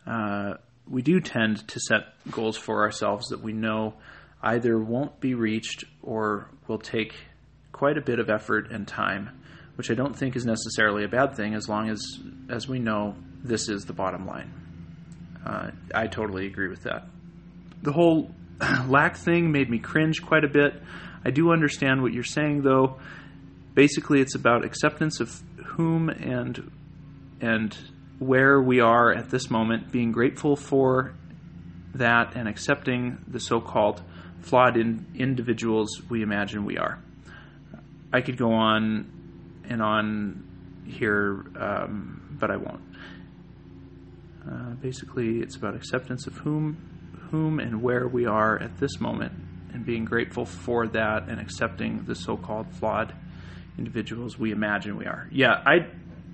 Uh, 0.07 0.55
we 0.89 1.03
do 1.03 1.21
tend 1.21 1.67
to 1.69 1.81
set 1.81 2.15
goals 2.31 2.57
for 2.57 2.83
ourselves 2.83 3.29
that 3.29 3.43
we 3.43 3.53
know 3.53 3.95
either 4.43 4.79
won't 4.79 5.19
be 5.21 5.35
reached 5.35 5.85
or 6.03 6.49
will 6.69 6.79
take 6.79 7.15
quite 7.73 7.99
a 7.99 8.01
bit 8.01 8.19
of 8.19 8.31
effort 8.31 8.71
and 8.71 8.87
time, 8.87 9.31
which 9.77 9.91
I 9.91 9.95
don't 9.95 10.17
think 10.17 10.37
is 10.37 10.45
necessarily 10.45 11.05
a 11.05 11.09
bad 11.09 11.37
thing 11.37 11.55
as 11.55 11.69
long 11.69 11.89
as 11.89 12.01
as 12.49 12.69
we 12.69 12.79
know 12.79 13.15
this 13.43 13.69
is 13.69 13.85
the 13.85 13.93
bottom 13.93 14.27
line. 14.27 14.53
Uh, 15.45 15.71
I 15.95 16.07
totally 16.09 16.47
agree 16.47 16.69
with 16.69 16.83
that. 16.83 17.07
The 17.83 17.93
whole 17.93 18.31
lack 18.89 19.17
thing 19.17 19.53
made 19.53 19.71
me 19.71 19.79
cringe 19.79 20.23
quite 20.25 20.45
a 20.45 20.49
bit. 20.49 20.75
I 21.25 21.31
do 21.31 21.53
understand 21.53 22.03
what 22.03 22.13
you're 22.13 22.25
saying 22.25 22.63
though. 22.63 22.99
Basically, 23.75 24.21
it's 24.21 24.35
about 24.35 24.65
acceptance 24.65 25.21
of 25.21 25.43
whom 25.65 26.09
and 26.09 26.71
and 27.41 27.77
where 28.19 28.61
we 28.61 28.81
are 28.81 29.13
at 29.13 29.29
this 29.29 29.51
moment, 29.51 29.93
being 29.93 30.11
grateful 30.11 30.57
for 30.57 31.15
that 31.95 32.35
and 32.35 32.49
accepting 32.49 33.19
the 33.29 33.41
so 33.41 33.61
called 33.61 34.03
flawed 34.41 34.77
in 34.77 35.05
individuals 35.15 36.01
we 36.09 36.23
imagine 36.23 36.65
we 36.65 36.79
are. 36.79 36.99
I 38.13 38.21
could 38.21 38.37
go 38.37 38.53
on 38.53 39.11
and 39.69 39.83
on 39.83 40.45
here, 40.87 41.45
um, 41.59 42.37
but 42.39 42.51
I 42.51 42.57
won't. 42.57 42.83
Uh, 44.49 44.71
basically, 44.81 45.41
it's 45.41 45.57
about 45.57 45.75
acceptance 45.75 46.27
of 46.27 46.35
whom, 46.35 46.77
whom 47.31 47.59
and 47.59 47.83
where 47.83 48.07
we 48.07 48.27
are 48.27 48.61
at 48.63 48.79
this 48.79 49.01
moment, 49.01 49.33
and 49.73 49.85
being 49.85 50.05
grateful 50.05 50.45
for 50.45 50.87
that 50.89 51.29
and 51.29 51.41
accepting 51.41 52.05
the 52.05 52.15
so-called 52.15 52.67
flawed 52.79 53.13
individuals 53.77 54.39
we 54.39 54.53
imagine 54.53 54.97
we 54.97 55.07
are. 55.07 55.29
Yeah, 55.31 55.63
I 55.67 55.89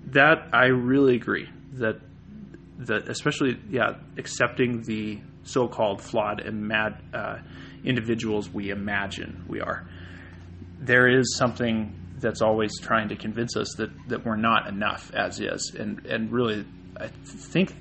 that 0.08 0.48
I 0.52 0.66
really 0.66 1.16
agree 1.16 1.48
that 1.74 1.96
that 2.78 3.08
especially 3.08 3.58
yeah 3.70 3.94
accepting 4.18 4.82
the 4.82 5.20
so-called 5.44 6.00
flawed 6.02 6.40
and 6.40 6.66
mad 6.68 7.02
uh, 7.12 7.38
individuals 7.84 8.48
we 8.50 8.70
imagine 8.70 9.44
we 9.48 9.60
are 9.60 9.86
there 10.78 11.08
is 11.08 11.36
something 11.36 11.94
that's 12.22 12.40
always 12.40 12.72
trying 12.80 13.08
to 13.10 13.16
convince 13.16 13.56
us 13.56 13.74
that, 13.76 13.90
that 14.08 14.24
we're 14.24 14.36
not 14.36 14.68
enough 14.68 15.10
as 15.14 15.40
is. 15.40 15.74
And, 15.78 16.06
and 16.06 16.32
really, 16.32 16.64
I 16.98 17.08
think 17.08 17.74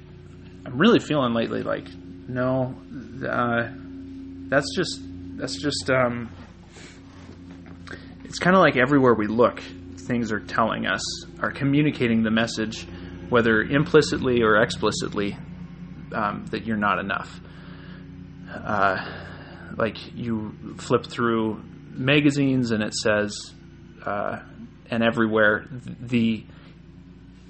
I'm 0.66 0.78
really 0.78 1.00
feeling 1.00 1.34
lately 1.34 1.64
like, 1.64 1.88
no, 2.28 2.76
uh, 3.28 3.70
that's 4.50 4.68
just, 4.76 5.00
that's 5.38 5.56
just, 5.62 5.90
um, 5.90 6.30
it's 8.26 8.40
kind 8.40 8.56
of 8.56 8.62
like 8.62 8.78
everywhere 8.78 9.14
we 9.14 9.28
look, 9.28 9.62
things 9.98 10.32
are 10.32 10.40
telling 10.40 10.86
us, 10.86 11.02
are 11.40 11.52
communicating 11.52 12.24
the 12.24 12.32
message, 12.32 12.88
whether 13.30 13.62
implicitly 13.62 14.42
or 14.42 14.62
explicitly, 14.62 15.38
um, 16.14 16.46
that 16.52 16.66
you're 16.66 16.78
not 16.78 17.00
enough. 17.00 17.40
Uh, 18.54 19.06
like 19.78 19.98
you 20.16 20.54
flip 20.78 21.06
through 21.06 21.62
magazines 21.92 22.72
and 22.72 22.84
it 22.84 22.94
says, 22.94 23.54
uh, 24.06 24.40
and 24.90 25.04
everywhere, 25.04 25.66
the 25.70 26.44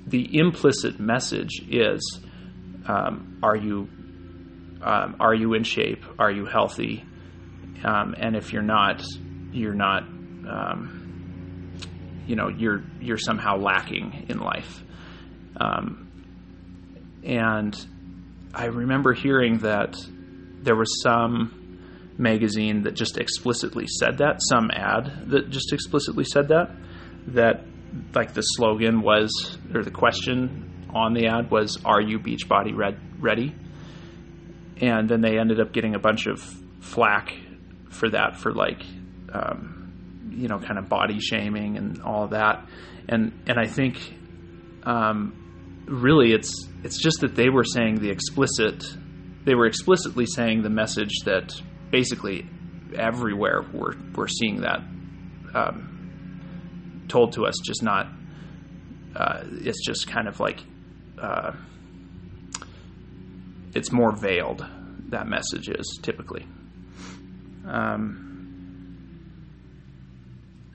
the 0.06 0.38
implicit 0.38 1.00
message 1.00 1.62
is, 1.70 2.20
um, 2.88 3.40
are 3.44 3.56
you 3.56 3.88
um, 4.82 5.16
are 5.20 5.34
you 5.34 5.54
in 5.54 5.64
shape? 5.64 6.04
Are 6.20 6.32
you 6.32 6.46
healthy? 6.46 7.06
Um, 7.84 8.16
and 8.18 8.36
if 8.36 8.54
you're 8.54 8.62
not, 8.62 9.02
you're 9.52 9.74
not. 9.76 10.04
Um, 10.04 11.02
you 12.28 12.36
know, 12.36 12.48
you're 12.50 12.84
you're 13.00 13.18
somehow 13.18 13.58
lacking 13.58 14.28
in 14.30 14.40
life. 14.40 14.84
Um, 15.58 16.08
and 17.24 17.76
I 18.54 18.66
remember 18.66 19.14
hearing 19.14 19.60
that 19.60 19.96
there 20.64 20.76
was 20.76 21.02
some 21.04 21.61
magazine 22.22 22.84
that 22.84 22.94
just 22.94 23.18
explicitly 23.18 23.88
said 23.88 24.20
that, 24.20 24.40
some 24.42 24.70
ad 24.72 25.30
that 25.32 25.50
just 25.50 25.74
explicitly 25.74 26.24
said 26.24 26.50
that, 26.50 26.72
that 27.28 27.66
like 28.14 28.34
the 28.34 28.42
slogan 28.42 29.02
was, 29.02 29.58
or 29.74 29.84
the 29.84 29.92
question 29.92 30.88
on 30.94 31.14
the 31.14 31.28
ad 31.28 31.52
was, 31.52 31.78
Are 31.84 32.02
you 32.02 32.20
Beachbody 32.20 32.76
red- 32.76 33.00
ready? 33.20 33.54
And 34.78 35.10
then 35.10 35.22
they 35.22 35.38
ended 35.38 35.60
up 35.60 35.74
getting 35.74 35.96
a 35.96 36.00
bunch 36.00 36.28
of 36.28 36.42
flack 36.80 37.34
for 37.90 38.10
that, 38.10 38.38
for 38.38 38.54
like, 38.54 38.84
um, 39.32 40.32
you 40.32 40.48
know, 40.48 40.60
kind 40.60 40.80
of 40.80 40.90
body 40.90 41.20
shaming 41.20 41.78
and 41.78 42.02
all 42.02 42.28
that. 42.30 42.68
And, 43.08 43.34
and 43.48 43.60
I 43.60 43.68
think, 43.68 43.98
um, 44.84 45.86
really 45.86 46.32
it's, 46.32 46.68
it's 46.84 47.02
just 47.02 47.22
that 47.22 47.36
they 47.36 47.50
were 47.50 47.64
saying 47.64 48.00
the 48.00 48.10
explicit, 48.10 48.84
they 49.44 49.56
were 49.56 49.66
explicitly 49.66 50.26
saying 50.26 50.64
the 50.64 50.70
message 50.70 51.12
that 51.26 51.54
basically 51.92 52.48
everywhere 52.96 53.66
we're 53.74 53.94
we're 54.16 54.28
seeing 54.28 54.62
that 54.62 54.82
um, 55.54 57.04
told 57.08 57.34
to 57.34 57.46
us, 57.46 57.56
just 57.64 57.84
not. 57.84 58.08
Uh, 59.16 59.44
it's 59.52 59.86
just 59.86 60.08
kind 60.08 60.28
of 60.28 60.40
like 60.40 60.64
uh, 61.22 61.52
it's 63.74 63.92
more 63.92 64.12
veiled. 64.16 64.66
That 65.10 65.28
message 65.28 65.68
is 65.68 66.00
typically. 66.02 66.46
Um, 67.68 68.28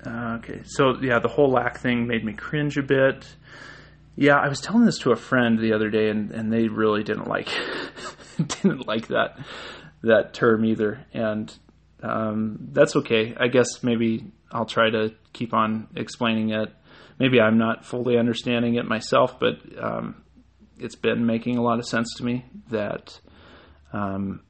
okay, 0.07 0.61
so 0.65 0.99
yeah, 1.01 1.19
the 1.19 1.29
whole 1.29 1.51
lack 1.51 1.79
thing 1.79 2.07
made 2.07 2.25
me 2.25 2.35
cringe 2.35 2.77
a 2.77 2.83
bit. 2.83 3.27
Yeah, 4.15 4.37
I 4.37 4.49
was 4.49 4.61
telling 4.61 4.85
this 4.85 4.99
to 4.99 5.13
a 5.13 5.17
friend 5.17 5.59
the 5.59 5.73
other 5.73 5.91
day, 5.91 6.09
and, 6.09 6.31
and 6.31 6.53
they 6.53 6.69
really 6.69 7.03
didn't 7.03 7.29
like 7.29 7.49
didn't 8.63 8.87
like 8.87 9.09
that 9.09 9.39
that 10.07 10.35
term 10.35 10.65
either, 10.65 11.05
and 11.13 11.53
um, 12.03 12.69
that's 12.73 12.97
okay. 12.97 13.35
I 13.39 13.49
guess 13.49 13.83
maybe 13.83 14.33
I'll 14.51 14.67
try 14.67 14.91
to 14.91 15.15
keep 15.33 15.55
on 15.55 15.89
explaining 15.97 16.51
it. 16.51 16.73
Maybe 17.19 17.41
I'm 17.41 17.59
not 17.59 17.85
fully 17.85 18.19
understanding 18.19 18.75
it 18.75 18.85
myself, 18.85 19.41
but 19.41 19.55
um, 19.81 20.23
it's 20.79 20.97
been 20.97 21.27
making 21.27 21.57
a 21.57 21.63
lot 21.63 21.79
of 21.79 21.87
sense 21.87 22.15
to 22.17 22.25
me 22.25 22.45
that, 22.69 23.19
um, 23.93 24.43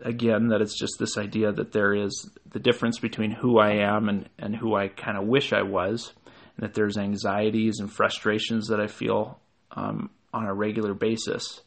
again, 0.00 0.48
that 0.48 0.60
it's 0.60 0.78
just 0.78 0.98
this 0.98 1.16
idea 1.16 1.52
that 1.52 1.72
there 1.72 1.94
is 1.94 2.30
the 2.50 2.58
difference 2.58 2.98
between 2.98 3.30
who 3.30 3.58
I 3.58 3.74
am 3.84 4.08
and, 4.08 4.28
and 4.38 4.56
who 4.56 4.74
I 4.74 4.88
kind 4.88 5.16
of 5.16 5.26
wish 5.26 5.52
I 5.52 5.62
was, 5.62 6.12
and 6.56 6.64
that 6.64 6.74
there's 6.74 6.98
anxieties 6.98 7.78
and 7.78 7.90
frustrations 7.90 8.68
that 8.68 8.80
I 8.80 8.88
feel 8.88 9.40
um, 9.70 10.10
on 10.34 10.44
a 10.46 10.54
regular 10.54 10.94
basis. 10.94 11.60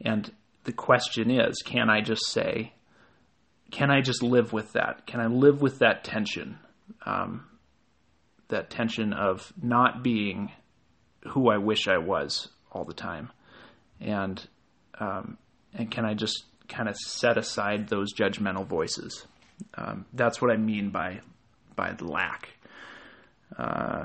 And 0.00 0.30
the 0.68 0.72
question 0.74 1.30
is 1.30 1.62
can 1.64 1.88
I 1.88 2.02
just 2.02 2.26
say, 2.26 2.74
can 3.70 3.90
I 3.90 4.02
just 4.02 4.22
live 4.22 4.52
with 4.52 4.74
that? 4.74 5.06
Can 5.06 5.18
I 5.18 5.26
live 5.26 5.62
with 5.62 5.78
that 5.78 6.04
tension? 6.04 6.58
Um, 7.06 7.46
that 8.48 8.68
tension 8.68 9.14
of 9.14 9.50
not 9.62 10.02
being 10.02 10.52
who 11.28 11.50
I 11.50 11.56
wish 11.56 11.88
I 11.88 11.96
was 11.96 12.48
all 12.70 12.84
the 12.84 12.92
time, 12.92 13.30
and 13.98 14.46
um, 15.00 15.38
and 15.72 15.90
can 15.90 16.04
I 16.04 16.12
just 16.12 16.44
kind 16.68 16.86
of 16.86 16.96
set 16.96 17.38
aside 17.38 17.88
those 17.88 18.12
judgmental 18.12 18.66
voices? 18.66 19.26
Um, 19.74 20.04
that's 20.12 20.42
what 20.42 20.50
I 20.50 20.58
mean 20.58 20.90
by 20.90 21.20
by 21.76 21.94
lack. 22.00 22.50
Uh, 23.58 24.04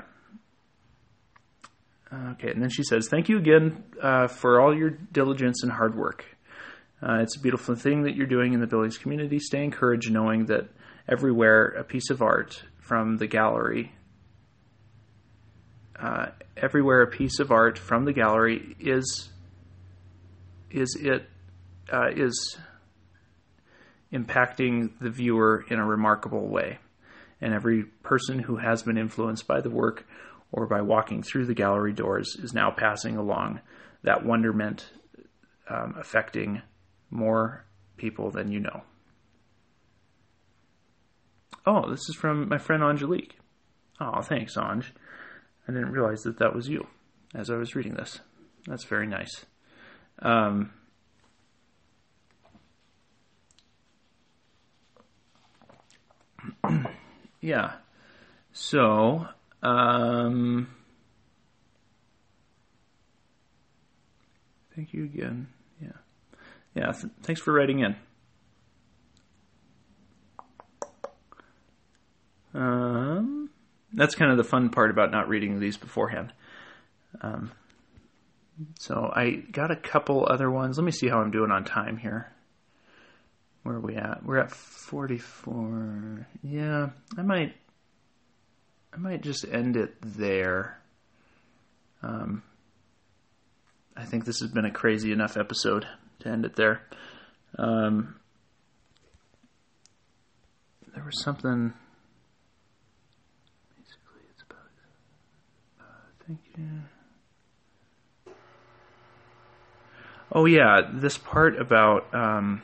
okay, 2.32 2.50
and 2.50 2.62
then 2.62 2.70
she 2.70 2.84
says, 2.84 3.08
"Thank 3.08 3.28
you 3.28 3.36
again 3.36 3.84
uh, 4.02 4.28
for 4.28 4.62
all 4.62 4.74
your 4.74 4.90
diligence 4.90 5.62
and 5.62 5.70
hard 5.70 5.94
work. 5.94 6.33
Uh, 7.04 7.18
it's 7.20 7.36
a 7.36 7.40
beautiful 7.40 7.74
thing 7.74 8.04
that 8.04 8.16
you're 8.16 8.26
doing 8.26 8.54
in 8.54 8.60
the 8.60 8.66
Billings 8.66 8.96
community. 8.96 9.38
Stay 9.38 9.62
encouraged 9.62 10.10
knowing 10.10 10.46
that 10.46 10.68
everywhere 11.06 11.66
a 11.66 11.84
piece 11.84 12.08
of 12.08 12.22
art 12.22 12.62
from 12.78 13.18
the 13.18 13.26
gallery, 13.26 13.92
uh, 16.00 16.28
everywhere 16.56 17.02
a 17.02 17.06
piece 17.06 17.40
of 17.40 17.50
art 17.50 17.78
from 17.78 18.06
the 18.06 18.12
gallery 18.14 18.74
is 18.80 19.28
is 20.70 20.96
it 20.98 21.28
uh, 21.92 22.08
is 22.10 22.56
impacting 24.10 24.98
the 24.98 25.10
viewer 25.10 25.62
in 25.68 25.78
a 25.78 25.84
remarkable 25.84 26.48
way. 26.48 26.78
And 27.38 27.52
every 27.52 27.84
person 28.02 28.38
who 28.38 28.56
has 28.56 28.82
been 28.82 28.96
influenced 28.96 29.46
by 29.46 29.60
the 29.60 29.68
work 29.68 30.06
or 30.50 30.66
by 30.66 30.80
walking 30.80 31.22
through 31.22 31.46
the 31.46 31.54
gallery 31.54 31.92
doors 31.92 32.34
is 32.42 32.54
now 32.54 32.70
passing 32.70 33.18
along 33.18 33.60
that 34.02 34.24
wonderment 34.24 34.90
um, 35.68 35.96
affecting 35.98 36.62
more 37.14 37.64
people 37.96 38.30
than 38.30 38.50
you 38.50 38.60
know. 38.60 38.82
Oh, 41.66 41.88
this 41.88 42.08
is 42.08 42.16
from 42.16 42.48
my 42.48 42.58
friend 42.58 42.82
Angelique. 42.82 43.38
Oh, 44.00 44.20
thanks, 44.20 44.56
Ange. 44.58 44.92
I 45.66 45.72
didn't 45.72 45.92
realize 45.92 46.22
that 46.22 46.38
that 46.38 46.54
was 46.54 46.68
you 46.68 46.86
as 47.34 47.48
I 47.48 47.56
was 47.56 47.74
reading 47.74 47.94
this. 47.94 48.20
That's 48.66 48.84
very 48.84 49.06
nice. 49.06 49.46
Um, 50.18 50.72
yeah. 57.40 57.76
So, 58.52 59.26
um, 59.62 60.68
thank 64.74 64.92
you 64.92 65.04
again 65.04 65.48
yeah, 66.74 66.92
th- 66.92 67.12
thanks 67.22 67.40
for 67.40 67.52
writing 67.52 67.80
in. 67.80 67.96
Um, 72.54 73.50
that's 73.92 74.14
kind 74.14 74.30
of 74.30 74.36
the 74.36 74.44
fun 74.44 74.70
part 74.70 74.90
about 74.90 75.10
not 75.10 75.28
reading 75.28 75.58
these 75.58 75.76
beforehand. 75.76 76.32
Um, 77.20 77.52
so 78.78 79.10
I 79.14 79.30
got 79.30 79.70
a 79.70 79.76
couple 79.76 80.26
other 80.28 80.50
ones. 80.50 80.78
Let 80.78 80.84
me 80.84 80.92
see 80.92 81.08
how 81.08 81.18
I'm 81.18 81.30
doing 81.30 81.50
on 81.50 81.64
time 81.64 81.96
here. 81.96 82.32
Where 83.62 83.76
are 83.76 83.80
we 83.80 83.96
at? 83.96 84.24
We're 84.24 84.38
at 84.38 84.50
44. 84.50 86.26
Yeah, 86.42 86.90
I 87.16 87.22
might 87.22 87.54
I 88.92 88.96
might 88.98 89.22
just 89.22 89.44
end 89.50 89.76
it 89.76 89.94
there. 90.02 90.78
Um, 92.02 92.42
I 93.96 94.04
think 94.04 94.24
this 94.24 94.40
has 94.40 94.50
been 94.50 94.66
a 94.66 94.70
crazy 94.70 95.10
enough 95.12 95.36
episode 95.36 95.86
to 96.20 96.28
end 96.28 96.44
it 96.44 96.56
there. 96.56 96.82
Um, 97.58 98.16
there 100.94 101.04
was 101.04 101.22
something. 101.22 101.72
Basically, 103.76 104.22
it's 104.30 104.42
about. 104.42 104.70
Uh, 105.80 105.84
thank 106.26 106.40
you. 106.56 108.34
Oh 110.32 110.46
yeah, 110.46 110.80
this 110.92 111.18
part 111.18 111.60
about. 111.60 112.12
Um, 112.14 112.62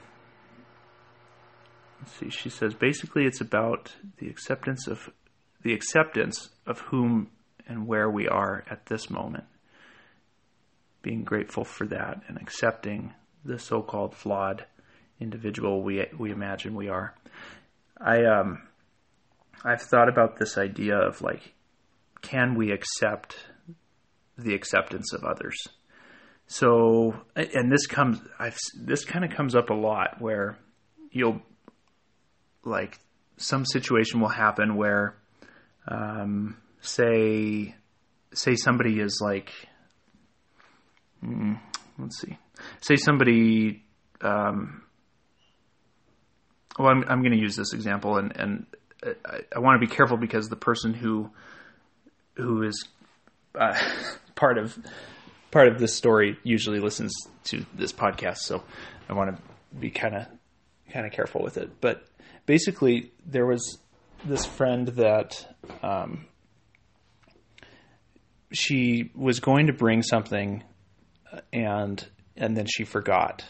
let's 2.01 2.13
see. 2.13 2.31
She 2.31 2.49
says 2.49 2.75
basically 2.75 3.25
it's 3.25 3.41
about 3.41 3.95
the 4.19 4.29
acceptance 4.29 4.87
of 4.87 5.11
the 5.63 5.75
acceptance 5.75 6.51
of 6.67 6.81
whom 6.81 7.29
and 7.67 7.87
where 7.87 8.11
we 8.11 8.27
are 8.27 8.65
at 8.71 8.87
this 8.87 9.11
moment. 9.11 9.45
Being 11.03 11.25
grateful 11.25 11.65
for 11.65 11.87
that 11.87 12.23
and 12.29 12.37
accepting 12.37 13.15
the 13.45 13.59
so-called 13.59 14.15
flawed 14.15 14.65
individual 15.21 15.83
we 15.83 16.07
we 16.19 16.31
imagine 16.31 16.75
we 16.75 16.89
are. 16.89 17.15
I 18.01 18.25
um 18.25 18.63
I've 19.65 19.83
thought 19.83 20.09
about 20.09 20.39
this 20.39 20.57
idea 20.57 20.97
of 20.97 21.21
like, 21.21 21.55
can 22.23 22.55
we 22.55 22.73
accept 22.73 23.37
the 24.39 24.55
acceptance 24.55 25.13
of 25.13 25.25
others? 25.25 25.57
So, 26.47 27.15
and 27.37 27.71
this 27.71 27.87
comes, 27.87 28.21
I've, 28.37 28.57
this 28.77 29.05
kind 29.05 29.25
of 29.25 29.31
comes 29.31 29.55
up 29.55 29.71
a 29.71 29.75
lot 29.75 30.21
where 30.21 30.59
you'll, 31.13 31.41
like, 32.65 32.99
some 33.37 33.65
situation 33.65 34.21
will 34.21 34.31
happen 34.31 34.75
where, 34.75 35.15
um, 35.87 36.57
say, 36.81 37.77
say 38.35 38.57
somebody 38.57 38.99
is 38.99 39.21
like, 39.23 39.53
mm, 41.25 41.61
let's 42.01 42.21
see, 42.21 42.37
say 42.81 42.97
somebody, 42.97 43.85
um, 44.21 44.83
well, 46.79 46.89
I'm, 46.89 47.05
I'm 47.09 47.21
going 47.21 47.33
to 47.33 47.41
use 47.41 47.57
this 47.57 47.73
example, 47.73 48.17
and, 48.17 48.37
and 48.37 48.67
I, 49.05 49.41
I 49.57 49.59
want 49.59 49.81
to 49.81 49.87
be 49.87 49.93
careful 49.93 50.17
because 50.17 50.49
the 50.49 50.57
person 50.57 50.95
who 50.95 51.31
who 52.35 52.63
is 52.63 52.89
uh, 53.59 53.79
part 54.35 54.59
of 54.59 54.79
part 55.51 55.69
of 55.69 55.79
this 55.79 55.95
story 55.95 56.39
usually 56.43 56.81
listens 56.81 57.13
to 57.45 57.65
this 57.75 57.93
podcast, 57.93 58.39
so 58.39 58.63
I 59.09 59.15
want 59.15 59.37
to 59.37 59.43
be 59.79 59.91
kind 59.91 60.15
of 60.15 60.27
kind 60.93 61.07
of 61.07 61.13
careful 61.13 61.43
with 61.43 61.57
it. 61.57 61.81
But 61.81 62.05
basically, 62.47 63.13
there 63.27 63.47
was 63.47 63.79
this 64.25 64.45
friend 64.45 64.89
that 64.89 65.47
um, 65.83 66.27
she 68.53 69.11
was 69.15 69.41
going 69.41 69.67
to 69.69 69.73
bring 69.73 70.03
something, 70.03 70.63
and 71.53 72.07
and 72.41 72.57
then 72.57 72.67
she 72.67 72.85
forgot. 72.85 73.45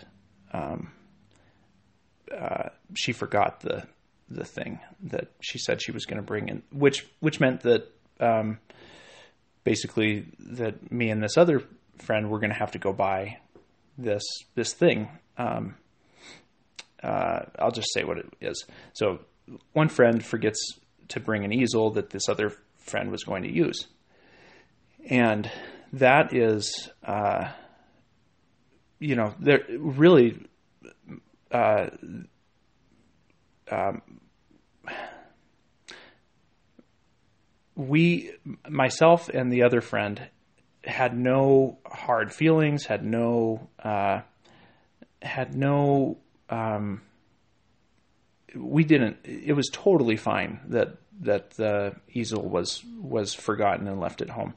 Um, 0.52 0.92
uh, 2.30 2.68
she 2.94 3.12
forgot 3.12 3.60
the 3.60 3.86
the 4.28 4.44
thing 4.44 4.78
that 5.02 5.28
she 5.40 5.58
said 5.58 5.82
she 5.82 5.90
was 5.90 6.04
going 6.04 6.18
to 6.18 6.26
bring 6.26 6.48
in, 6.48 6.62
which 6.72 7.06
which 7.20 7.40
meant 7.40 7.62
that 7.62 7.90
um, 8.20 8.58
basically 9.64 10.26
that 10.38 10.92
me 10.92 11.10
and 11.10 11.22
this 11.22 11.38
other 11.38 11.62
friend 11.98 12.30
were 12.30 12.38
going 12.38 12.52
to 12.52 12.58
have 12.58 12.72
to 12.72 12.78
go 12.78 12.92
buy 12.92 13.38
this 13.96 14.22
this 14.54 14.72
thing. 14.72 15.08
Um, 15.38 15.76
uh, 17.02 17.40
I'll 17.58 17.72
just 17.72 17.92
say 17.94 18.04
what 18.04 18.18
it 18.18 18.28
is. 18.40 18.64
So 18.92 19.20
one 19.72 19.88
friend 19.88 20.24
forgets 20.24 20.78
to 21.08 21.20
bring 21.20 21.44
an 21.44 21.52
easel 21.52 21.90
that 21.92 22.10
this 22.10 22.28
other 22.28 22.52
friend 22.78 23.10
was 23.10 23.24
going 23.24 23.42
to 23.44 23.52
use, 23.52 23.86
and 25.08 25.50
that 25.92 26.34
is, 26.34 26.88
uh, 27.04 27.48
you 29.00 29.16
know, 29.16 29.34
there 29.40 29.64
really. 29.68 30.46
Uh, 31.50 31.90
um, 33.70 34.02
we, 37.74 38.32
myself 38.68 39.28
and 39.28 39.52
the 39.52 39.62
other 39.62 39.80
friend, 39.80 40.28
had 40.84 41.16
no 41.16 41.78
hard 41.86 42.32
feelings, 42.32 42.84
had 42.84 43.04
no, 43.04 43.68
uh, 43.82 44.20
had 45.22 45.54
no, 45.54 46.18
um, 46.48 47.02
we 48.54 48.84
didn't. 48.84 49.18
It 49.24 49.54
was 49.54 49.68
totally 49.72 50.16
fine 50.16 50.60
that 50.68 50.96
that 51.22 51.50
the 51.50 51.94
easel 52.12 52.42
was 52.42 52.82
was 53.00 53.34
forgotten 53.34 53.86
and 53.86 54.00
left 54.00 54.22
at 54.22 54.30
home. 54.30 54.54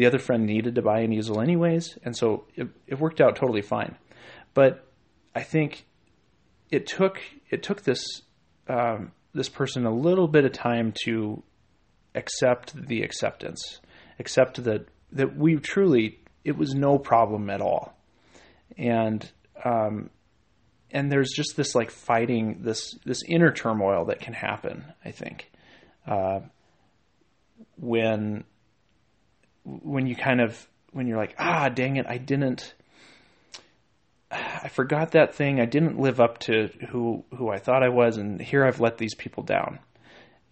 The 0.00 0.06
other 0.06 0.18
friend 0.18 0.46
needed 0.46 0.76
to 0.76 0.80
buy 0.80 1.00
an 1.00 1.12
easel 1.12 1.42
anyways, 1.42 1.98
and 2.02 2.16
so 2.16 2.44
it, 2.56 2.68
it 2.86 2.98
worked 2.98 3.20
out 3.20 3.36
totally 3.36 3.60
fine. 3.60 3.96
But 4.54 4.86
I 5.34 5.42
think 5.42 5.84
it 6.70 6.86
took 6.86 7.20
it 7.50 7.62
took 7.62 7.82
this 7.82 8.02
um, 8.66 9.12
this 9.34 9.50
person 9.50 9.84
a 9.84 9.94
little 9.94 10.26
bit 10.26 10.46
of 10.46 10.52
time 10.52 10.94
to 11.04 11.42
accept 12.14 12.72
the 12.74 13.02
acceptance, 13.02 13.80
accept 14.18 14.64
that 14.64 14.86
that 15.12 15.36
we 15.36 15.56
truly 15.56 16.20
it 16.46 16.56
was 16.56 16.72
no 16.72 16.96
problem 16.98 17.50
at 17.50 17.60
all, 17.60 17.92
and 18.78 19.30
um, 19.66 20.08
and 20.90 21.12
there's 21.12 21.32
just 21.36 21.58
this 21.58 21.74
like 21.74 21.90
fighting 21.90 22.62
this 22.62 22.94
this 23.04 23.22
inner 23.28 23.52
turmoil 23.52 24.06
that 24.06 24.20
can 24.20 24.32
happen. 24.32 24.82
I 25.04 25.10
think 25.10 25.50
uh, 26.06 26.40
when 27.76 28.44
when 29.64 30.06
you 30.06 30.16
kind 30.16 30.40
of 30.40 30.66
when 30.92 31.06
you're 31.06 31.18
like 31.18 31.34
ah 31.38 31.68
dang 31.68 31.96
it 31.96 32.06
I 32.08 32.18
didn't 32.18 32.74
I 34.30 34.68
forgot 34.68 35.12
that 35.12 35.34
thing. 35.34 35.60
I 35.60 35.64
didn't 35.64 35.98
live 35.98 36.20
up 36.20 36.38
to 36.40 36.68
who 36.90 37.24
who 37.36 37.48
I 37.50 37.58
thought 37.58 37.82
I 37.82 37.88
was, 37.88 38.16
and 38.16 38.40
here 38.40 38.64
I've 38.64 38.80
let 38.80 38.98
these 38.98 39.14
people 39.14 39.42
down. 39.42 39.80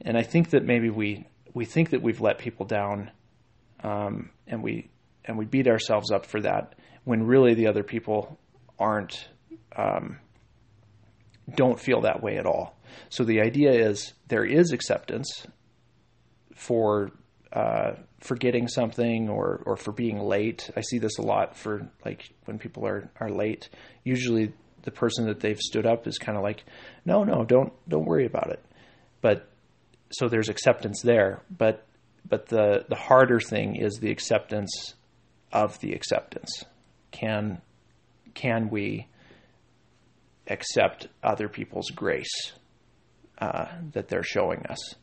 And 0.00 0.16
I 0.16 0.22
think 0.22 0.50
that 0.50 0.64
maybe 0.64 0.90
we 0.90 1.26
we 1.54 1.64
think 1.64 1.90
that 1.90 2.02
we've 2.02 2.20
let 2.20 2.38
people 2.38 2.66
down, 2.66 3.10
um, 3.84 4.30
and 4.46 4.62
we 4.62 4.90
and 5.24 5.38
we 5.38 5.44
beat 5.44 5.68
ourselves 5.68 6.10
up 6.10 6.26
for 6.26 6.40
that 6.40 6.74
when 7.04 7.24
really 7.24 7.54
the 7.54 7.68
other 7.68 7.84
people 7.84 8.38
aren't 8.78 9.28
um, 9.76 10.18
don't 11.54 11.78
feel 11.78 12.00
that 12.00 12.22
way 12.22 12.36
at 12.36 12.46
all. 12.46 12.76
So 13.10 13.22
the 13.22 13.40
idea 13.40 13.70
is 13.70 14.12
there 14.26 14.44
is 14.44 14.72
acceptance 14.72 15.46
for 16.54 17.12
uh, 17.52 17.92
forgetting 18.20 18.68
something 18.68 19.28
or 19.28 19.62
or 19.64 19.76
for 19.76 19.92
being 19.92 20.18
late. 20.20 20.70
I 20.76 20.82
see 20.82 20.98
this 20.98 21.18
a 21.18 21.22
lot 21.22 21.56
for 21.56 21.90
like 22.04 22.30
when 22.44 22.58
people 22.58 22.86
are 22.86 23.10
are 23.20 23.30
late. 23.30 23.68
Usually 24.04 24.52
the 24.82 24.90
person 24.90 25.26
that 25.26 25.40
they've 25.40 25.58
stood 25.58 25.86
up 25.86 26.06
is 26.06 26.18
kind 26.18 26.36
of 26.36 26.44
like, 26.44 26.64
no, 27.04 27.24
no, 27.24 27.44
don't 27.44 27.72
don't 27.88 28.04
worry 28.04 28.26
about 28.26 28.50
it. 28.50 28.64
But 29.20 29.48
so 30.10 30.28
there's 30.28 30.48
acceptance 30.48 31.02
there, 31.02 31.42
but 31.50 31.86
but 32.28 32.46
the 32.46 32.84
the 32.88 32.96
harder 32.96 33.40
thing 33.40 33.76
is 33.76 33.94
the 33.94 34.10
acceptance 34.10 34.94
of 35.52 35.78
the 35.80 35.92
acceptance. 35.92 36.64
Can 37.10 37.62
can 38.34 38.68
we 38.70 39.08
accept 40.46 41.08
other 41.22 41.48
people's 41.48 41.90
grace 41.90 42.52
uh, 43.38 43.66
that 43.92 44.08
they're 44.08 44.22
showing 44.22 44.64
us? 44.66 44.94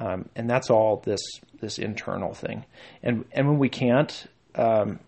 Um, 0.00 0.28
and 0.34 0.48
that's 0.48 0.70
all 0.70 1.02
this 1.04 1.20
this 1.60 1.78
internal 1.78 2.32
thing. 2.32 2.64
And 3.02 3.26
and 3.32 3.46
when 3.46 3.58
we 3.58 3.68
can't, 3.68 4.26
um, 4.54 4.98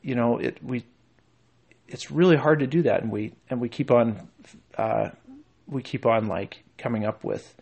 you 0.00 0.14
know, 0.14 0.38
it 0.38 0.58
we 0.64 0.84
it's 1.86 2.10
really 2.10 2.36
hard 2.36 2.60
to 2.60 2.66
do 2.66 2.82
that, 2.82 3.02
and 3.02 3.12
we 3.12 3.34
and 3.50 3.60
we 3.60 3.68
keep 3.68 3.90
on 3.90 4.28
uh, 4.78 5.10
we 5.66 5.82
keep 5.82 6.06
on 6.06 6.26
like 6.26 6.64
coming 6.78 7.04
up 7.04 7.22
with 7.22 7.54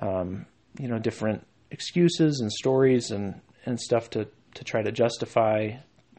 um, 0.00 0.44
you 0.78 0.88
know 0.88 0.98
different 0.98 1.46
excuses 1.70 2.40
and 2.40 2.52
stories 2.52 3.12
and 3.12 3.40
and 3.64 3.80
stuff 3.80 4.10
to 4.10 4.26
to 4.54 4.64
try 4.64 4.82
to 4.82 4.90
justify 4.90 5.70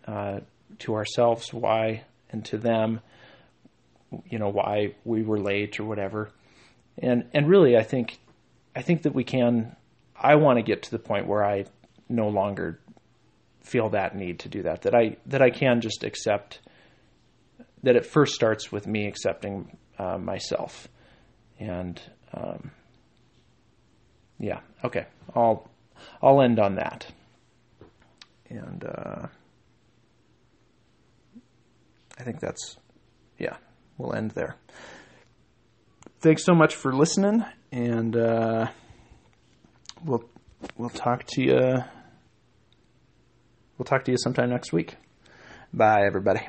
uh, 0.08 0.40
to 0.80 0.94
ourselves 0.96 1.54
why 1.54 2.04
and 2.30 2.46
to 2.46 2.58
them 2.58 3.02
you 4.30 4.40
know 4.40 4.50
why 4.50 4.94
we 5.04 5.22
were 5.24 5.40
late 5.40 5.80
or 5.80 5.84
whatever 5.84 6.30
and 6.98 7.26
and 7.34 7.50
really 7.50 7.76
I 7.78 7.84
think 7.84 8.20
I 8.78 8.84
think 8.84 9.02
that 9.02 9.16
we 9.16 9.24
can. 9.24 9.76
I 10.16 10.36
want 10.36 10.60
to 10.60 10.62
get 10.62 10.84
to 10.84 10.92
the 10.92 11.00
point 11.00 11.26
where 11.26 11.44
I 11.44 11.66
no 12.08 12.28
longer 12.28 12.80
feel 13.62 13.90
that 13.90 14.16
need 14.16 14.42
to 14.42 14.50
do 14.50 14.62
that. 14.64 14.84
That 14.84 14.94
I 14.94 15.18
that 15.26 15.42
I 15.42 15.50
can 15.50 15.82
just 15.82 16.04
accept 16.04 16.60
that 17.82 17.96
it 17.96 18.06
first 18.06 18.36
starts 18.36 18.72
with 18.72 18.86
me 18.86 19.08
accepting 19.08 19.76
uh, 19.98 20.20
myself, 20.20 20.88
and 21.60 22.00
um, 22.32 22.70
yeah, 24.40 24.60
okay, 24.84 25.08
I'll 25.36 25.68
I'll 26.22 26.40
end 26.40 26.60
on 26.60 26.76
that, 26.76 27.08
and 28.48 28.86
uh, 28.86 29.26
I 32.20 32.24
think 32.24 32.40
that's 32.40 32.78
yeah, 33.40 33.58
we'll 33.98 34.14
end 34.14 34.32
there. 34.32 34.56
Thanks 36.20 36.46
so 36.46 36.54
much 36.54 36.76
for 36.76 36.94
listening 36.94 37.44
and 37.72 38.16
uh, 38.16 38.68
we'll 40.04 40.24
we'll 40.78 40.90
talk 40.90 41.26
to 41.30 41.42
you. 41.42 41.84
We'll 43.78 43.86
talk 43.86 44.06
to 44.06 44.12
you 44.12 44.18
sometime 44.18 44.50
next 44.50 44.74
week. 44.74 44.96
Bye, 45.74 46.06
everybody. 46.06 46.48